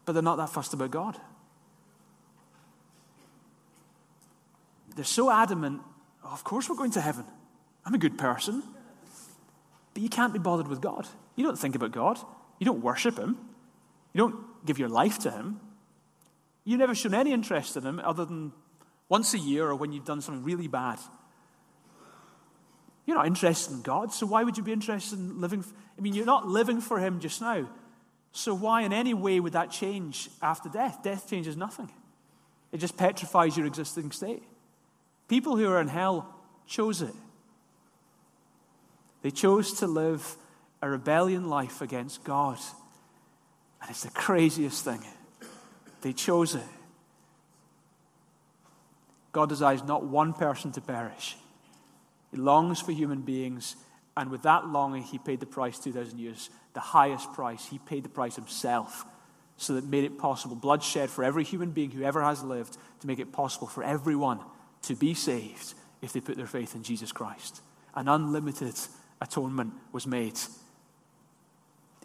But 0.08 0.14
they're 0.14 0.24
not 0.24 0.38
that 0.38 0.50
fussed 0.50 0.74
about 0.74 0.90
God. 0.90 1.20
They're 4.96 5.04
so 5.04 5.30
adamant, 5.30 5.82
oh, 6.24 6.30
of 6.30 6.46
course 6.46 6.70
we're 6.70 6.78
going 6.78 6.92
to 6.92 7.02
heaven. 7.02 7.26
I'm 7.86 7.94
a 7.94 7.98
good 7.98 8.18
person. 8.18 8.64
But 9.94 10.02
you 10.02 10.08
can't 10.08 10.32
be 10.32 10.40
bothered 10.40 10.70
with 10.70 10.80
God. 10.80 11.06
You 11.36 11.44
don't 11.44 11.60
think 11.60 11.76
about 11.76 11.92
God. 11.92 12.18
You 12.58 12.66
don't 12.66 12.82
worship 12.82 13.20
Him. 13.20 13.38
You 14.14 14.22
don't 14.22 14.66
give 14.66 14.80
your 14.80 14.88
life 14.88 15.20
to 15.20 15.30
Him. 15.30 15.60
You've 16.64 16.80
never 16.80 16.96
shown 16.96 17.14
any 17.14 17.34
interest 17.34 17.76
in 17.76 17.84
Him 17.84 18.00
other 18.02 18.24
than 18.24 18.54
once 19.10 19.34
a 19.34 19.38
year 19.38 19.68
or 19.68 19.76
when 19.76 19.92
you've 19.92 20.06
done 20.06 20.22
something 20.22 20.42
really 20.42 20.70
bad. 20.70 21.00
You're 23.06 23.18
not 23.18 23.28
interested 23.28 23.74
in 23.74 23.82
God, 23.82 24.14
so 24.14 24.26
why 24.26 24.46
would 24.46 24.56
you 24.56 24.64
be 24.64 24.72
interested 24.72 25.20
in 25.20 25.42
living? 25.42 25.66
I 25.98 26.02
mean, 26.02 26.14
you're 26.14 26.26
not 26.26 26.48
living 26.48 26.80
for 26.80 26.98
Him 26.98 27.20
just 27.20 27.42
now. 27.42 27.68
So 28.32 28.54
why 28.54 28.82
in 28.84 28.94
any 28.94 29.14
way 29.14 29.40
would 29.40 29.54
that 29.54 29.72
change 29.72 30.30
after 30.42 30.70
death? 30.70 31.02
Death 31.04 31.30
changes 31.30 31.58
nothing. 31.58 31.90
It 32.72 32.78
just 32.78 32.98
petrifies 32.98 33.58
your 33.58 33.66
existing 33.66 34.12
state. 34.12 34.44
People 35.28 35.58
who 35.58 35.68
are 35.70 35.82
in 35.82 35.88
hell 35.88 36.34
chose 36.68 37.02
it. 37.02 37.14
They 39.22 39.32
chose 39.32 39.74
to 39.80 39.88
live 39.88 40.36
a 40.82 40.90
rebellion 40.90 41.50
life 41.50 41.82
against 41.82 42.24
God. 42.24 42.60
And 43.82 43.90
it's 43.90 44.04
the 44.04 44.12
craziest 44.12 44.84
thing. 44.84 45.04
They 46.02 46.14
chose 46.14 46.56
it. 46.56 46.64
God 49.32 49.50
desires 49.50 49.84
not 49.84 50.04
one 50.04 50.34
person 50.34 50.72
to 50.74 50.82
perish. 50.82 51.36
He 52.32 52.38
longs 52.38 52.82
for 52.82 52.92
human 52.92 53.22
beings, 53.22 53.76
and 54.18 54.32
with 54.32 54.42
that 54.42 54.68
longing, 54.68 55.04
He 55.04 55.20
paid 55.20 55.40
the 55.40 55.46
price 55.46 55.78
2,000 55.80 56.20
years, 56.20 56.50
the 56.74 56.80
highest 56.80 57.32
price. 57.34 57.66
He 57.66 57.78
paid 57.78 58.04
the 58.04 58.10
price 58.10 58.36
Himself 58.36 59.06
so 59.58 59.74
that 59.74 59.86
made 59.86 60.04
it 60.04 60.18
possible, 60.18 60.56
bloodshed 60.56 61.10
for 61.10 61.24
every 61.24 61.44
human 61.44 61.72
being 61.72 61.92
who 61.92 62.04
ever 62.04 62.22
has 62.22 62.44
lived, 62.44 62.78
to 63.00 63.08
make 63.08 63.20
it 63.20 63.32
possible 63.32 63.68
for 63.68 63.84
everyone 63.84 64.40
to 64.84 64.96
be 64.96 65.14
saved 65.14 65.74
if 66.02 66.14
they 66.14 66.20
put 66.20 66.36
their 66.36 66.48
faith 66.48 66.76
in 66.76 66.84
Jesus 66.84 67.12
Christ. 67.12 67.62
An 67.96 68.08
unlimited 68.08 68.76
atonement 69.22 69.74
was 69.92 70.06
made, 70.06 70.38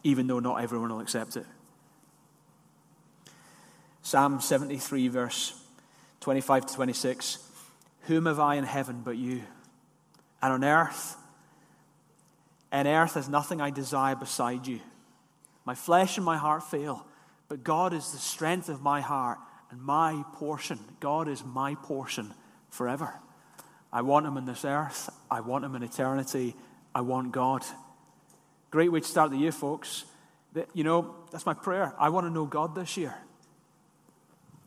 even 0.02 0.26
though 0.26 0.40
not 0.40 0.62
everyone 0.62 0.90
will 0.90 1.00
accept 1.00 1.36
it. 1.36 1.46
Psalm 4.02 4.40
73, 4.40 5.08
verse 5.08 5.58
25 6.20 6.66
to 6.66 6.74
26 6.74 7.38
Whom 8.02 8.26
have 8.26 8.40
I 8.40 8.56
in 8.56 8.64
heaven 8.64 9.02
but 9.04 9.16
you? 9.16 9.42
And 10.40 10.52
on 10.52 10.64
earth, 10.64 11.16
and 12.72 12.88
earth 12.88 13.14
has 13.14 13.28
nothing 13.28 13.60
I 13.60 13.70
desire 13.70 14.16
beside 14.16 14.66
you. 14.66 14.80
My 15.64 15.74
flesh 15.74 16.16
and 16.16 16.24
my 16.24 16.38
heart 16.38 16.64
fail, 16.64 17.06
but 17.48 17.62
God 17.62 17.92
is 17.92 18.10
the 18.10 18.18
strength 18.18 18.68
of 18.68 18.82
my 18.82 19.00
heart 19.00 19.38
and 19.70 19.80
my 19.80 20.24
portion. 20.32 20.80
God 20.98 21.28
is 21.28 21.44
my 21.44 21.76
portion 21.76 22.32
forever. 22.70 23.14
I 23.92 24.00
want 24.00 24.26
him 24.26 24.38
in 24.38 24.46
this 24.46 24.64
earth. 24.64 25.10
I 25.30 25.40
want 25.40 25.64
him 25.64 25.76
in 25.76 25.82
eternity. 25.82 26.56
I 26.94 27.02
want 27.02 27.30
God. 27.30 27.62
Great 28.70 28.90
way 28.90 29.00
to 29.00 29.06
start 29.06 29.30
the 29.30 29.36
year, 29.36 29.52
folks. 29.52 30.04
You 30.72 30.82
know, 30.82 31.14
that's 31.30 31.46
my 31.46 31.54
prayer. 31.54 31.94
I 31.98 32.08
want 32.08 32.26
to 32.26 32.30
know 32.30 32.46
God 32.46 32.74
this 32.74 32.96
year. 32.96 33.14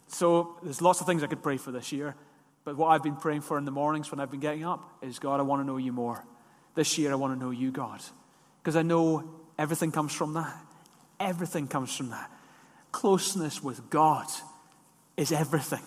So 0.07 0.57
there's 0.61 0.81
lots 0.81 1.01
of 1.01 1.07
things 1.07 1.23
I 1.23 1.27
could 1.27 1.41
pray 1.41 1.57
for 1.57 1.71
this 1.71 1.91
year. 1.91 2.15
But 2.63 2.77
what 2.77 2.87
I've 2.87 3.03
been 3.03 3.15
praying 3.15 3.41
for 3.41 3.57
in 3.57 3.65
the 3.65 3.71
mornings 3.71 4.11
when 4.11 4.19
I've 4.19 4.31
been 4.31 4.39
getting 4.39 4.63
up 4.63 4.97
is 5.01 5.17
God, 5.17 5.39
I 5.39 5.43
want 5.43 5.61
to 5.61 5.65
know 5.65 5.77
you 5.77 5.91
more. 5.91 6.23
This 6.75 6.97
year, 6.97 7.11
I 7.11 7.15
want 7.15 7.37
to 7.37 7.43
know 7.43 7.51
you, 7.51 7.71
God. 7.71 8.01
Because 8.61 8.75
I 8.75 8.81
know 8.81 9.35
Everything 9.57 9.91
comes 9.91 10.13
from 10.13 10.33
that. 10.33 10.55
Everything 11.19 11.67
comes 11.67 11.95
from 11.95 12.09
that. 12.09 12.29
Closeness 12.91 13.63
with 13.63 13.89
God 13.89 14.27
is 15.17 15.31
everything. 15.31 15.83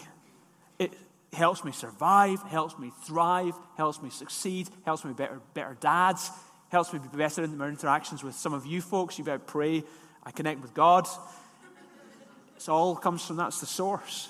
It 0.79 0.93
helps 1.33 1.65
me 1.65 1.73
survive, 1.73 2.41
helps 2.43 2.79
me 2.79 2.93
thrive, 3.05 3.55
helps 3.77 4.01
me 4.01 4.11
succeed, 4.11 4.69
helps 4.85 5.05
me 5.05 5.13
be 5.13 5.17
better, 5.17 5.41
better 5.55 5.77
dads, 5.81 6.31
helps 6.71 6.93
me 6.93 6.99
be 6.99 7.17
better 7.17 7.45
in 7.45 7.59
my 7.59 7.69
interactions 7.69 8.25
with 8.25 8.35
some 8.35 8.55
of 8.55 8.65
you 8.65 8.81
folks. 8.81 9.19
You 9.19 9.25
better 9.25 9.39
pray. 9.39 9.85
I 10.25 10.31
connect 10.31 10.61
with 10.61 10.73
God. 10.73 11.07
It 12.57 12.69
all 12.69 12.97
comes 12.97 13.25
from 13.25 13.37
that's 13.37 13.61
the 13.61 13.67
source. 13.67 14.29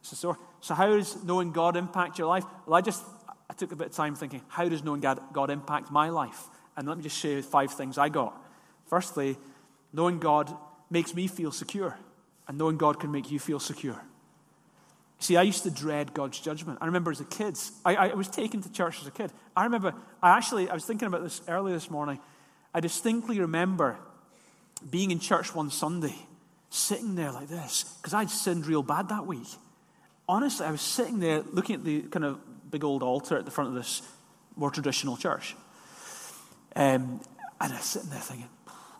It's 0.00 0.10
the 0.10 0.16
source. 0.16 0.38
So 0.60 0.74
how 0.74 0.88
does 0.88 1.22
knowing 1.24 1.52
God 1.52 1.76
impact 1.76 2.18
your 2.18 2.26
life? 2.26 2.44
Well, 2.66 2.74
I 2.74 2.80
just 2.80 3.04
I 3.54 3.56
took 3.56 3.70
a 3.70 3.76
bit 3.76 3.86
of 3.88 3.92
time 3.92 4.16
thinking, 4.16 4.42
how 4.48 4.68
does 4.68 4.82
knowing 4.82 5.00
God, 5.00 5.20
God 5.32 5.48
impact 5.48 5.92
my 5.92 6.08
life? 6.08 6.48
And 6.76 6.88
let 6.88 6.96
me 6.96 7.04
just 7.04 7.16
share 7.16 7.40
five 7.40 7.72
things 7.72 7.98
I 7.98 8.08
got. 8.08 8.36
Firstly, 8.88 9.36
knowing 9.92 10.18
God 10.18 10.52
makes 10.90 11.14
me 11.14 11.28
feel 11.28 11.52
secure, 11.52 11.96
and 12.48 12.58
knowing 12.58 12.78
God 12.78 12.98
can 12.98 13.12
make 13.12 13.30
you 13.30 13.38
feel 13.38 13.60
secure. 13.60 14.02
See, 15.20 15.36
I 15.36 15.42
used 15.42 15.62
to 15.62 15.70
dread 15.70 16.12
God's 16.14 16.40
judgment. 16.40 16.78
I 16.82 16.86
remember 16.86 17.12
as 17.12 17.20
a 17.20 17.24
kid, 17.24 17.56
I, 17.84 17.94
I, 17.94 18.14
was 18.14 18.26
taken 18.26 18.60
to 18.60 18.72
church 18.72 19.00
as 19.00 19.06
a 19.06 19.12
kid. 19.12 19.30
I 19.56 19.64
remember, 19.64 19.94
I 20.20 20.36
actually, 20.36 20.68
I 20.68 20.74
was 20.74 20.84
thinking 20.84 21.06
about 21.06 21.22
this 21.22 21.40
early 21.46 21.72
this 21.72 21.88
morning. 21.88 22.18
I 22.74 22.80
distinctly 22.80 23.38
remember 23.38 23.96
being 24.90 25.12
in 25.12 25.20
church 25.20 25.54
one 25.54 25.70
Sunday, 25.70 26.16
sitting 26.70 27.14
there 27.14 27.30
like 27.30 27.46
this, 27.46 27.84
because 28.02 28.14
I'd 28.14 28.30
sinned 28.30 28.66
real 28.66 28.82
bad 28.82 29.10
that 29.10 29.26
week. 29.26 29.46
Honestly, 30.28 30.66
I 30.66 30.72
was 30.72 30.80
sitting 30.80 31.20
there 31.20 31.44
looking 31.52 31.76
at 31.76 31.84
the 31.84 32.02
kind 32.02 32.24
of 32.24 32.40
big 32.74 32.82
old 32.82 33.04
altar 33.04 33.38
at 33.38 33.44
the 33.44 33.52
front 33.52 33.68
of 33.68 33.76
this 33.76 34.02
more 34.56 34.68
traditional 34.68 35.16
church. 35.16 35.54
Um, 36.74 37.20
and 37.60 37.72
I 37.72 37.76
was 37.76 37.84
sitting 37.84 38.10
there 38.10 38.18
thinking, 38.18 38.48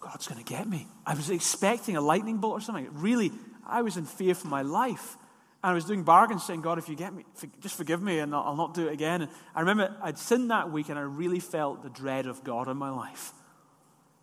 God's 0.01 0.29
going 0.29 0.39
to 0.39 0.49
get 0.49 0.69
me. 0.69 0.87
I 1.05 1.15
was 1.15 1.29
expecting 1.29 1.97
a 1.97 2.01
lightning 2.01 2.37
bolt 2.37 2.59
or 2.59 2.61
something. 2.61 2.89
Really, 2.93 3.33
I 3.67 3.83
was 3.83 3.97
in 3.97 4.05
fear 4.05 4.37
for 4.37 4.47
my 4.47 4.63
life. 4.63 5.17
And 5.65 5.73
I 5.73 5.75
was 5.75 5.87
doing 5.87 6.05
bargains 6.05 6.45
saying, 6.45 6.61
God, 6.61 6.79
if 6.79 6.89
you 6.89 6.95
get 6.95 7.13
me, 7.13 7.25
just 7.61 7.75
forgive 7.75 8.01
me 8.01 8.21
and 8.21 8.33
I'll 8.33 8.55
not 8.55 8.75
do 8.75 8.87
it 8.87 8.93
again. 8.93 9.23
And 9.23 9.31
I 9.57 9.61
remember 9.61 9.97
I'd 10.01 10.19
sinned 10.19 10.53
that 10.53 10.71
week 10.71 10.89
and 10.89 10.97
I 10.97 11.03
really 11.03 11.41
felt 11.41 11.83
the 11.83 11.91
dread 11.91 12.27
of 12.27 12.45
God 12.45 12.69
in 12.69 12.77
my 12.77 12.91
life. 12.91 13.33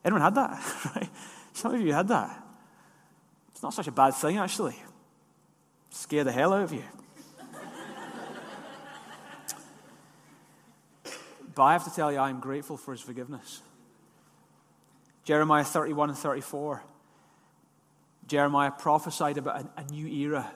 Anyone 0.05 0.21
had 0.21 0.35
that? 0.35 0.61
Right? 0.95 1.09
Some 1.51 1.75
of 1.75 1.81
you 1.81 1.91
had 1.91 2.07
that. 2.07 2.41
It's 3.51 3.61
not 3.61 3.73
such 3.73 3.87
a 3.87 3.91
bad 3.91 4.11
thing, 4.11 4.37
actually. 4.37 4.77
Scare 5.89 6.23
the 6.23 6.31
hell 6.31 6.53
out 6.53 6.63
of 6.63 6.71
you. 6.71 6.83
But 11.53 11.63
I 11.63 11.73
have 11.73 11.83
to 11.85 11.93
tell 11.93 12.11
you, 12.11 12.17
I'm 12.17 12.39
grateful 12.39 12.77
for 12.77 12.91
his 12.91 13.01
forgiveness. 13.01 13.61
Jeremiah 15.23 15.63
31 15.63 16.09
and 16.09 16.17
34. 16.17 16.83
Jeremiah 18.27 18.71
prophesied 18.71 19.37
about 19.37 19.61
a, 19.61 19.81
a 19.81 19.83
new 19.91 20.07
era. 20.07 20.51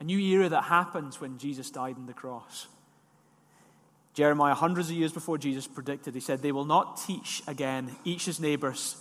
A 0.00 0.04
new 0.04 0.18
era 0.18 0.48
that 0.48 0.64
happens 0.64 1.20
when 1.20 1.38
Jesus 1.38 1.70
died 1.70 1.96
on 1.96 2.06
the 2.06 2.12
cross. 2.12 2.66
Jeremiah, 4.14 4.54
hundreds 4.54 4.90
of 4.90 4.96
years 4.96 5.12
before 5.12 5.38
Jesus 5.38 5.66
predicted, 5.66 6.14
he 6.14 6.20
said, 6.20 6.42
They 6.42 6.52
will 6.52 6.66
not 6.66 7.02
teach 7.06 7.42
again, 7.46 7.96
each 8.04 8.26
his 8.26 8.40
neighbors, 8.40 8.96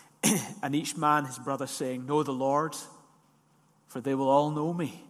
and 0.62 0.74
each 0.74 0.96
man 0.96 1.24
his 1.24 1.38
brother, 1.38 1.66
saying, 1.66 2.04
Know 2.04 2.22
the 2.22 2.32
Lord, 2.32 2.76
for 3.86 4.00
they 4.00 4.14
will 4.14 4.28
all 4.28 4.50
know 4.50 4.74
me. 4.74 5.04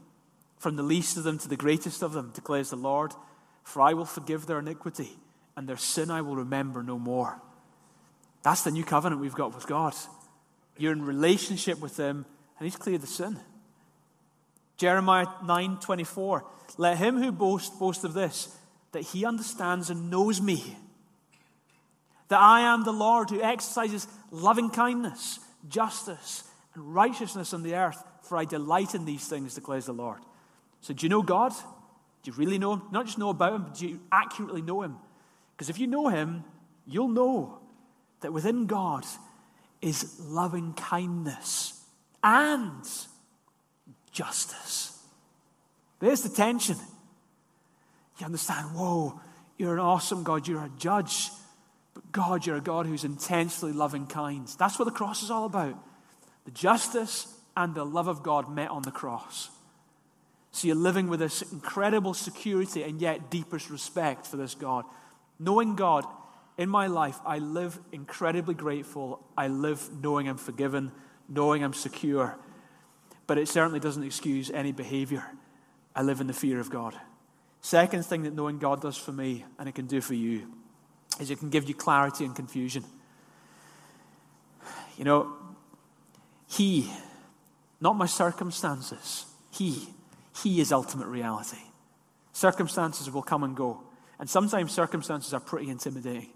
From 0.58 0.76
the 0.76 0.84
least 0.84 1.16
of 1.16 1.24
them 1.24 1.38
to 1.38 1.48
the 1.48 1.56
greatest 1.56 2.02
of 2.02 2.12
them, 2.12 2.30
declares 2.32 2.70
the 2.70 2.76
Lord, 2.76 3.12
for 3.62 3.82
I 3.82 3.94
will 3.94 4.04
forgive 4.04 4.46
their 4.46 4.58
iniquity, 4.58 5.10
and 5.56 5.68
their 5.68 5.76
sin 5.76 6.10
I 6.10 6.22
will 6.22 6.36
remember 6.36 6.82
no 6.82 6.98
more. 6.98 7.40
That's 8.42 8.62
the 8.62 8.70
new 8.70 8.84
covenant 8.84 9.20
we've 9.20 9.34
got 9.34 9.54
with 9.54 9.66
God. 9.66 9.94
You're 10.76 10.92
in 10.92 11.04
relationship 11.04 11.80
with 11.80 11.96
Him, 11.96 12.26
and 12.58 12.66
He's 12.66 12.76
cleared 12.76 13.02
the 13.02 13.06
sin. 13.06 13.38
Jeremiah 14.82 15.26
9 15.44 15.78
24. 15.78 16.44
Let 16.76 16.98
him 16.98 17.22
who 17.22 17.30
boasts 17.30 17.70
boast 17.76 18.04
of 18.04 18.14
this, 18.14 18.56
that 18.92 19.02
he 19.02 19.24
understands 19.24 19.90
and 19.90 20.10
knows 20.10 20.40
me. 20.40 20.76
That 22.28 22.40
I 22.40 22.62
am 22.62 22.82
the 22.82 22.92
Lord 22.92 23.30
who 23.30 23.42
exercises 23.42 24.08
loving 24.30 24.70
kindness, 24.70 25.38
justice, 25.68 26.44
and 26.74 26.94
righteousness 26.94 27.52
on 27.52 27.62
the 27.62 27.74
earth, 27.74 28.02
for 28.22 28.38
I 28.38 28.44
delight 28.44 28.94
in 28.94 29.04
these 29.04 29.28
things, 29.28 29.54
declares 29.54 29.86
the 29.86 29.92
Lord. 29.92 30.18
So, 30.80 30.94
do 30.94 31.04
you 31.04 31.10
know 31.10 31.22
God? 31.22 31.52
Do 32.22 32.30
you 32.30 32.36
really 32.36 32.58
know 32.58 32.74
Him? 32.74 32.82
Not 32.90 33.06
just 33.06 33.18
know 33.18 33.30
about 33.30 33.54
Him, 33.54 33.62
but 33.64 33.74
do 33.74 33.88
you 33.88 34.00
accurately 34.10 34.62
know 34.62 34.82
Him? 34.82 34.96
Because 35.56 35.68
if 35.68 35.78
you 35.78 35.86
know 35.86 36.08
Him, 36.08 36.44
you'll 36.86 37.08
know 37.08 37.58
that 38.20 38.32
within 38.32 38.66
God 38.66 39.04
is 39.80 40.20
loving 40.20 40.74
kindness 40.74 41.80
and 42.22 42.84
justice. 44.12 44.98
There's 45.98 46.22
the 46.22 46.28
tension. 46.28 46.76
You 48.18 48.26
understand, 48.26 48.74
whoa, 48.74 49.20
you're 49.56 49.74
an 49.74 49.80
awesome 49.80 50.22
God, 50.22 50.46
you're 50.46 50.64
a 50.64 50.70
judge. 50.78 51.30
But 51.94 52.10
God, 52.12 52.46
you're 52.46 52.56
a 52.56 52.60
God 52.60 52.86
who's 52.86 53.04
intensely 53.04 53.72
loving 53.72 54.06
kind. 54.06 54.46
That's 54.58 54.78
what 54.78 54.84
the 54.86 54.92
cross 54.92 55.22
is 55.22 55.30
all 55.30 55.44
about. 55.44 55.76
The 56.44 56.50
justice 56.52 57.26
and 57.56 57.74
the 57.74 57.84
love 57.84 58.08
of 58.08 58.22
God 58.22 58.52
met 58.52 58.70
on 58.70 58.82
the 58.82 58.90
cross. 58.90 59.50
So 60.52 60.66
you're 60.66 60.76
living 60.76 61.08
with 61.08 61.20
this 61.20 61.42
incredible 61.50 62.14
security 62.14 62.82
and 62.82 63.00
yet 63.00 63.30
deepest 63.30 63.70
respect 63.70 64.26
for 64.26 64.36
this 64.36 64.54
God. 64.54 64.84
Knowing 65.38 65.74
God 65.74 66.04
in 66.58 66.68
my 66.68 66.86
life, 66.86 67.18
I 67.24 67.38
live 67.38 67.78
incredibly 67.90 68.54
grateful. 68.54 69.26
I 69.36 69.48
live 69.48 69.88
knowing 70.02 70.28
I'm 70.28 70.36
forgiven, 70.36 70.92
knowing 71.28 71.64
I'm 71.64 71.72
secure. 71.72 72.38
But 73.26 73.38
it 73.38 73.48
certainly 73.48 73.80
doesn't 73.80 74.02
excuse 74.02 74.50
any 74.50 74.72
behavior. 74.72 75.24
I 75.96 76.02
live 76.02 76.20
in 76.20 76.26
the 76.26 76.34
fear 76.34 76.60
of 76.60 76.70
God. 76.70 76.94
Second 77.62 78.04
thing 78.04 78.24
that 78.24 78.34
knowing 78.34 78.58
God 78.58 78.82
does 78.82 78.96
for 78.96 79.12
me, 79.12 79.44
and 79.58 79.68
it 79.68 79.74
can 79.74 79.86
do 79.86 80.00
for 80.00 80.14
you, 80.14 80.52
is 81.18 81.30
it 81.30 81.38
can 81.38 81.48
give 81.48 81.68
you 81.68 81.74
clarity 81.74 82.24
and 82.24 82.36
confusion. 82.36 82.84
You 84.98 85.04
know, 85.04 85.32
He, 86.46 86.92
not 87.80 87.96
my 87.96 88.06
circumstances, 88.06 89.26
He, 89.50 89.88
He 90.36 90.60
is 90.60 90.72
ultimate 90.72 91.08
reality. 91.08 91.58
Circumstances 92.32 93.10
will 93.10 93.22
come 93.22 93.42
and 93.44 93.56
go. 93.56 93.82
And 94.18 94.28
sometimes 94.28 94.72
circumstances 94.72 95.34
are 95.34 95.40
pretty 95.40 95.68
intimidating. 95.68 96.30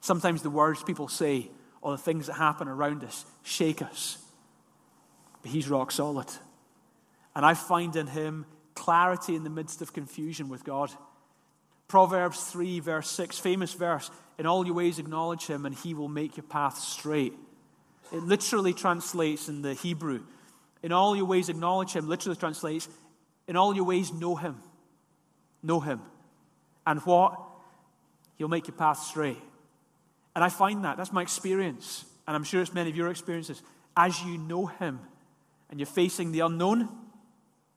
Sometimes 0.00 0.42
the 0.42 0.50
words 0.50 0.82
people 0.82 1.08
say 1.08 1.50
or 1.82 1.92
the 1.92 2.02
things 2.02 2.26
that 2.26 2.34
happen 2.34 2.68
around 2.68 3.02
us 3.04 3.24
shake 3.42 3.82
us. 3.82 4.18
But 5.42 5.50
He's 5.50 5.68
rock 5.68 5.90
solid. 5.90 6.28
And 7.34 7.44
I 7.44 7.54
find 7.54 7.96
in 7.96 8.06
Him 8.06 8.46
clarity 8.74 9.34
in 9.34 9.44
the 9.44 9.50
midst 9.50 9.82
of 9.82 9.92
confusion 9.92 10.48
with 10.48 10.64
God. 10.64 10.90
Proverbs 11.88 12.44
3, 12.44 12.80
verse 12.80 13.10
6, 13.10 13.38
famous 13.38 13.72
verse 13.72 14.10
In 14.38 14.46
all 14.46 14.64
your 14.64 14.74
ways 14.74 14.98
acknowledge 14.98 15.46
Him, 15.46 15.66
and 15.66 15.74
He 15.74 15.94
will 15.94 16.08
make 16.08 16.36
your 16.36 16.44
path 16.44 16.78
straight. 16.78 17.34
It 18.12 18.22
literally 18.22 18.72
translates 18.72 19.48
in 19.48 19.62
the 19.62 19.74
Hebrew. 19.74 20.22
In 20.82 20.92
all 20.92 21.16
your 21.16 21.26
ways 21.26 21.48
acknowledge 21.48 21.92
Him, 21.92 22.08
literally 22.08 22.36
translates, 22.36 22.88
In 23.50 23.56
all 23.56 23.74
your 23.74 23.82
ways 23.82 24.12
know 24.12 24.36
Him. 24.36 24.54
Know 25.60 25.80
Him. 25.80 26.00
And 26.86 27.00
what? 27.00 27.36
He'll 28.36 28.46
make 28.46 28.68
your 28.68 28.76
path 28.76 29.00
straight. 29.00 29.42
And 30.36 30.44
I 30.44 30.48
find 30.48 30.84
that. 30.84 30.96
That's 30.96 31.12
my 31.12 31.20
experience. 31.20 32.04
And 32.28 32.36
I'm 32.36 32.44
sure 32.44 32.62
it's 32.62 32.72
many 32.72 32.90
of 32.90 32.96
your 32.96 33.10
experiences. 33.10 33.60
As 33.96 34.22
you 34.22 34.38
know 34.38 34.66
Him 34.66 35.00
and 35.68 35.80
you're 35.80 35.88
facing 35.88 36.30
the 36.30 36.40
unknown, 36.40 36.88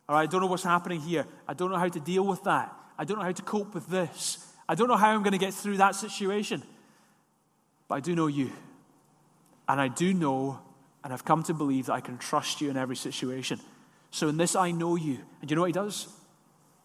or 0.08 0.16
I 0.16 0.28
don't 0.28 0.42
know 0.42 0.48
what's 0.48 0.64
happening 0.64 1.02
here. 1.02 1.26
I 1.48 1.56
don't 1.56 1.72
know 1.72 1.80
how 1.80 1.90
to 1.90 2.00
deal 2.00 2.24
with 2.24 2.44
that. 2.44 2.72
I 3.00 3.04
don't 3.04 3.18
know 3.18 3.26
how 3.26 3.32
to 3.32 3.42
cope 3.42 3.74
with 3.74 3.88
this. 3.88 4.46
I 4.70 4.76
don't 4.76 4.88
know 4.88 4.96
how 4.96 5.10
I'm 5.10 5.24
going 5.24 5.32
to 5.32 5.40
get 5.40 5.56
through 5.56 5.78
that 5.78 5.96
situation. 5.96 6.62
But 7.88 7.96
I 7.96 8.00
do 8.00 8.14
know 8.14 8.28
you. 8.28 8.52
And 9.68 9.82
I 9.82 9.88
do 9.88 10.14
know, 10.14 10.60
and 11.04 11.12
I've 11.12 11.26
come 11.26 11.42
to 11.44 11.56
believe 11.56 11.88
that 11.88 11.94
I 11.94 12.02
can 12.02 12.20
trust 12.20 12.62
you 12.62 12.70
in 12.70 12.78
every 12.78 12.96
situation. 12.96 13.60
So 14.14 14.28
in 14.28 14.38
this, 14.38 14.56
I 14.56 14.70
know 14.70 14.96
you. 14.96 15.18
And 15.42 15.50
you 15.50 15.56
know 15.56 15.64
what 15.64 15.70
He 15.70 15.74
does? 15.74 16.08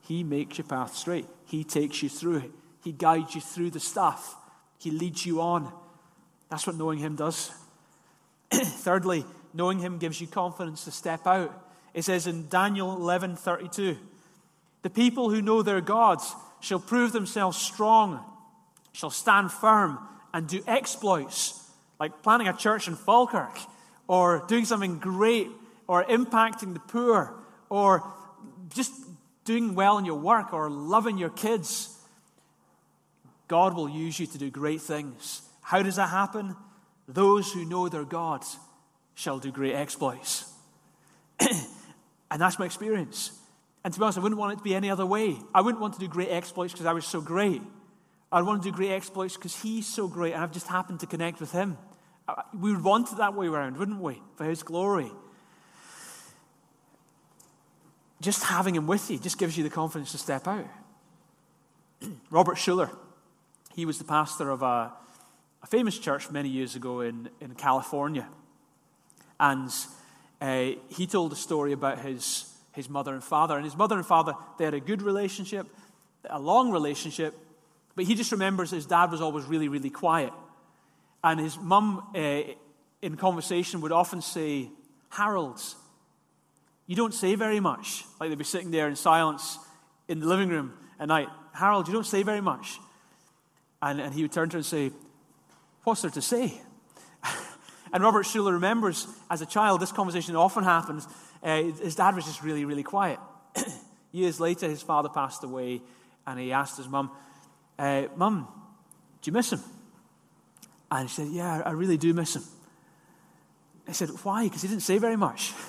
He 0.01 0.25
makes 0.25 0.57
your 0.57 0.67
path 0.67 0.97
straight, 0.97 1.27
He 1.45 1.63
takes 1.63 2.03
you 2.03 2.09
through 2.09 2.39
it, 2.39 2.51
He 2.83 2.93
guides 2.93 3.35
you 3.35 3.43
through 3.43 3.71
the 3.71 3.81
stuff, 3.81 4.35
He 4.79 4.91
leads 4.91 5.27
you 5.27 5.43
on. 5.43 5.71
That's 6.49 6.67
what 6.67 6.77
knowing 6.77 6.99
Him 6.99 7.17
does. 7.17 7.53
Thirdly, 8.51 9.27
knowing 9.53 9.79
Him 9.79 9.99
gives 9.99 10.21
you 10.21 10.27
confidence 10.27 10.85
to 10.85 10.91
step 10.91 11.27
out 11.27 11.69
it 11.95 12.05
says 12.05 12.27
in 12.27 12.49
Daniel 12.49 12.97
11:32, 12.97 13.99
"The 14.83 14.91
people 14.91 15.31
who 15.31 15.43
know 15.43 15.63
their 15.63 15.81
gods 15.81 16.35
shall 16.61 16.79
prove 16.79 17.13
themselves 17.13 17.59
strong, 17.59 18.25
shall 18.93 19.11
stand 19.11 19.53
firm 19.53 19.99
and 20.33 20.47
do 20.47 20.63
exploits, 20.67 21.61
like 21.99 22.23
planting 22.23 22.49
a 22.49 22.53
church 22.53 22.89
in 22.89 22.95
Falkirk 22.95 23.59
or 24.07 24.45
doing 24.47 24.65
something 24.65 24.99
great 24.99 25.51
or 25.89 26.05
impacting 26.05 26.75
the 26.75 26.81
poor 26.81 27.35
or 27.69 28.05
just 28.73 28.93
doing 29.45 29.75
well 29.75 29.99
in 29.99 30.05
your 30.05 30.19
work 30.19 30.53
or 30.53 30.71
loving 30.71 31.19
your 31.19 31.31
kids. 31.31 31.97
God 33.49 33.75
will 33.75 33.89
use 33.89 34.21
you 34.21 34.27
to 34.27 34.39
do 34.39 34.51
great 34.51 34.83
things. 34.83 35.43
How 35.63 35.83
does 35.83 35.97
that 35.97 36.11
happen? 36.11 36.55
Those 37.09 37.51
who 37.53 37.65
know 37.65 37.89
their 37.89 38.05
God 38.05 38.45
shall 39.15 39.39
do 39.39 39.51
great 39.51 39.75
exploits. 39.75 40.53
and 41.41 42.41
that's 42.41 42.59
my 42.59 42.67
experience. 42.67 43.33
And 43.85 43.95
to 43.95 43.99
be 43.99 44.05
honest, 44.05 44.19
I 44.19 44.21
wouldn't 44.21 44.39
want 44.39 44.53
it 44.53 44.57
to 44.57 44.63
be 44.63 44.75
any 44.75 44.91
other 44.91 45.07
way. 45.07 45.39
I 45.55 45.63
wouldn't 45.63 45.81
want 45.81 45.95
to 45.95 46.01
do 46.01 46.09
great 46.09 46.29
exploits 46.29 46.73
because 46.75 46.87
I 46.87 46.93
was 46.93 47.07
so 47.07 47.23
great. 47.23 47.63
I'd 48.31 48.45
want 48.45 48.63
to 48.63 48.71
do 48.71 48.77
great 48.77 48.91
exploits 48.91 49.37
because 49.37 49.61
he's 49.63 49.87
so 49.87 50.09
great 50.09 50.35
and 50.35 50.43
I've 50.43 50.53
just 50.53 50.67
happened 50.67 51.01
to 51.01 51.07
connect 51.07 51.41
with 51.41 51.53
him. 51.53 51.79
Uh, 52.29 52.43
we 52.55 52.71
would 52.73 52.85
want 52.85 53.11
it 53.11 53.17
that 53.17 53.35
way 53.35 53.47
around, 53.47 53.79
wouldn't 53.79 54.01
we? 54.01 54.21
For 54.37 54.45
his 54.45 54.63
glory. 54.63 55.11
Just 58.21 58.45
having 58.45 58.75
him 58.75 58.87
with 58.87 59.11
you 59.11 59.19
just 59.19 59.39
gives 59.39 59.57
you 59.57 59.63
the 59.63 59.71
confidence 59.71 60.13
to 60.13 60.19
step 60.19 60.49
out. 60.49 60.67
Robert 62.31 62.57
Schuller, 62.57 62.91
he 63.75 63.87
was 63.87 63.99
the 63.99 64.05
pastor 64.05 64.51
of 64.51 64.63
a, 64.63 64.93
a, 65.63 65.67
famous 65.69 65.99
church 65.99 66.31
many 66.31 66.49
years 66.49 66.75
ago 66.75 67.01
in, 67.01 67.29
in 67.41 67.55
California. 67.55 68.27
And 69.39 69.71
uh, 70.41 70.71
he 70.89 71.07
told 71.07 71.33
a 71.33 71.37
story 71.37 71.73
about 71.73 72.01
his, 72.01 72.53
his 72.73 72.89
mother 72.89 73.15
and 73.15 73.23
father. 73.23 73.57
And 73.57 73.65
his 73.65 73.77
mother 73.77 73.97
and 73.97 74.05
father, 74.05 74.35
they 74.59 74.65
had 74.65 74.75
a 74.75 74.81
good 74.81 75.03
relationship, 75.03 75.67
a 76.29 76.41
long 76.41 76.73
relationship, 76.73 77.35
but 77.95 78.05
he 78.05 78.15
just 78.15 78.33
remembers 78.33 78.71
his 78.71 78.87
dad 78.87 79.11
was 79.11 79.21
always 79.21 79.45
really, 79.45 79.69
really 79.69 79.91
quiet. 79.91 80.33
And 81.23 81.39
his 81.41 81.59
mum, 81.59 82.05
uh, 82.15 82.43
in 83.03 83.17
conversation, 83.17 83.81
would 83.81 83.93
often 83.93 84.23
say, 84.23 84.71
Harold, 85.11 85.61
you 86.89 86.97
don't 86.97 87.15
say 87.15 87.37
very 87.37 87.61
much. 87.61 88.05
Like 88.19 88.31
they'd 88.31 88.39
be 88.39 88.45
sitting 88.45 88.73
there 88.73 88.89
in 88.89 88.97
silence 88.97 89.59
in 90.09 90.19
the 90.21 90.27
living 90.27 90.49
room 90.49 90.73
at 90.99 91.07
night. 91.07 91.29
Harold, 91.53 91.87
you 91.87 91.93
don't 91.93 92.07
say 92.07 92.23
very 92.25 92.41
much. 92.41 92.81
And, 93.81 94.01
and 94.01 94.13
he 94.13 94.23
would 94.23 94.33
turn 94.33 94.49
to 94.49 94.55
her 94.55 94.59
and 94.59 94.67
say, 94.67 94.91
What's 95.85 96.03
there 96.03 96.11
to 96.11 96.23
say? 96.23 96.61
and 97.93 98.03
Robert 98.03 98.25
Schuller 98.25 98.53
remembers 98.53 99.07
as 99.31 99.43
a 99.43 99.47
child, 99.47 99.81
this 99.81 99.93
conversation 99.93 100.35
often 100.35 100.65
happens. 100.65 101.07
Uh, 101.43 101.63
his 101.63 101.95
dad 101.95 102.17
was 102.17 102.25
just 102.25 102.43
really, 102.43 102.65
really 102.65 102.83
quiet. 102.83 103.21
Years 104.13 104.41
later, 104.41 104.67
his 104.67 104.83
father 104.83 105.11
passed 105.11 105.45
away, 105.45 105.83
and 106.27 106.41
he 106.41 106.53
asked 106.53 106.79
his 106.79 106.89
mum, 106.89 107.11
uh, 107.79 108.05
Mum, 108.17 108.49
do 109.21 109.29
you 109.29 109.33
miss 109.33 109.53
him? 109.53 109.61
And 110.91 111.09
she 111.09 111.17
said, 111.17 111.29
Yeah, 111.29 111.63
I 111.65 111.73
really 111.73 111.99
do 111.99 112.15
miss 112.15 112.35
him. 112.35 112.45
I 113.87 113.93
said, 113.93 114.09
Why? 114.23 114.45
Because 114.45 114.63
he 114.63 114.69
didn't 114.69 114.83
say 114.83 114.97
very 114.97 115.17
much. 115.17 115.53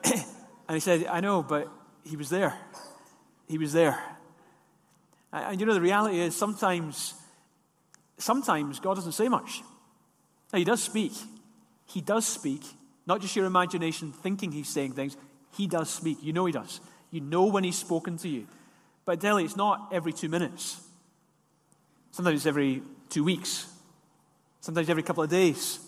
and 0.04 0.74
he 0.74 0.80
said, 0.80 1.06
I 1.06 1.20
know, 1.20 1.42
but 1.42 1.68
he 2.04 2.16
was 2.16 2.30
there. 2.30 2.54
He 3.48 3.58
was 3.58 3.72
there. 3.72 3.98
And 5.32 5.60
you 5.60 5.66
know, 5.66 5.74
the 5.74 5.80
reality 5.80 6.20
is 6.20 6.36
sometimes, 6.36 7.14
sometimes 8.16 8.80
God 8.80 8.94
doesn't 8.94 9.12
say 9.12 9.28
much. 9.28 9.62
Now, 10.52 10.58
He 10.58 10.64
does 10.64 10.82
speak. 10.82 11.12
He 11.86 12.00
does 12.00 12.26
speak. 12.26 12.62
Not 13.06 13.20
just 13.20 13.36
your 13.36 13.46
imagination 13.46 14.12
thinking 14.12 14.52
He's 14.52 14.68
saying 14.68 14.92
things. 14.92 15.16
He 15.56 15.66
does 15.66 15.90
speak. 15.90 16.18
You 16.22 16.32
know 16.32 16.46
He 16.46 16.52
does. 16.52 16.80
You 17.10 17.20
know 17.20 17.46
when 17.46 17.64
He's 17.64 17.76
spoken 17.76 18.16
to 18.18 18.28
you. 18.28 18.46
But 19.04 19.12
I 19.12 19.16
tell 19.16 19.38
you, 19.38 19.46
it's 19.46 19.56
not 19.56 19.88
every 19.92 20.12
two 20.12 20.28
minutes. 20.28 20.80
Sometimes 22.10 22.38
it's 22.38 22.46
every 22.46 22.82
two 23.10 23.24
weeks. 23.24 23.66
Sometimes 24.60 24.88
every 24.88 25.02
couple 25.02 25.22
of 25.22 25.30
days. 25.30 25.78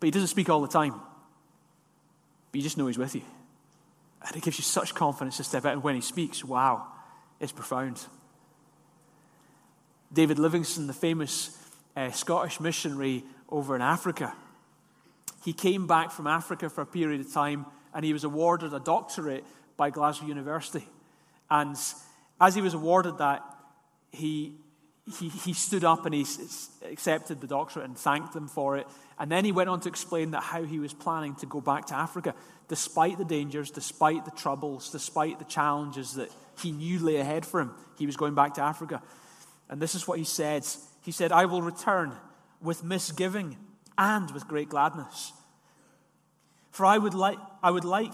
But 0.00 0.08
He 0.08 0.10
doesn't 0.10 0.28
speak 0.28 0.48
all 0.48 0.60
the 0.60 0.68
time. 0.68 0.94
But 2.54 2.58
you 2.58 2.62
just 2.62 2.78
know 2.78 2.86
He's 2.86 2.98
with 2.98 3.16
you. 3.16 3.22
And 4.24 4.36
it 4.36 4.44
gives 4.44 4.58
you 4.58 4.62
such 4.62 4.94
confidence 4.94 5.38
to 5.38 5.44
step 5.44 5.64
out. 5.64 5.72
And 5.72 5.82
when 5.82 5.96
he 5.96 6.00
speaks, 6.00 6.44
wow, 6.44 6.86
it's 7.40 7.50
profound. 7.50 8.06
David 10.12 10.38
Livingstone, 10.38 10.86
the 10.86 10.92
famous 10.92 11.58
uh, 11.96 12.12
Scottish 12.12 12.60
missionary 12.60 13.24
over 13.48 13.74
in 13.74 13.82
Africa, 13.82 14.32
he 15.44 15.52
came 15.52 15.88
back 15.88 16.12
from 16.12 16.28
Africa 16.28 16.70
for 16.70 16.82
a 16.82 16.86
period 16.86 17.22
of 17.22 17.32
time 17.32 17.66
and 17.92 18.04
he 18.04 18.12
was 18.12 18.22
awarded 18.22 18.72
a 18.72 18.78
doctorate 18.78 19.44
by 19.76 19.90
Glasgow 19.90 20.26
University. 20.26 20.86
And 21.50 21.76
as 22.40 22.54
he 22.54 22.62
was 22.62 22.74
awarded 22.74 23.18
that, 23.18 23.42
he, 24.12 24.54
he, 25.18 25.28
he 25.28 25.54
stood 25.54 25.82
up 25.82 26.06
and 26.06 26.14
he 26.14 26.24
accepted 26.84 27.40
the 27.40 27.46
doctorate 27.46 27.86
and 27.86 27.96
thanked 27.96 28.32
them 28.32 28.48
for 28.48 28.76
it. 28.76 28.86
And 29.18 29.30
then 29.30 29.44
he 29.44 29.52
went 29.52 29.68
on 29.68 29.80
to 29.80 29.88
explain 29.88 30.32
that 30.32 30.42
how 30.42 30.64
he 30.64 30.78
was 30.78 30.92
planning 30.92 31.34
to 31.36 31.46
go 31.46 31.60
back 31.60 31.86
to 31.86 31.94
Africa 31.94 32.34
despite 32.68 33.18
the 33.18 33.24
dangers, 33.24 33.70
despite 33.70 34.24
the 34.24 34.30
troubles, 34.30 34.90
despite 34.90 35.38
the 35.38 35.44
challenges 35.44 36.14
that 36.14 36.30
he 36.60 36.72
knew 36.72 36.98
lay 36.98 37.16
ahead 37.16 37.44
for 37.44 37.60
him, 37.60 37.72
he 37.98 38.06
was 38.06 38.16
going 38.16 38.34
back 38.34 38.54
to 38.54 38.62
Africa. 38.62 39.02
And 39.68 39.80
this 39.80 39.94
is 39.94 40.06
what 40.06 40.18
he 40.18 40.24
said 40.24 40.64
He 41.02 41.12
said, 41.12 41.32
I 41.32 41.44
will 41.44 41.62
return 41.62 42.12
with 42.62 42.82
misgiving 42.82 43.58
and 43.98 44.30
with 44.30 44.48
great 44.48 44.70
gladness. 44.70 45.32
For 46.70 46.86
I 46.86 46.98
would 46.98 47.14
like, 47.14 47.38
I 47.62 47.70
would 47.70 47.84
like 47.84 48.12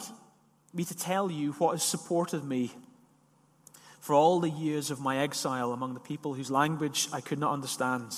me 0.75 0.85
to 0.85 0.97
tell 0.97 1.31
you 1.31 1.53
what 1.53 1.73
has 1.73 1.83
supported 1.83 2.45
me 2.45 2.73
for 4.01 4.15
all 4.15 4.41
the 4.41 4.51
years 4.51 4.91
of 4.91 5.01
my 5.01 5.19
exile 5.19 5.73
among 5.73 5.95
the 5.95 6.01
people 6.01 6.35
whose 6.35 6.51
language 6.51 7.09
I 7.13 7.21
could 7.21 7.39
not 7.39 7.53
understand 7.53 8.13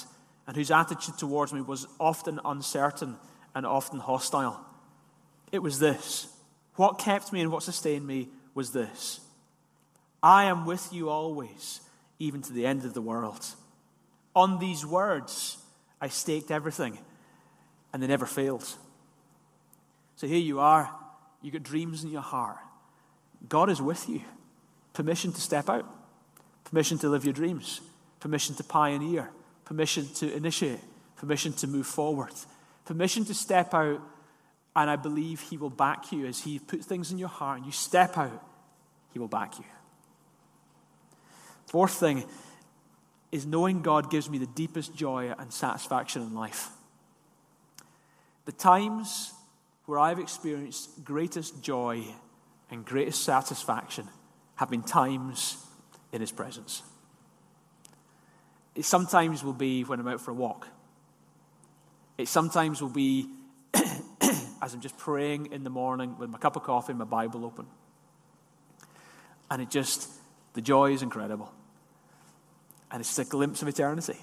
and 0.53 0.59
whose 0.59 0.70
attitude 0.70 1.16
towards 1.16 1.50
me 1.55 1.62
was 1.62 1.86
often 1.98 2.38
uncertain 2.44 3.16
and 3.55 3.64
often 3.64 3.98
hostile. 3.98 4.61
It 5.50 5.62
was 5.62 5.78
this. 5.78 6.28
What 6.76 6.98
kept 6.98 7.32
me 7.32 7.40
and 7.40 7.50
what 7.50 7.62
sustained 7.62 8.07
me 8.07 8.28
was 8.53 8.70
this 8.70 9.20
I 10.22 10.44
am 10.44 10.66
with 10.66 10.92
you 10.92 11.09
always, 11.09 11.80
even 12.18 12.42
to 12.42 12.53
the 12.53 12.66
end 12.66 12.84
of 12.84 12.92
the 12.92 13.00
world. 13.00 13.46
On 14.36 14.59
these 14.59 14.84
words, 14.84 15.57
I 16.03 16.09
staked 16.09 16.50
everything, 16.50 16.98
and 17.90 18.03
they 18.03 18.07
never 18.07 18.26
failed. 18.26 18.68
So 20.16 20.26
here 20.26 20.36
you 20.36 20.61
are. 20.61 20.90
you've 21.40 21.55
got 21.55 21.62
dreams 21.62 22.05
in 22.05 22.11
your 22.11 22.20
heart. 22.20 22.59
God 23.48 23.70
is 23.70 23.80
with 23.80 24.07
you. 24.07 24.20
Permission 24.92 25.32
to 25.32 25.40
step 25.40 25.70
out, 25.70 25.86
permission 26.64 26.98
to 26.98 27.09
live 27.09 27.24
your 27.24 27.32
dreams, 27.32 27.80
permission 28.20 28.55
to 28.57 28.64
pioneer, 28.64 29.30
permission 29.65 30.09
to 30.15 30.33
initiate, 30.35 30.81
permission 31.17 31.53
to 31.55 31.67
move 31.67 31.87
forward, 31.87 32.33
permission 32.85 33.25
to 33.27 33.35
step 33.35 33.75
out 33.75 34.01
and 34.75 34.89
I 34.89 34.97
believe 34.97 35.41
He 35.41 35.57
will 35.57 35.71
back 35.71 36.13
you 36.13 36.27
as 36.27 36.41
He 36.41 36.59
puts 36.59 36.87
things 36.87 37.11
in 37.13 37.19
your 37.19 37.29
heart 37.29 37.59
and 37.59 37.67
you 37.67 37.73
step 37.73 38.17
out, 38.17 38.45
He 39.13 39.19
will 39.19 39.29
back 39.29 39.59
you. 39.59 39.65
Fourth 41.67 41.93
thing 41.93 42.25
is 43.31 43.47
knowing 43.47 43.83
God 43.83 44.11
gives 44.11 44.29
me 44.29 44.39
the 44.39 44.47
deepest 44.47 44.95
joy 44.95 45.33
and 45.39 45.53
satisfaction 45.53 46.23
in 46.23 46.35
life. 46.35 46.69
The 48.45 48.53
times 48.53 49.33
where 49.87 49.99
I've 49.99 50.19
experienced 50.19 51.05
greatest 51.05 51.63
joy 51.63 52.05
and 52.71 52.85
greatest 52.85 53.25
satisfaction 53.25 54.09
have 54.57 54.71
been 54.71 54.83
times 54.83 55.57
in 56.13 56.21
His 56.21 56.33
presence. 56.33 56.83
It 58.75 58.85
sometimes 58.85 59.45
will 59.45 59.53
be 59.53 59.85
when 59.85 60.01
I'm 60.01 60.09
out 60.09 60.20
for 60.20 60.31
a 60.31 60.35
walk. 60.35 60.68
It 62.18 62.29
sometimes 62.29 62.81
will 62.81 62.89
be 62.89 63.29
as 63.75 64.75
I'm 64.75 64.81
just 64.81 64.97
praying 64.97 65.53
in 65.53 65.64
the 65.64 65.70
morning 65.70 66.16
with 66.18 66.31
my 66.31 66.39
cup 66.39 66.57
of 66.57 66.62
coffee 66.62 66.93
and 66.93 66.99
my 66.99 67.05
Bible 67.05 67.45
open. 67.45 67.66
And 69.51 69.61
it 69.61 69.70
just, 69.70 70.09
the 70.55 70.61
joy 70.61 70.93
is 70.93 71.03
incredible. 71.03 71.53
And 72.91 73.01
it's 73.01 73.18
a 73.18 73.25
glimpse 73.25 73.62
of 73.62 73.68
eternity. 73.68 74.18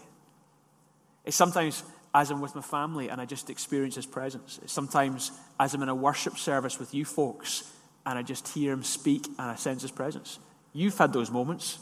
It's 1.25 1.35
sometimes 1.35 1.83
as 2.13 2.31
I'm 2.31 2.41
with 2.41 2.55
my 2.55 2.61
family 2.61 3.09
and 3.09 3.21
I 3.21 3.25
just 3.25 3.49
experience 3.49 3.95
His 3.95 4.05
presence. 4.05 4.59
It's 4.63 4.73
sometimes 4.73 5.31
as 5.59 5.73
I'm 5.73 5.83
in 5.83 5.89
a 5.89 5.95
worship 5.95 6.37
service 6.37 6.79
with 6.79 6.93
you 6.93 7.05
folks 7.05 7.71
and 8.05 8.17
I 8.17 8.23
just 8.23 8.47
hear 8.47 8.73
Him 8.73 8.83
speak 8.83 9.27
and 9.27 9.51
I 9.51 9.55
sense 9.55 9.83
His 9.83 9.91
presence. 9.91 10.39
You've 10.73 10.97
had 10.97 11.13
those 11.13 11.29
moments 11.29 11.79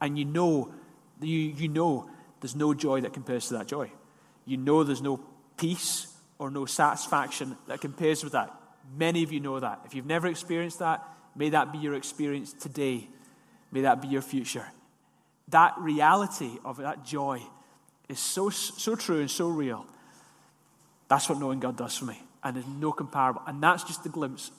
and 0.00 0.18
you 0.18 0.24
know, 0.24 0.72
you, 1.20 1.38
you 1.38 1.68
know 1.68 2.08
there's 2.40 2.56
no 2.56 2.74
joy 2.74 3.00
that 3.00 3.12
compares 3.12 3.48
to 3.48 3.54
that 3.54 3.66
joy. 3.66 3.90
You 4.44 4.56
know 4.56 4.84
there's 4.84 5.02
no 5.02 5.20
peace 5.56 6.06
or 6.38 6.50
no 6.50 6.66
satisfaction 6.66 7.56
that 7.66 7.80
compares 7.80 8.22
with 8.22 8.32
that. 8.32 8.54
Many 8.96 9.22
of 9.22 9.32
you 9.32 9.40
know 9.40 9.60
that. 9.60 9.82
If 9.84 9.94
you've 9.94 10.06
never 10.06 10.28
experienced 10.28 10.78
that, 10.78 11.06
may 11.34 11.50
that 11.50 11.72
be 11.72 11.78
your 11.78 11.94
experience 11.94 12.52
today. 12.52 13.08
May 13.70 13.82
that 13.82 14.00
be 14.00 14.08
your 14.08 14.22
future. 14.22 14.66
That 15.48 15.74
reality 15.78 16.52
of 16.64 16.78
that 16.78 17.04
joy 17.04 17.42
is 18.08 18.18
so, 18.18 18.50
so 18.50 18.94
true 18.94 19.20
and 19.20 19.30
so 19.30 19.48
real. 19.48 19.86
That's 21.08 21.28
what 21.28 21.38
knowing 21.38 21.60
God 21.60 21.76
does 21.76 21.96
for 21.96 22.04
me. 22.04 22.20
And 22.42 22.56
there's 22.56 22.66
no 22.66 22.92
comparable. 22.92 23.42
And 23.46 23.62
that's 23.62 23.82
just 23.84 24.02
the 24.02 24.08
glimpse 24.08 24.50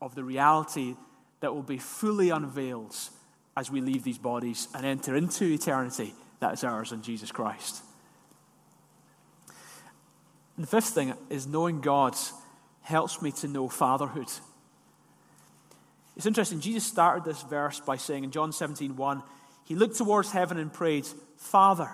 of 0.00 0.14
the 0.14 0.24
reality 0.24 0.96
that 1.40 1.54
will 1.54 1.62
be 1.62 1.78
fully 1.78 2.30
unveiled 2.30 2.96
as 3.56 3.70
we 3.70 3.80
leave 3.80 4.04
these 4.04 4.18
bodies 4.18 4.68
and 4.74 4.84
enter 4.84 5.16
into 5.16 5.44
eternity 5.44 6.14
that 6.40 6.52
is 6.52 6.64
ours 6.64 6.92
in 6.92 7.02
Jesus 7.02 7.32
Christ. 7.32 7.82
The 10.58 10.66
fifth 10.66 10.90
thing 10.90 11.14
is 11.30 11.46
knowing 11.46 11.80
God 11.80 12.14
helps 12.82 13.22
me 13.22 13.32
to 13.32 13.48
know 13.48 13.68
fatherhood. 13.68 14.28
It's 16.16 16.26
interesting, 16.26 16.60
Jesus 16.60 16.84
started 16.84 17.24
this 17.24 17.42
verse 17.42 17.80
by 17.80 17.96
saying 17.96 18.24
in 18.24 18.30
John 18.30 18.52
17, 18.52 18.94
1, 18.96 19.22
he 19.64 19.74
looked 19.74 19.96
towards 19.96 20.30
heaven 20.30 20.58
and 20.58 20.72
prayed, 20.72 21.06
Father, 21.38 21.90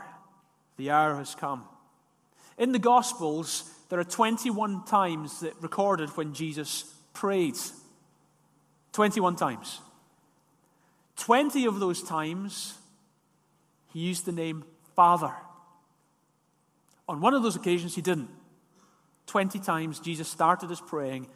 the 0.76 0.90
hour 0.90 1.16
has 1.16 1.34
come. 1.34 1.64
In 2.58 2.72
the 2.72 2.78
Gospels, 2.78 3.70
there 3.88 3.98
are 3.98 4.04
21 4.04 4.84
times 4.84 5.40
that 5.40 5.54
recorded 5.62 6.11
when 6.11 6.34
Jesus 6.34 6.84
prayed. 7.14 7.54
21 8.92 9.36
times. 9.36 9.80
20 11.20 11.66
of 11.66 11.80
those 11.80 12.02
times, 12.02 12.78
he 13.92 14.00
used 14.00 14.24
the 14.24 14.32
name 14.32 14.64
Father. 14.96 15.32
On 17.08 17.20
one 17.20 17.34
of 17.34 17.42
those 17.42 17.56
occasions, 17.56 17.94
he 17.94 18.00
didn't. 18.00 18.30
20 19.26 19.58
times, 19.58 20.00
Jesus 20.00 20.28
started 20.28 20.70
his 20.70 20.80
praying, 20.80 21.28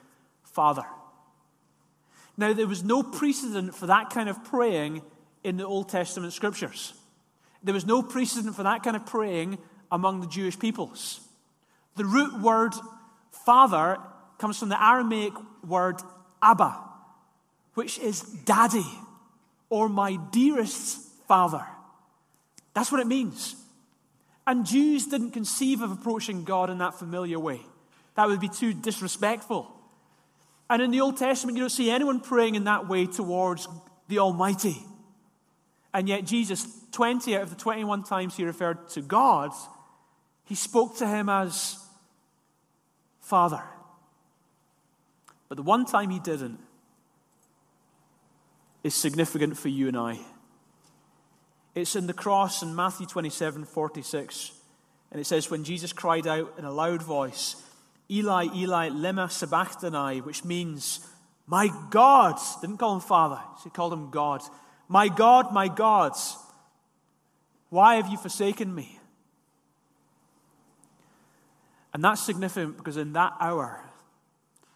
Father. 0.42 0.86
Now, 2.36 2.54
there 2.54 2.66
was 2.66 2.82
no 2.82 3.02
precedent 3.02 3.74
for 3.74 3.86
that 3.86 4.08
kind 4.08 4.28
of 4.28 4.42
praying 4.42 5.02
in 5.44 5.58
the 5.58 5.66
Old 5.66 5.90
Testament 5.90 6.32
scriptures. 6.32 6.94
There 7.62 7.74
was 7.74 7.86
no 7.86 8.02
precedent 8.02 8.56
for 8.56 8.62
that 8.62 8.82
kind 8.82 8.96
of 8.96 9.04
praying 9.04 9.58
among 9.92 10.22
the 10.22 10.26
Jewish 10.26 10.58
peoples. 10.58 11.20
The 11.96 12.06
root 12.06 12.40
word 12.40 12.72
father 13.44 13.98
comes 14.38 14.58
from 14.58 14.70
the 14.70 14.82
Aramaic 14.82 15.34
word 15.62 16.00
Abba, 16.42 16.74
which 17.74 17.98
is 17.98 18.22
daddy 18.22 18.86
or 19.74 19.88
my 19.88 20.14
dearest 20.30 21.00
father. 21.26 21.66
That's 22.74 22.92
what 22.92 23.00
it 23.00 23.08
means. 23.08 23.56
And 24.46 24.64
Jews 24.64 25.06
didn't 25.06 25.32
conceive 25.32 25.82
of 25.82 25.90
approaching 25.90 26.44
God 26.44 26.70
in 26.70 26.78
that 26.78 26.94
familiar 26.94 27.40
way. 27.40 27.60
That 28.14 28.28
would 28.28 28.38
be 28.38 28.48
too 28.48 28.72
disrespectful. 28.72 29.68
And 30.70 30.80
in 30.80 30.92
the 30.92 31.00
Old 31.00 31.16
Testament, 31.16 31.56
you 31.56 31.64
don't 31.64 31.70
see 31.70 31.90
anyone 31.90 32.20
praying 32.20 32.54
in 32.54 32.64
that 32.64 32.88
way 32.88 33.06
towards 33.06 33.66
the 34.06 34.20
Almighty. 34.20 34.76
And 35.92 36.08
yet, 36.08 36.24
Jesus, 36.24 36.68
20 36.92 37.34
out 37.34 37.42
of 37.42 37.50
the 37.50 37.56
21 37.56 38.04
times 38.04 38.36
he 38.36 38.44
referred 38.44 38.88
to 38.90 39.00
God, 39.02 39.50
he 40.44 40.54
spoke 40.54 40.98
to 40.98 41.08
him 41.08 41.28
as 41.28 41.84
Father. 43.20 43.64
But 45.48 45.56
the 45.56 45.62
one 45.62 45.84
time 45.84 46.10
he 46.10 46.20
didn't 46.20 46.60
is 48.84 48.94
significant 48.94 49.56
for 49.56 49.68
you 49.68 49.88
and 49.88 49.96
I. 49.96 50.20
It's 51.74 51.96
in 51.96 52.06
the 52.06 52.12
cross 52.12 52.62
in 52.62 52.76
Matthew 52.76 53.06
27 53.06 53.64
46. 53.64 54.52
And 55.10 55.20
it 55.20 55.24
says, 55.24 55.50
When 55.50 55.64
Jesus 55.64 55.92
cried 55.92 56.26
out 56.26 56.54
in 56.58 56.64
a 56.64 56.70
loud 56.70 57.02
voice, 57.02 57.56
Eli, 58.10 58.48
Eli, 58.54 58.90
lema 58.90 59.30
sabachthani, 59.30 60.20
which 60.20 60.44
means, 60.44 61.00
My 61.46 61.70
God, 61.90 62.36
didn't 62.60 62.76
call 62.76 62.94
him 62.94 63.00
Father, 63.00 63.40
he 63.64 63.70
called 63.70 63.92
him 63.92 64.10
God. 64.10 64.42
My 64.86 65.08
God, 65.08 65.52
my 65.52 65.68
God, 65.68 66.12
why 67.70 67.96
have 67.96 68.08
you 68.08 68.18
forsaken 68.18 68.72
me? 68.72 69.00
And 71.94 72.04
that's 72.04 72.20
significant 72.20 72.76
because 72.76 72.96
in 72.96 73.14
that 73.14 73.32
hour, 73.40 73.82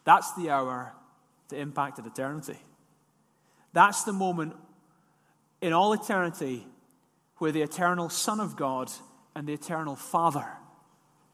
that's 0.05 0.33
the 0.35 0.51
hour 0.51 0.95
that 1.49 1.59
impacted 1.59 2.07
eternity. 2.07 2.57
That's 3.73 4.05
the 4.05 4.13
moment 4.13 4.55
in 5.61 5.73
all 5.73 5.93
eternity 5.93 6.67
where 7.39 7.53
the 7.53 7.63
eternal 7.63 8.09
Son 8.09 8.41
of 8.41 8.57
God 8.57 8.91
and 9.35 9.47
the 9.47 9.53
eternal 9.53 9.97
Father 9.97 10.47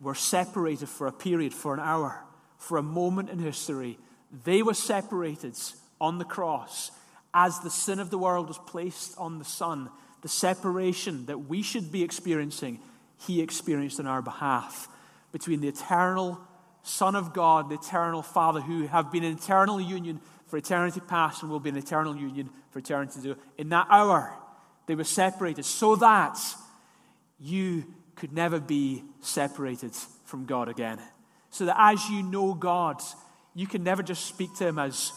were 0.00 0.14
separated 0.14 0.88
for 0.88 1.06
a 1.06 1.12
period, 1.12 1.54
for 1.54 1.74
an 1.74 1.80
hour, 1.80 2.24
for 2.58 2.78
a 2.78 2.82
moment 2.82 3.30
in 3.30 3.38
history. 3.38 3.98
They 4.44 4.62
were 4.62 4.74
separated 4.74 5.56
on 6.00 6.18
the 6.18 6.24
cross 6.24 6.90
as 7.32 7.60
the 7.60 7.70
sin 7.70 7.98
of 7.98 8.10
the 8.10 8.18
world 8.18 8.48
was 8.48 8.58
placed 8.58 9.16
on 9.18 9.38
the 9.38 9.44
Son. 9.44 9.90
The 10.22 10.28
separation 10.28 11.26
that 11.26 11.48
we 11.48 11.62
should 11.62 11.90
be 11.90 12.02
experiencing, 12.02 12.80
He 13.26 13.40
experienced 13.40 14.00
on 14.00 14.06
our 14.06 14.22
behalf 14.22 14.88
between 15.32 15.60
the 15.60 15.68
eternal 15.68 16.40
Son 16.82 17.16
of 17.16 17.32
God, 17.32 17.70
the 17.70 17.76
eternal 17.76 18.22
Father, 18.22 18.60
who 18.60 18.86
have 18.86 19.10
been 19.10 19.24
in 19.24 19.36
eternal 19.36 19.80
union 19.80 20.20
for 20.54 20.58
eternity 20.58 21.00
past 21.00 21.42
and 21.42 21.50
will 21.50 21.58
be 21.58 21.70
an 21.70 21.76
eternal 21.76 22.14
union 22.14 22.48
for 22.70 22.78
eternity 22.78 23.20
to 23.20 23.36
In 23.58 23.70
that 23.70 23.88
hour, 23.90 24.32
they 24.86 24.94
were 24.94 25.02
separated 25.02 25.64
so 25.64 25.96
that 25.96 26.38
you 27.40 27.84
could 28.14 28.32
never 28.32 28.60
be 28.60 29.02
separated 29.20 29.90
from 30.26 30.46
God 30.46 30.68
again. 30.68 31.00
So 31.50 31.64
that 31.64 31.74
as 31.76 32.08
you 32.08 32.22
know 32.22 32.54
God, 32.54 33.02
you 33.52 33.66
can 33.66 33.82
never 33.82 34.00
just 34.00 34.26
speak 34.26 34.54
to 34.58 34.68
Him 34.68 34.78
as 34.78 35.10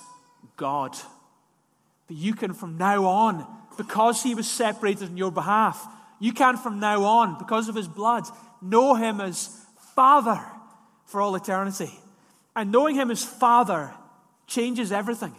God. 0.55 0.97
But 2.07 2.17
you 2.17 2.33
can 2.33 2.53
from 2.53 2.79
now 2.79 3.05
on, 3.05 3.45
because 3.77 4.23
He 4.23 4.33
was 4.33 4.49
separated 4.49 5.09
on 5.09 5.17
your 5.17 5.31
behalf, 5.31 5.87
you 6.19 6.33
can 6.33 6.57
from 6.57 6.79
now 6.79 7.03
on, 7.03 7.37
because 7.37 7.69
of 7.69 7.75
His 7.75 7.87
blood, 7.87 8.23
know 8.59 8.95
Him 8.95 9.21
as 9.21 9.55
Father 9.93 10.43
for 11.05 11.21
all 11.21 11.35
eternity. 11.35 11.91
And 12.55 12.71
knowing 12.71 12.95
Him 12.95 13.11
as 13.11 13.23
Father 13.23 13.93
changes 14.47 14.91
everything. 14.91 15.35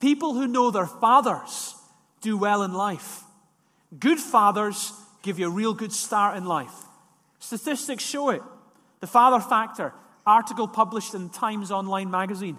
People 0.00 0.34
who 0.34 0.46
know 0.46 0.70
their 0.70 0.86
fathers 0.86 1.74
do 2.20 2.36
well 2.36 2.62
in 2.62 2.74
life. 2.74 3.22
Good 3.98 4.18
fathers 4.18 4.92
give 5.22 5.38
you 5.38 5.46
a 5.46 5.50
real 5.50 5.72
good 5.72 5.92
start 5.92 6.36
in 6.36 6.44
life. 6.44 6.74
Statistics 7.38 8.04
show 8.04 8.30
it. 8.30 8.42
The 9.00 9.06
father 9.06 9.40
factor, 9.40 9.92
article 10.26 10.66
published 10.66 11.14
in 11.14 11.30
Times 11.30 11.70
Online 11.70 12.10
magazine, 12.10 12.58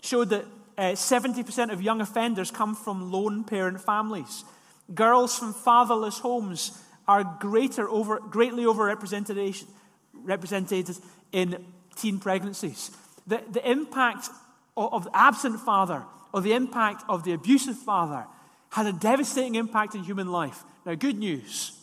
showed 0.00 0.30
that 0.30 0.44
uh, 0.76 0.82
70% 0.92 1.72
of 1.72 1.82
young 1.82 2.00
offenders 2.00 2.50
come 2.50 2.74
from 2.74 3.12
lone 3.12 3.44
parent 3.44 3.80
families. 3.80 4.44
Girls 4.92 5.38
from 5.38 5.52
fatherless 5.52 6.18
homes 6.18 6.80
are 7.06 7.24
greater 7.40 7.88
over, 7.88 8.18
greatly 8.18 8.64
overrepresented 8.64 9.64
represented 10.12 10.90
in 11.32 11.64
teen 11.96 12.18
pregnancies. 12.18 12.90
The, 13.26 13.42
the 13.50 13.68
impact 13.68 14.28
of, 14.76 15.04
the 15.04 15.16
absent 15.16 15.60
father 15.60 16.04
or 16.32 16.40
the 16.40 16.52
impact 16.52 17.04
of 17.08 17.24
the 17.24 17.32
abusive 17.32 17.76
father 17.76 18.26
had 18.70 18.86
a 18.86 18.92
devastating 18.92 19.54
impact 19.54 19.94
in 19.94 20.02
human 20.02 20.30
life. 20.32 20.64
Now, 20.84 20.94
good 20.94 21.16
news. 21.16 21.78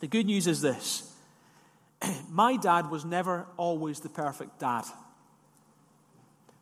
The 0.00 0.08
good 0.08 0.26
news 0.26 0.46
is 0.46 0.60
this 0.60 1.10
my 2.30 2.56
dad 2.56 2.90
was 2.90 3.04
never 3.04 3.46
always 3.56 4.00
the 4.00 4.08
perfect 4.08 4.58
dad. 4.58 4.84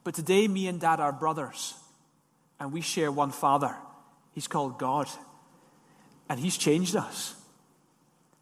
But 0.05 0.15
today, 0.15 0.49
me 0.49 0.67
and 0.67 0.81
dad 0.81 1.01
are 1.01 1.13
brothers, 1.13 1.75
and 2.59 2.73
we 2.73 2.81
share 2.81 3.11
one 3.11 3.31
father. 3.31 3.75
He's 4.35 4.49
called 4.49 4.79
God, 4.79 5.09
and 6.29 6.39
he's 6.41 6.57
changed 6.57 6.97
us. 6.97 7.35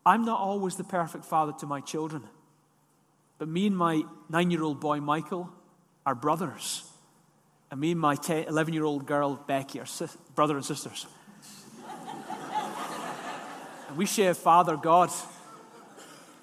I'm 0.04 0.24
not 0.24 0.40
always 0.40 0.76
the 0.76 0.84
perfect 0.84 1.24
father 1.24 1.52
to 1.60 1.66
my 1.66 1.80
children, 1.80 2.22
but 3.38 3.48
me 3.48 3.66
and 3.66 3.76
my 3.76 4.02
nine 4.28 4.50
year 4.50 4.62
old 4.62 4.80
boy 4.80 5.00
Michael 5.00 5.50
are 6.06 6.14
brothers. 6.14 6.84
And 7.70 7.80
me 7.80 7.92
and 7.92 8.00
my 8.00 8.16
11 8.28 8.74
year 8.74 8.84
old 8.84 9.06
girl 9.06 9.36
Becky 9.46 9.80
are 9.80 9.86
brother 10.34 10.56
and 10.56 10.64
sisters. 10.64 11.06
and 13.88 13.96
we 13.96 14.06
share 14.06 14.34
Father 14.34 14.76
God. 14.76 15.10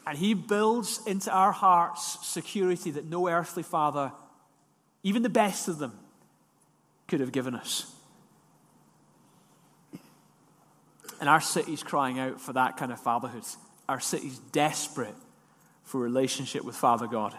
And 0.06 0.18
He 0.18 0.34
builds 0.34 1.02
into 1.06 1.32
our 1.32 1.52
hearts 1.52 2.26
security 2.26 2.92
that 2.92 3.06
no 3.06 3.28
earthly 3.28 3.64
father, 3.64 4.14
even 5.04 5.22
the 5.22 5.30
best 5.30 5.68
of 5.68 5.80
them, 5.80 5.94
could 7.08 7.20
have 7.20 7.32
given 7.32 7.56
us. 7.56 7.94
And 11.20 11.28
our 11.28 11.42
city's 11.42 11.84
crying 11.84 12.20
out 12.20 12.40
for 12.40 12.54
that 12.54 12.78
kind 12.78 12.92
of 12.92 13.00
fatherhood. 13.00 13.44
Our 13.90 14.00
city's 14.00 14.40
desperate 14.52 15.16
for 15.84 16.00
relationship 16.00 16.64
with 16.64 16.76
Father 16.76 17.08
God. 17.08 17.34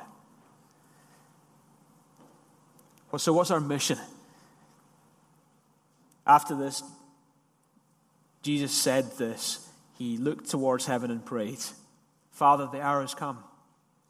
Well, 3.11 3.19
so, 3.19 3.33
what's 3.33 3.51
our 3.51 3.61
mission? 3.61 3.99
After 6.27 6.55
this, 6.55 6.83
Jesus 8.43 8.73
said 8.73 9.13
this. 9.19 9.67
He 9.97 10.17
looked 10.17 10.51
towards 10.51 10.87
heaven 10.87 11.11
and 11.11 11.25
prayed, 11.25 11.59
Father, 12.31 12.69
the 12.71 12.81
hour 12.81 13.01
has 13.01 13.15
come. 13.15 13.43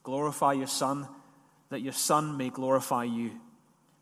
Glorify 0.03 0.53
your 0.53 0.67
Son, 0.67 1.09
that 1.71 1.81
your 1.81 1.93
Son 1.93 2.37
may 2.37 2.51
glorify 2.51 3.05
you. 3.05 3.31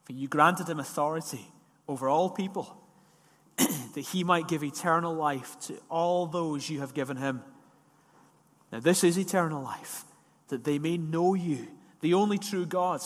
For 0.05 0.13
you 0.13 0.29
granted 0.29 0.69
him 0.69 0.81
authority 0.81 1.47
over 1.87 2.09
all 2.09 2.31
people, 2.31 2.77
that 3.57 4.07
he 4.13 4.25
might 4.25 4.49
give 4.49 4.65
eternal 4.65 5.15
life 5.15 5.59
to 5.61 5.79
all 5.89 6.27
those 6.27 6.69
you 6.69 6.81
have 6.81 6.95
given 6.95 7.17
him. 7.17 7.43
Now, 8.73 8.81
this 8.81 9.05
is 9.05 9.19
eternal 9.19 9.63
life, 9.63 10.05
that 10.49 10.65
they 10.65 10.79
may 10.79 10.97
know 10.97 11.35
you, 11.35 11.69
the 12.01 12.15
only 12.15 12.39
true 12.39 12.67
God 12.67 13.01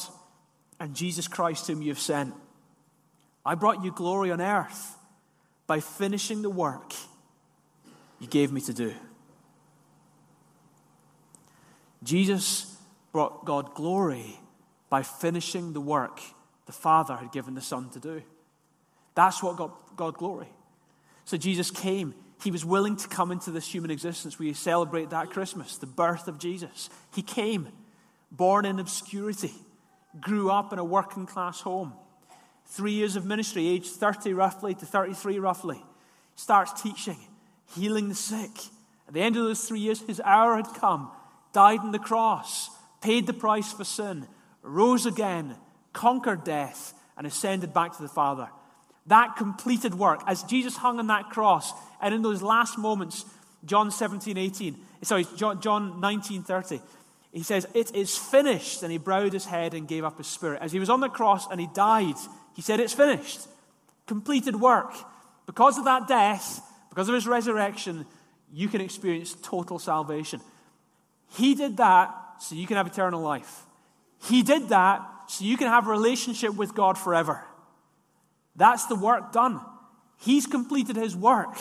and 0.80 0.96
Jesus 0.96 1.28
Christ, 1.28 1.66
whom 1.66 1.82
you 1.82 1.90
have 1.90 2.00
sent. 2.00 2.34
I 3.44 3.54
brought 3.54 3.84
you 3.84 3.92
glory 3.92 4.32
on 4.32 4.40
earth 4.40 4.96
by 5.66 5.80
finishing 5.80 6.42
the 6.42 6.50
work 6.50 6.94
you 8.18 8.26
gave 8.26 8.50
me 8.50 8.60
to 8.62 8.72
do. 8.72 8.92
Jesus 12.02 12.76
brought 13.12 13.44
God 13.44 13.74
glory 13.74 14.40
by 14.88 15.02
finishing 15.02 15.72
the 15.74 15.80
work 15.80 16.20
the 16.66 16.72
Father 16.72 17.16
had 17.16 17.30
given 17.32 17.54
the 17.54 17.60
Son 17.60 17.90
to 17.90 17.98
do. 17.98 18.22
That's 19.14 19.42
what 19.42 19.56
got 19.56 19.96
God 19.96 20.16
glory. 20.16 20.48
So 21.24 21.36
Jesus 21.36 21.70
came, 21.70 22.14
He 22.42 22.50
was 22.50 22.64
willing 22.64 22.96
to 22.96 23.08
come 23.08 23.32
into 23.32 23.50
this 23.50 23.72
human 23.72 23.90
existence. 23.90 24.38
We 24.38 24.52
celebrate 24.54 25.10
that 25.10 25.30
Christmas, 25.30 25.76
the 25.76 25.86
birth 25.86 26.26
of 26.26 26.38
Jesus. 26.38 26.88
He 27.14 27.22
came, 27.22 27.68
born 28.30 28.64
in 28.64 28.78
obscurity, 28.78 29.52
grew 30.18 30.50
up 30.50 30.72
in 30.72 30.78
a 30.78 30.84
working 30.84 31.26
class 31.26 31.60
home. 31.60 31.92
Three 32.66 32.92
years 32.92 33.16
of 33.16 33.24
ministry, 33.24 33.68
age 33.68 33.88
30 33.88 34.32
roughly 34.32 34.74
to 34.74 34.86
33 34.86 35.38
roughly. 35.38 35.82
Starts 36.36 36.80
teaching, 36.80 37.18
healing 37.74 38.08
the 38.08 38.14
sick. 38.14 38.50
At 39.06 39.14
the 39.14 39.22
end 39.22 39.36
of 39.36 39.44
those 39.44 39.66
three 39.66 39.80
years, 39.80 40.00
his 40.02 40.20
hour 40.24 40.56
had 40.56 40.72
come, 40.74 41.10
died 41.52 41.80
on 41.80 41.92
the 41.92 41.98
cross, 41.98 42.70
paid 43.00 43.26
the 43.26 43.32
price 43.32 43.72
for 43.72 43.84
sin, 43.84 44.26
rose 44.62 45.06
again, 45.06 45.56
conquered 45.92 46.44
death, 46.44 46.94
and 47.16 47.26
ascended 47.26 47.74
back 47.74 47.96
to 47.96 48.02
the 48.02 48.08
Father. 48.08 48.48
That 49.06 49.36
completed 49.36 49.94
work, 49.94 50.22
as 50.26 50.42
Jesus 50.44 50.76
hung 50.76 50.98
on 50.98 51.08
that 51.08 51.30
cross, 51.30 51.72
and 52.00 52.14
in 52.14 52.22
those 52.22 52.42
last 52.42 52.78
moments, 52.78 53.24
John 53.64 53.90
17, 53.90 54.38
18, 54.38 54.76
sorry, 55.02 55.26
John, 55.36 55.60
John 55.60 56.00
19, 56.00 56.44
30, 56.44 56.80
he 57.32 57.42
says, 57.42 57.66
It 57.74 57.94
is 57.94 58.16
finished. 58.16 58.82
And 58.82 58.90
he 58.90 58.98
bowed 58.98 59.32
his 59.32 59.46
head 59.46 59.74
and 59.74 59.86
gave 59.86 60.04
up 60.04 60.18
his 60.18 60.26
spirit. 60.26 60.62
As 60.62 60.72
he 60.72 60.78
was 60.78 60.90
on 60.90 61.00
the 61.00 61.08
cross 61.08 61.50
and 61.50 61.60
he 61.60 61.68
died, 61.74 62.16
he 62.54 62.62
said, 62.62 62.80
It's 62.80 62.92
finished. 62.92 63.40
Completed 64.06 64.56
work. 64.56 64.92
Because 65.46 65.78
of 65.78 65.84
that 65.84 66.08
death, 66.08 66.60
because 66.88 67.08
of 67.08 67.14
his 67.14 67.26
resurrection, 67.26 68.06
you 68.52 68.68
can 68.68 68.80
experience 68.80 69.36
total 69.42 69.78
salvation. 69.78 70.40
He 71.36 71.54
did 71.54 71.76
that 71.76 72.12
so 72.40 72.54
you 72.54 72.66
can 72.66 72.76
have 72.76 72.86
eternal 72.86 73.20
life. 73.20 73.64
He 74.28 74.42
did 74.42 74.68
that 74.70 75.02
so 75.28 75.44
you 75.44 75.56
can 75.56 75.68
have 75.68 75.86
a 75.86 75.90
relationship 75.90 76.54
with 76.54 76.74
God 76.74 76.98
forever. 76.98 77.44
That's 78.56 78.86
the 78.86 78.96
work 78.96 79.32
done. 79.32 79.60
He's 80.18 80.46
completed 80.46 80.96
his 80.96 81.16
work, 81.16 81.56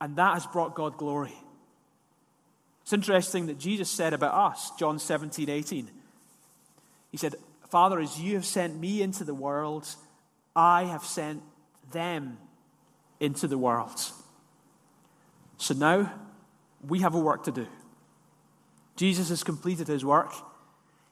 and 0.00 0.16
that 0.16 0.34
has 0.34 0.46
brought 0.46 0.74
God 0.74 0.96
glory. 0.96 1.34
It's 2.86 2.92
interesting 2.92 3.46
that 3.46 3.58
Jesus 3.58 3.90
said 3.90 4.12
about 4.12 4.52
us, 4.52 4.70
John 4.78 5.00
17, 5.00 5.50
18. 5.50 5.90
He 7.10 7.16
said, 7.16 7.34
Father, 7.68 7.98
as 7.98 8.20
you 8.20 8.36
have 8.36 8.46
sent 8.46 8.78
me 8.78 9.02
into 9.02 9.24
the 9.24 9.34
world, 9.34 9.92
I 10.54 10.84
have 10.84 11.04
sent 11.04 11.42
them 11.90 12.38
into 13.18 13.48
the 13.48 13.58
world. 13.58 14.00
So 15.58 15.74
now 15.74 16.12
we 16.86 17.00
have 17.00 17.16
a 17.16 17.18
work 17.18 17.42
to 17.46 17.50
do. 17.50 17.66
Jesus 18.94 19.30
has 19.30 19.42
completed 19.42 19.88
his 19.88 20.04
work. 20.04 20.32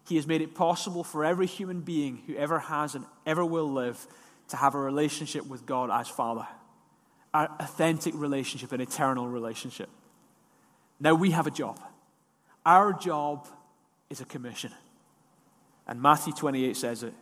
He 0.07 0.15
has 0.15 0.29
made 0.29 0.43
it 0.43 0.55
possible 0.55 1.03
for 1.03 1.25
every 1.25 1.49
human 1.49 1.81
being 1.81 2.23
who 2.29 2.37
ever 2.37 2.61
has 2.61 2.95
and 2.95 3.05
ever 3.27 3.45
will 3.45 3.69
live 3.69 4.07
to 4.51 4.57
have 4.57 4.77
a 4.77 4.79
relationship 4.79 5.45
with 5.45 5.67
God 5.67 5.91
as 5.91 6.07
Father. 6.07 6.47
An 7.35 7.49
authentic 7.59 8.15
relationship, 8.15 8.71
an 8.71 8.81
eternal 8.81 9.27
relationship. 9.27 9.89
Now 11.05 11.15
we 11.15 11.33
have 11.33 11.47
a 11.47 11.51
job. 11.51 11.79
Our 12.65 12.95
job 12.95 13.47
is 14.09 14.23
a 14.23 14.25
commission. 14.25 14.73
And 15.87 16.01
Matthew 16.01 16.33
28 16.33 16.77
says 16.79 17.03
it 17.03 17.13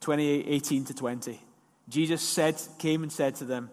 28, 0.00 0.44
18 0.46 0.84
to 0.84 0.94
20. 0.94 1.40
Jesus 1.88 2.22
said, 2.22 2.54
came 2.78 3.02
and 3.02 3.10
said 3.10 3.34
to 3.36 3.44
them, 3.44 3.70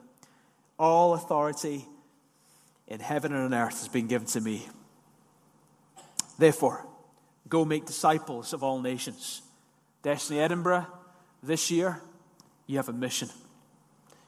All 0.80 1.14
authority 1.14 1.86
in 2.88 3.00
heaven 3.00 3.34
and 3.34 3.44
on 3.44 3.54
earth 3.54 3.80
has 3.80 3.88
been 3.88 4.08
given 4.08 4.28
to 4.30 4.42
me. 4.42 4.68
Therefore, 6.40 6.88
go 7.48 7.64
make 7.66 7.86
disciples 7.86 8.52
of 8.52 8.64
all 8.64 8.82
nations. 8.82 9.44
Destiny 10.02 10.40
Edinburgh, 10.40 10.88
this 11.44 11.70
year, 11.70 12.02
you 12.66 12.78
have 12.78 12.90
a 12.90 12.94
mission. 12.94 13.30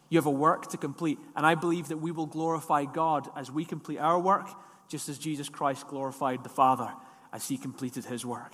You 0.09 0.19
have 0.19 0.27
a 0.27 0.31
work 0.31 0.69
to 0.69 0.77
complete. 0.77 1.17
And 1.35 1.43
I 1.43 1.55
believe 1.55 1.87
that 1.87 1.97
we 1.97 2.11
will 2.11 2.27
glorify 2.27 2.85
God 2.85 3.27
as 3.35 3.49
we 3.49 3.65
complete 3.65 3.97
our 3.97 4.19
work, 4.19 4.47
just 4.87 5.09
as 5.09 5.17
Jesus 5.17 5.49
Christ 5.49 5.87
glorified 5.87 6.43
the 6.43 6.49
Father 6.49 6.91
as 7.33 7.47
he 7.47 7.57
completed 7.57 8.05
his 8.05 8.25
work. 8.25 8.53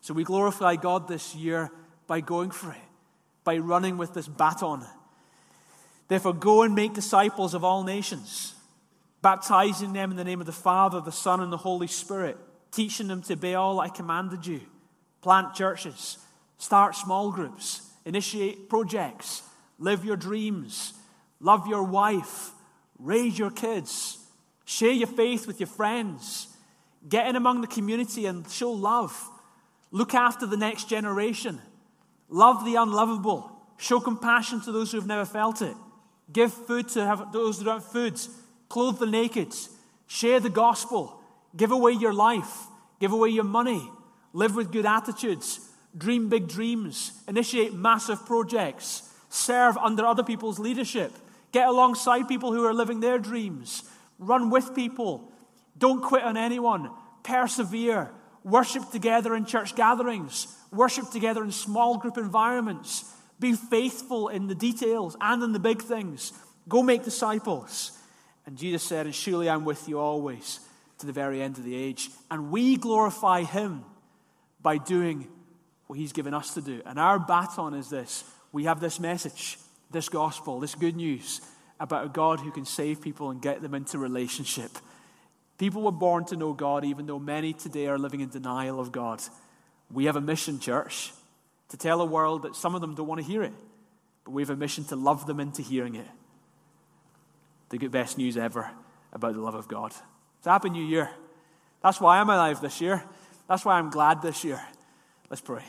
So 0.00 0.14
we 0.14 0.24
glorify 0.24 0.76
God 0.76 1.08
this 1.08 1.34
year 1.34 1.70
by 2.06 2.20
going 2.20 2.50
for 2.50 2.72
it, 2.72 2.78
by 3.44 3.58
running 3.58 3.98
with 3.98 4.14
this 4.14 4.28
baton. 4.28 4.84
Therefore, 6.08 6.34
go 6.34 6.62
and 6.62 6.74
make 6.74 6.94
disciples 6.94 7.54
of 7.54 7.64
all 7.64 7.84
nations, 7.84 8.54
baptizing 9.20 9.92
them 9.92 10.10
in 10.10 10.16
the 10.16 10.24
name 10.24 10.40
of 10.40 10.46
the 10.46 10.52
Father, 10.52 11.00
the 11.00 11.12
Son, 11.12 11.40
and 11.40 11.52
the 11.52 11.58
Holy 11.58 11.86
Spirit, 11.86 12.38
teaching 12.72 13.08
them 13.08 13.22
to 13.22 13.34
obey 13.34 13.54
all 13.54 13.80
I 13.80 13.88
commanded 13.88 14.46
you. 14.46 14.60
Plant 15.20 15.54
churches, 15.54 16.18
start 16.58 16.94
small 16.94 17.30
groups 17.30 17.82
initiate 18.08 18.70
projects, 18.70 19.42
live 19.78 20.02
your 20.02 20.16
dreams, 20.16 20.94
love 21.40 21.66
your 21.66 21.82
wife, 21.82 22.52
raise 22.98 23.38
your 23.38 23.50
kids, 23.50 24.18
share 24.68 24.92
your 24.92 25.06
faith 25.06 25.46
with 25.46 25.60
your 25.60 25.66
friends, 25.66 26.46
get 27.08 27.26
in 27.26 27.36
among 27.36 27.62
the 27.62 27.66
community 27.66 28.26
and 28.26 28.46
show 28.50 28.70
love, 28.70 29.30
look 29.90 30.12
after 30.12 30.44
the 30.44 30.58
next 30.58 30.90
generation, 30.90 31.58
love 32.28 32.66
the 32.66 32.74
unlovable, 32.74 33.50
show 33.78 33.98
compassion 33.98 34.60
to 34.60 34.70
those 34.70 34.92
who 34.92 34.98
have 34.98 35.06
never 35.06 35.24
felt 35.24 35.62
it, 35.62 35.74
give 36.30 36.52
food 36.52 36.86
to 36.86 37.26
those 37.32 37.58
who 37.58 37.64
don't 37.64 37.80
have 37.80 37.90
food, 37.90 38.20
clothe 38.68 38.98
the 38.98 39.06
naked, 39.06 39.54
share 40.06 40.38
the 40.38 40.50
gospel, 40.50 41.18
give 41.56 41.72
away 41.72 41.92
your 41.92 42.12
life, 42.12 42.66
give 43.00 43.12
away 43.12 43.30
your 43.30 43.44
money, 43.44 43.90
live 44.34 44.54
with 44.54 44.70
good 44.70 44.84
attitudes. 44.84 45.60
Dream 45.96 46.28
big 46.28 46.46
dreams, 46.46 47.12
initiate 47.26 47.72
massive 47.72 48.26
projects, 48.26 49.10
serve 49.30 49.78
under 49.78 50.04
other 50.04 50.22
people's 50.22 50.58
leadership, 50.58 51.10
get 51.52 51.66
alongside 51.66 52.28
people 52.28 52.52
who 52.52 52.66
are 52.66 52.74
living 52.74 53.00
their 53.00 53.18
dreams, 53.18 53.82
run 54.18 54.50
with 54.50 54.74
people, 54.74 55.32
don't 55.76 56.02
quit 56.02 56.22
on 56.22 56.36
anyone, 56.36 56.90
persevere, 57.22 58.10
worship 58.44 58.90
together 58.90 59.34
in 59.34 59.44
church 59.44 59.74
gatherings, 59.76 60.46
worship 60.72 61.10
together 61.10 61.44
in 61.44 61.52
small 61.52 61.98
group 61.98 62.18
environments, 62.18 63.04
be 63.40 63.52
faithful 63.52 64.28
in 64.28 64.48
the 64.48 64.54
details 64.54 65.16
and 65.20 65.42
in 65.42 65.52
the 65.52 65.58
big 65.58 65.82
things, 65.82 66.32
go 66.68 66.82
make 66.82 67.04
disciples. 67.04 67.92
And 68.46 68.56
Jesus 68.56 68.82
said, 68.82 69.06
And 69.06 69.14
surely 69.14 69.48
I'm 69.48 69.64
with 69.64 69.88
you 69.88 69.98
always 69.98 70.60
to 70.98 71.06
the 71.06 71.12
very 71.12 71.42
end 71.42 71.58
of 71.58 71.64
the 71.64 71.76
age. 71.76 72.10
And 72.30 72.50
we 72.50 72.76
glorify 72.76 73.42
him 73.42 73.84
by 74.60 74.78
doing 74.78 75.28
what 75.86 75.98
He's 75.98 76.12
given 76.12 76.34
us 76.34 76.54
to 76.54 76.60
do. 76.60 76.82
And 76.86 76.98
our 76.98 77.18
baton 77.18 77.74
is 77.74 77.90
this. 77.90 78.24
We 78.52 78.64
have 78.64 78.80
this 78.80 78.98
message, 78.98 79.58
this 79.90 80.08
gospel, 80.08 80.60
this 80.60 80.74
good 80.74 80.96
news 80.96 81.40
about 81.80 82.06
a 82.06 82.08
God 82.08 82.40
who 82.40 82.50
can 82.50 82.64
save 82.64 83.00
people 83.00 83.30
and 83.30 83.40
get 83.40 83.62
them 83.62 83.74
into 83.74 83.98
relationship. 83.98 84.70
People 85.58 85.82
were 85.82 85.92
born 85.92 86.24
to 86.26 86.36
know 86.36 86.52
God, 86.52 86.84
even 86.84 87.06
though 87.06 87.18
many 87.18 87.52
today 87.52 87.86
are 87.86 87.98
living 87.98 88.20
in 88.20 88.28
denial 88.28 88.78
of 88.80 88.92
God. 88.92 89.20
We 89.90 90.04
have 90.04 90.16
a 90.16 90.20
mission, 90.20 90.60
church, 90.60 91.12
to 91.70 91.76
tell 91.76 92.00
a 92.00 92.06
world 92.06 92.42
that 92.42 92.56
some 92.56 92.74
of 92.74 92.80
them 92.80 92.94
don't 92.94 93.06
want 93.06 93.20
to 93.20 93.26
hear 93.26 93.42
it, 93.42 93.52
but 94.24 94.32
we 94.32 94.42
have 94.42 94.50
a 94.50 94.56
mission 94.56 94.84
to 94.84 94.96
love 94.96 95.26
them 95.26 95.40
into 95.40 95.62
hearing 95.62 95.94
it. 95.94 96.06
The 97.70 97.78
best 97.88 98.18
news 98.18 98.36
ever 98.36 98.70
about 99.12 99.34
the 99.34 99.40
love 99.40 99.54
of 99.54 99.68
God. 99.68 99.92
It's 100.38 100.46
a 100.46 100.50
happy 100.50 100.70
new 100.70 100.84
year. 100.84 101.10
That's 101.82 102.00
why 102.00 102.18
I'm 102.18 102.30
alive 102.30 102.60
this 102.60 102.80
year. 102.80 103.02
That's 103.48 103.64
why 103.64 103.78
I'm 103.78 103.90
glad 103.90 104.22
this 104.22 104.44
year. 104.44 104.60
Let's 105.30 105.40
pray. 105.40 105.64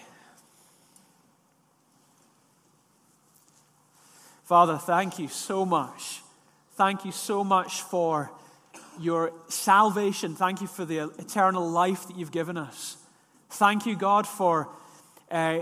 Father, 4.50 4.80
thank 4.80 5.20
you 5.20 5.28
so 5.28 5.64
much. 5.64 6.24
Thank 6.72 7.06
you 7.06 7.12
so 7.12 7.44
much 7.44 7.84
for 7.84 8.32
your 9.00 9.32
salvation. 9.48 10.34
Thank 10.34 10.62
you 10.62 10.66
for 10.66 10.86
the 10.86 11.12
eternal 11.20 11.70
life 11.70 12.08
that 12.08 12.18
you've 12.18 12.32
given 12.32 12.58
us. 12.58 12.98
Thank 13.52 13.86
you, 13.86 13.96
God, 13.96 14.26
for 14.26 14.68
uh, 15.30 15.60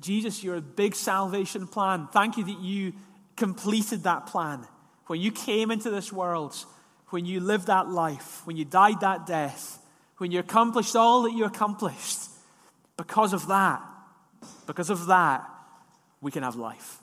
Jesus, 0.00 0.42
your 0.42 0.60
big 0.60 0.96
salvation 0.96 1.68
plan. 1.68 2.08
Thank 2.12 2.36
you 2.36 2.42
that 2.46 2.58
you 2.58 2.94
completed 3.36 4.02
that 4.02 4.26
plan. 4.26 4.66
When 5.06 5.20
you 5.20 5.30
came 5.30 5.70
into 5.70 5.90
this 5.90 6.12
world, 6.12 6.56
when 7.10 7.26
you 7.26 7.38
lived 7.38 7.68
that 7.68 7.90
life, 7.90 8.44
when 8.44 8.56
you 8.56 8.64
died 8.64 9.02
that 9.02 9.26
death, 9.28 9.78
when 10.16 10.32
you 10.32 10.40
accomplished 10.40 10.96
all 10.96 11.22
that 11.22 11.32
you 11.32 11.44
accomplished, 11.44 12.22
because 12.96 13.32
of 13.32 13.46
that, 13.46 13.80
because 14.66 14.90
of 14.90 15.06
that, 15.06 15.48
we 16.20 16.32
can 16.32 16.42
have 16.42 16.56
life. 16.56 16.98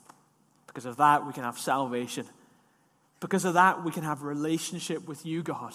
Because 0.74 0.86
of 0.86 0.96
that, 0.96 1.24
we 1.24 1.32
can 1.32 1.44
have 1.44 1.56
salvation. 1.56 2.26
Because 3.20 3.44
of 3.44 3.54
that, 3.54 3.84
we 3.84 3.92
can 3.92 4.02
have 4.02 4.22
relationship 4.22 5.06
with 5.06 5.24
you, 5.24 5.44
God, 5.44 5.72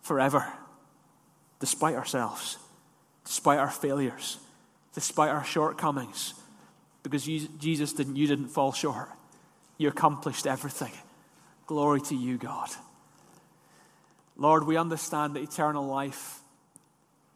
forever, 0.00 0.50
despite 1.60 1.94
ourselves, 1.94 2.56
despite 3.26 3.58
our 3.58 3.70
failures, 3.70 4.38
despite 4.94 5.28
our 5.28 5.44
shortcomings. 5.44 6.32
Because 7.02 7.28
you, 7.28 7.46
Jesus 7.58 7.92
didn't, 7.92 8.16
you 8.16 8.26
didn't 8.26 8.48
fall 8.48 8.72
short. 8.72 9.10
You 9.76 9.88
accomplished 9.88 10.46
everything. 10.46 10.92
Glory 11.66 12.00
to 12.00 12.16
you, 12.16 12.38
God. 12.38 12.70
Lord, 14.38 14.64
we 14.66 14.78
understand 14.78 15.36
that 15.36 15.42
eternal 15.42 15.86
life 15.86 16.40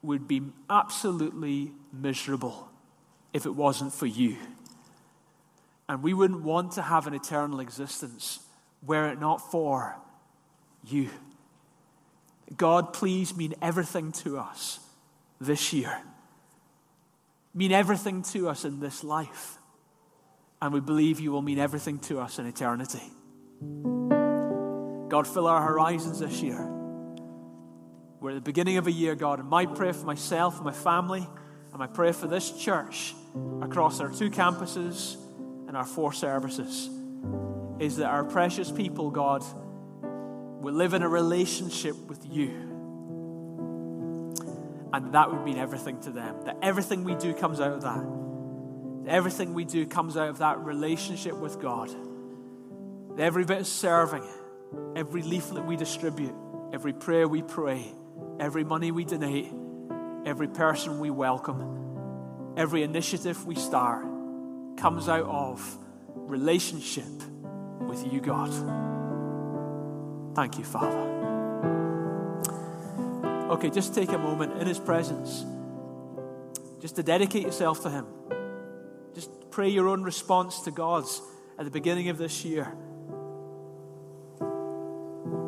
would 0.02 0.26
be 0.26 0.42
absolutely 0.70 1.72
miserable 1.92 2.70
if 3.34 3.44
it 3.44 3.54
wasn't 3.54 3.92
for 3.92 4.06
you. 4.06 4.38
And 5.88 6.02
we 6.02 6.14
wouldn't 6.14 6.42
want 6.42 6.72
to 6.72 6.82
have 6.82 7.06
an 7.06 7.14
eternal 7.14 7.60
existence 7.60 8.40
were 8.82 9.08
it 9.08 9.20
not 9.20 9.50
for 9.50 9.96
you. 10.84 11.10
God, 12.56 12.92
please 12.92 13.36
mean 13.36 13.54
everything 13.60 14.12
to 14.12 14.38
us 14.38 14.78
this 15.40 15.72
year. 15.72 16.00
Mean 17.54 17.72
everything 17.72 18.22
to 18.22 18.48
us 18.48 18.64
in 18.64 18.80
this 18.80 19.02
life. 19.02 19.58
And 20.62 20.72
we 20.72 20.80
believe 20.80 21.20
you 21.20 21.32
will 21.32 21.42
mean 21.42 21.58
everything 21.58 21.98
to 22.00 22.20
us 22.20 22.38
in 22.38 22.46
eternity. 22.46 23.02
God, 25.08 25.26
fill 25.26 25.46
our 25.46 25.62
horizons 25.62 26.20
this 26.20 26.42
year. 26.42 26.72
We're 28.20 28.30
at 28.30 28.34
the 28.34 28.40
beginning 28.40 28.76
of 28.76 28.86
a 28.86 28.92
year, 28.92 29.14
God, 29.14 29.40
and 29.40 29.48
my 29.48 29.66
prayer 29.66 29.92
for 29.92 30.06
myself 30.06 30.62
my 30.62 30.72
family, 30.72 31.26
and 31.70 31.78
my 31.78 31.86
prayer 31.86 32.12
for 32.12 32.26
this 32.26 32.50
church 32.52 33.14
across 33.60 34.00
our 34.00 34.10
two 34.10 34.30
campuses 34.30 35.16
and 35.66 35.76
our 35.76 35.84
four 35.84 36.12
services 36.12 36.88
is 37.78 37.96
that 37.96 38.06
our 38.06 38.24
precious 38.24 38.70
people, 38.70 39.10
God, 39.10 39.44
will 40.62 40.74
live 40.74 40.94
in 40.94 41.02
a 41.02 41.08
relationship 41.08 41.96
with 42.08 42.26
you. 42.30 42.50
And 44.92 45.12
that 45.12 45.30
would 45.30 45.44
mean 45.44 45.58
everything 45.58 46.00
to 46.02 46.10
them. 46.10 46.42
That 46.44 46.56
everything 46.62 47.04
we 47.04 47.14
do 47.14 47.34
comes 47.34 47.60
out 47.60 47.72
of 47.72 47.82
that. 47.82 48.04
that 49.04 49.10
everything 49.12 49.52
we 49.54 49.64
do 49.64 49.86
comes 49.86 50.16
out 50.16 50.28
of 50.28 50.38
that 50.38 50.58
relationship 50.60 51.34
with 51.34 51.60
God. 51.60 51.90
That 53.16 53.22
every 53.22 53.44
bit 53.44 53.60
of 53.60 53.66
serving, 53.66 54.24
every 54.94 55.22
leaflet 55.22 55.64
we 55.64 55.76
distribute, 55.76 56.34
every 56.72 56.92
prayer 56.92 57.28
we 57.28 57.42
pray, 57.42 57.84
every 58.40 58.64
money 58.64 58.90
we 58.90 59.04
donate, 59.04 59.52
every 60.24 60.48
person 60.48 60.98
we 60.98 61.10
welcome, 61.10 62.54
every 62.56 62.82
initiative 62.82 63.46
we 63.46 63.54
start 63.54 64.15
comes 64.76 65.08
out 65.08 65.24
of 65.24 65.78
relationship 66.14 67.04
with 67.80 68.12
you, 68.12 68.20
God. 68.20 68.50
Thank 70.34 70.58
you, 70.58 70.64
Father. 70.64 71.14
Okay, 73.50 73.70
just 73.70 73.94
take 73.94 74.10
a 74.10 74.18
moment 74.18 74.60
in 74.60 74.66
His 74.66 74.78
presence, 74.78 75.44
just 76.80 76.96
to 76.96 77.02
dedicate 77.02 77.42
yourself 77.42 77.82
to 77.82 77.90
Him. 77.90 78.06
Just 79.14 79.50
pray 79.50 79.68
your 79.68 79.88
own 79.88 80.02
response 80.02 80.60
to 80.62 80.70
God's 80.70 81.22
at 81.58 81.64
the 81.64 81.70
beginning 81.70 82.08
of 82.08 82.18
this 82.18 82.44
year. 82.44 82.70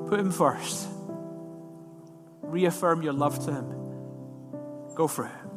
Put 0.08 0.20
Him 0.20 0.30
first. 0.30 0.88
Reaffirm 2.42 3.02
your 3.02 3.12
love 3.12 3.44
to 3.44 3.52
Him. 3.52 3.66
Go 4.94 5.06
for 5.06 5.26
it. 5.26 5.47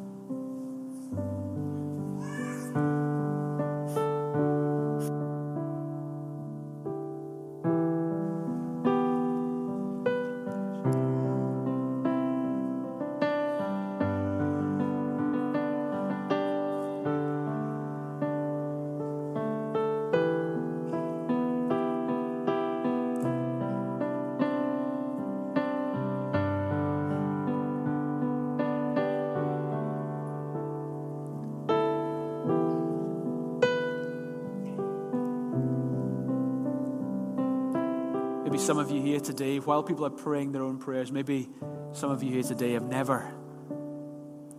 While 39.65 39.83
people 39.83 40.05
are 40.05 40.09
praying 40.09 40.51
their 40.51 40.63
own 40.63 40.77
prayers, 40.77 41.11
maybe 41.11 41.49
some 41.91 42.11
of 42.11 42.23
you 42.23 42.31
here 42.31 42.43
today 42.43 42.73
have 42.73 42.83
never, 42.83 43.31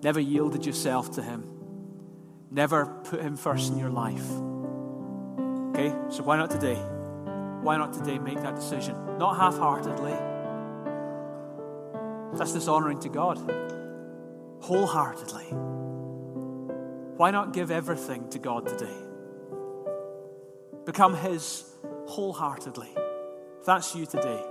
never 0.03 0.21
yielded 0.21 0.67
yourself 0.67 1.13
to 1.13 1.23
Him, 1.23 1.45
never 2.51 2.87
put 3.05 3.21
Him 3.21 3.37
first 3.37 3.73
in 3.73 3.79
your 3.79 3.91
life. 3.91 4.29
Okay, 5.71 5.95
so 6.11 6.23
why 6.23 6.37
not 6.37 6.51
today? 6.51 6.75
Why 6.75 7.77
not 7.77 7.93
today 7.93 8.19
make 8.19 8.41
that 8.43 8.57
decision? 8.57 8.97
Not 9.19 9.37
half 9.37 9.57
heartedly. 9.57 10.13
That's 12.37 12.53
dishonoring 12.53 13.01
to 13.01 13.09
God. 13.09 13.39
Wholeheartedly. 14.61 15.45
Why 17.17 17.31
not 17.31 17.53
give 17.53 17.71
everything 17.71 18.29
to 18.31 18.39
God 18.39 18.67
today? 18.67 18.97
Become 20.85 21.15
His 21.15 21.65
wholeheartedly. 22.07 22.89
That's 23.65 23.95
you 23.95 24.07
today, 24.07 24.43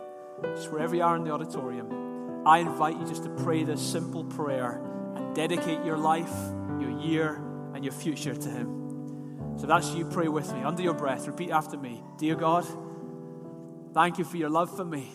just 0.55 0.71
wherever 0.71 0.95
you 0.95 1.03
are 1.03 1.15
in 1.15 1.23
the 1.23 1.31
auditorium, 1.31 2.45
I 2.45 2.59
invite 2.59 2.97
you 2.97 3.05
just 3.05 3.23
to 3.23 3.29
pray 3.29 3.63
this 3.63 3.81
simple 3.81 4.23
prayer 4.23 4.81
and 5.15 5.35
dedicate 5.35 5.85
your 5.85 5.97
life, 5.97 6.33
your 6.79 6.89
year, 6.89 7.41
and 7.73 7.83
your 7.83 7.93
future 7.93 8.35
to 8.35 8.49
Him. 8.49 9.57
So 9.57 9.67
that's 9.67 9.93
you, 9.93 10.05
pray 10.05 10.27
with 10.27 10.51
me. 10.53 10.63
Under 10.63 10.81
your 10.81 10.93
breath, 10.93 11.27
repeat 11.27 11.51
after 11.51 11.77
me 11.77 12.03
Dear 12.17 12.35
God, 12.35 12.65
thank 13.93 14.17
you 14.17 14.23
for 14.23 14.37
your 14.37 14.49
love 14.49 14.75
for 14.75 14.85
me. 14.85 15.11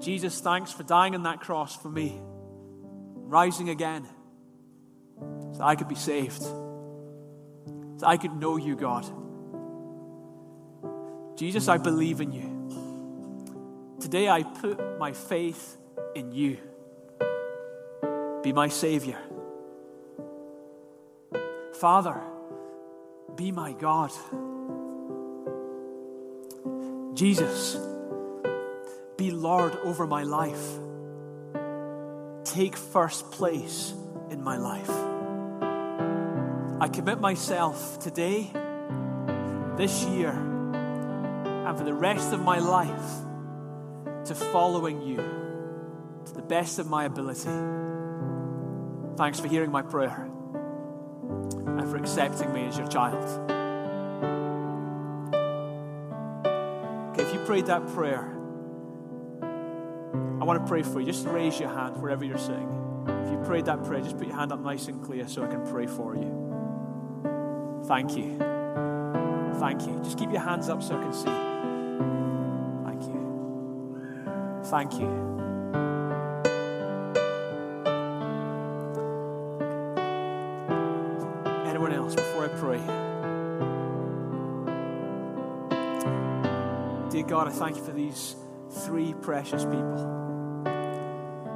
Jesus, 0.00 0.40
thanks 0.40 0.72
for 0.72 0.82
dying 0.82 1.14
on 1.14 1.22
that 1.22 1.40
cross 1.40 1.76
for 1.76 1.88
me, 1.88 2.20
rising 3.14 3.68
again, 3.68 4.04
so 5.52 5.62
I 5.62 5.76
could 5.76 5.88
be 5.88 5.94
saved, 5.94 6.42
so 6.42 8.02
I 8.02 8.16
could 8.16 8.34
know 8.34 8.56
you, 8.56 8.74
God. 8.74 9.06
Jesus, 11.36 11.68
I 11.68 11.78
believe 11.78 12.20
in 12.20 12.32
you. 12.32 12.51
Today 14.02 14.28
I 14.28 14.42
put 14.42 14.98
my 14.98 15.12
faith 15.12 15.76
in 16.16 16.32
you. 16.32 16.58
Be 18.42 18.52
my 18.52 18.66
Savior. 18.66 19.16
Father, 21.74 22.20
be 23.36 23.52
my 23.52 23.70
God. 23.70 24.10
Jesus, 27.14 27.76
be 29.16 29.30
Lord 29.30 29.76
over 29.84 30.08
my 30.08 30.24
life. 30.24 30.66
Take 32.42 32.76
first 32.76 33.30
place 33.30 33.94
in 34.30 34.42
my 34.42 34.56
life. 34.56 34.90
I 36.80 36.88
commit 36.88 37.20
myself 37.20 38.00
today, 38.00 38.50
this 39.76 40.04
year, 40.06 40.30
and 40.30 41.78
for 41.78 41.84
the 41.84 41.94
rest 41.94 42.32
of 42.32 42.40
my 42.40 42.58
life 42.58 43.28
to 44.26 44.34
following 44.34 45.02
you 45.02 45.16
to 46.26 46.34
the 46.34 46.42
best 46.42 46.78
of 46.78 46.88
my 46.88 47.04
ability. 47.04 47.50
Thanks 49.16 49.40
for 49.40 49.48
hearing 49.48 49.70
my 49.70 49.82
prayer 49.82 50.28
and 51.66 51.90
for 51.90 51.96
accepting 51.96 52.52
me 52.52 52.66
as 52.66 52.78
your 52.78 52.86
child. 52.86 53.24
Okay, 57.10 57.22
if 57.22 57.32
you 57.34 57.40
prayed 57.40 57.66
that 57.66 57.86
prayer, 57.88 58.38
I 60.40 60.44
want 60.44 60.60
to 60.60 60.68
pray 60.68 60.82
for 60.82 61.00
you. 61.00 61.06
Just 61.06 61.26
raise 61.26 61.60
your 61.60 61.68
hand 61.68 62.00
wherever 62.00 62.24
you're 62.24 62.38
sitting. 62.38 62.68
If 63.06 63.30
you 63.30 63.38
prayed 63.44 63.66
that 63.66 63.84
prayer, 63.84 64.00
just 64.00 64.18
put 64.18 64.26
your 64.26 64.36
hand 64.36 64.52
up 64.52 64.60
nice 64.60 64.88
and 64.88 65.02
clear 65.02 65.28
so 65.28 65.44
I 65.44 65.48
can 65.48 65.66
pray 65.70 65.86
for 65.86 66.14
you. 66.16 67.82
Thank 67.86 68.16
you. 68.16 68.38
Thank 69.58 69.82
you. 69.82 70.00
Just 70.02 70.18
keep 70.18 70.30
your 70.30 70.40
hands 70.40 70.68
up 70.68 70.82
so 70.82 70.96
I 70.96 71.02
can 71.02 71.12
see. 71.12 71.52
Thank 74.72 74.94
you. 74.94 75.06
Anyone 81.68 81.92
else 81.92 82.14
before 82.14 82.46
I 82.46 82.48
pray? 82.56 82.78
Dear 87.10 87.24
God, 87.24 87.48
I 87.48 87.50
thank 87.50 87.76
you 87.76 87.84
for 87.84 87.92
these 87.92 88.34
three 88.86 89.12
precious 89.20 89.64
people. 89.66 90.64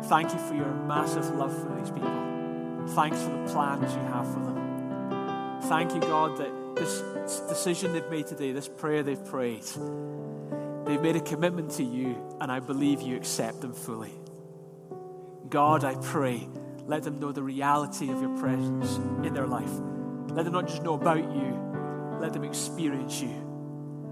Thank 0.02 0.34
you 0.34 0.38
for 0.40 0.54
your 0.54 0.74
massive 0.86 1.34
love 1.36 1.58
for 1.58 1.74
these 1.74 1.90
people. 1.90 2.84
Thanks 2.88 3.22
for 3.22 3.30
the 3.30 3.50
plans 3.50 3.94
you 3.94 4.02
have 4.12 4.26
for 4.30 4.40
them. 4.40 5.62
Thank 5.62 5.94
you, 5.94 6.00
God, 6.00 6.36
that 6.36 6.76
this 6.76 7.00
decision 7.48 7.94
they've 7.94 8.10
made 8.10 8.26
today, 8.26 8.52
this 8.52 8.68
prayer 8.68 9.02
they've 9.02 9.24
prayed, 9.24 9.64
They've 10.86 11.02
made 11.02 11.16
a 11.16 11.20
commitment 11.20 11.72
to 11.72 11.84
you, 11.84 12.36
and 12.40 12.50
I 12.50 12.60
believe 12.60 13.02
you 13.02 13.16
accept 13.16 13.60
them 13.60 13.72
fully. 13.72 14.12
God, 15.48 15.84
I 15.84 15.96
pray, 15.96 16.48
let 16.86 17.02
them 17.02 17.18
know 17.18 17.32
the 17.32 17.42
reality 17.42 18.10
of 18.10 18.20
your 18.20 18.36
presence 18.38 18.96
in 19.26 19.34
their 19.34 19.46
life. 19.46 19.70
Let 20.28 20.44
them 20.44 20.52
not 20.52 20.68
just 20.68 20.82
know 20.82 20.94
about 20.94 21.18
you, 21.18 22.18
let 22.20 22.32
them 22.32 22.44
experience 22.44 23.20
you 23.20 23.46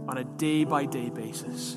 on 0.09 0.19
a 0.19 0.25
day 0.25 0.65
by 0.65 0.85
day 0.87 1.11
basis. 1.11 1.77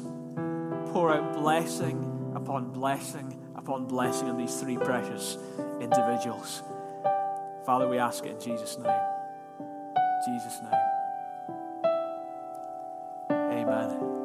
Pour 0.87 1.13
out 1.13 1.33
blessing 1.33 2.33
upon 2.35 2.71
blessing 2.71 3.37
upon 3.55 3.85
blessing 3.85 4.29
on 4.29 4.37
these 4.37 4.59
three 4.59 4.77
precious 4.77 5.37
individuals. 5.81 6.63
Father, 7.65 7.87
we 7.87 7.97
ask 7.97 8.25
it 8.25 8.31
in 8.31 8.39
Jesus' 8.39 8.77
name. 8.77 8.99
Jesus' 10.25 10.59
name. 10.61 10.71
Amen. 13.29 14.16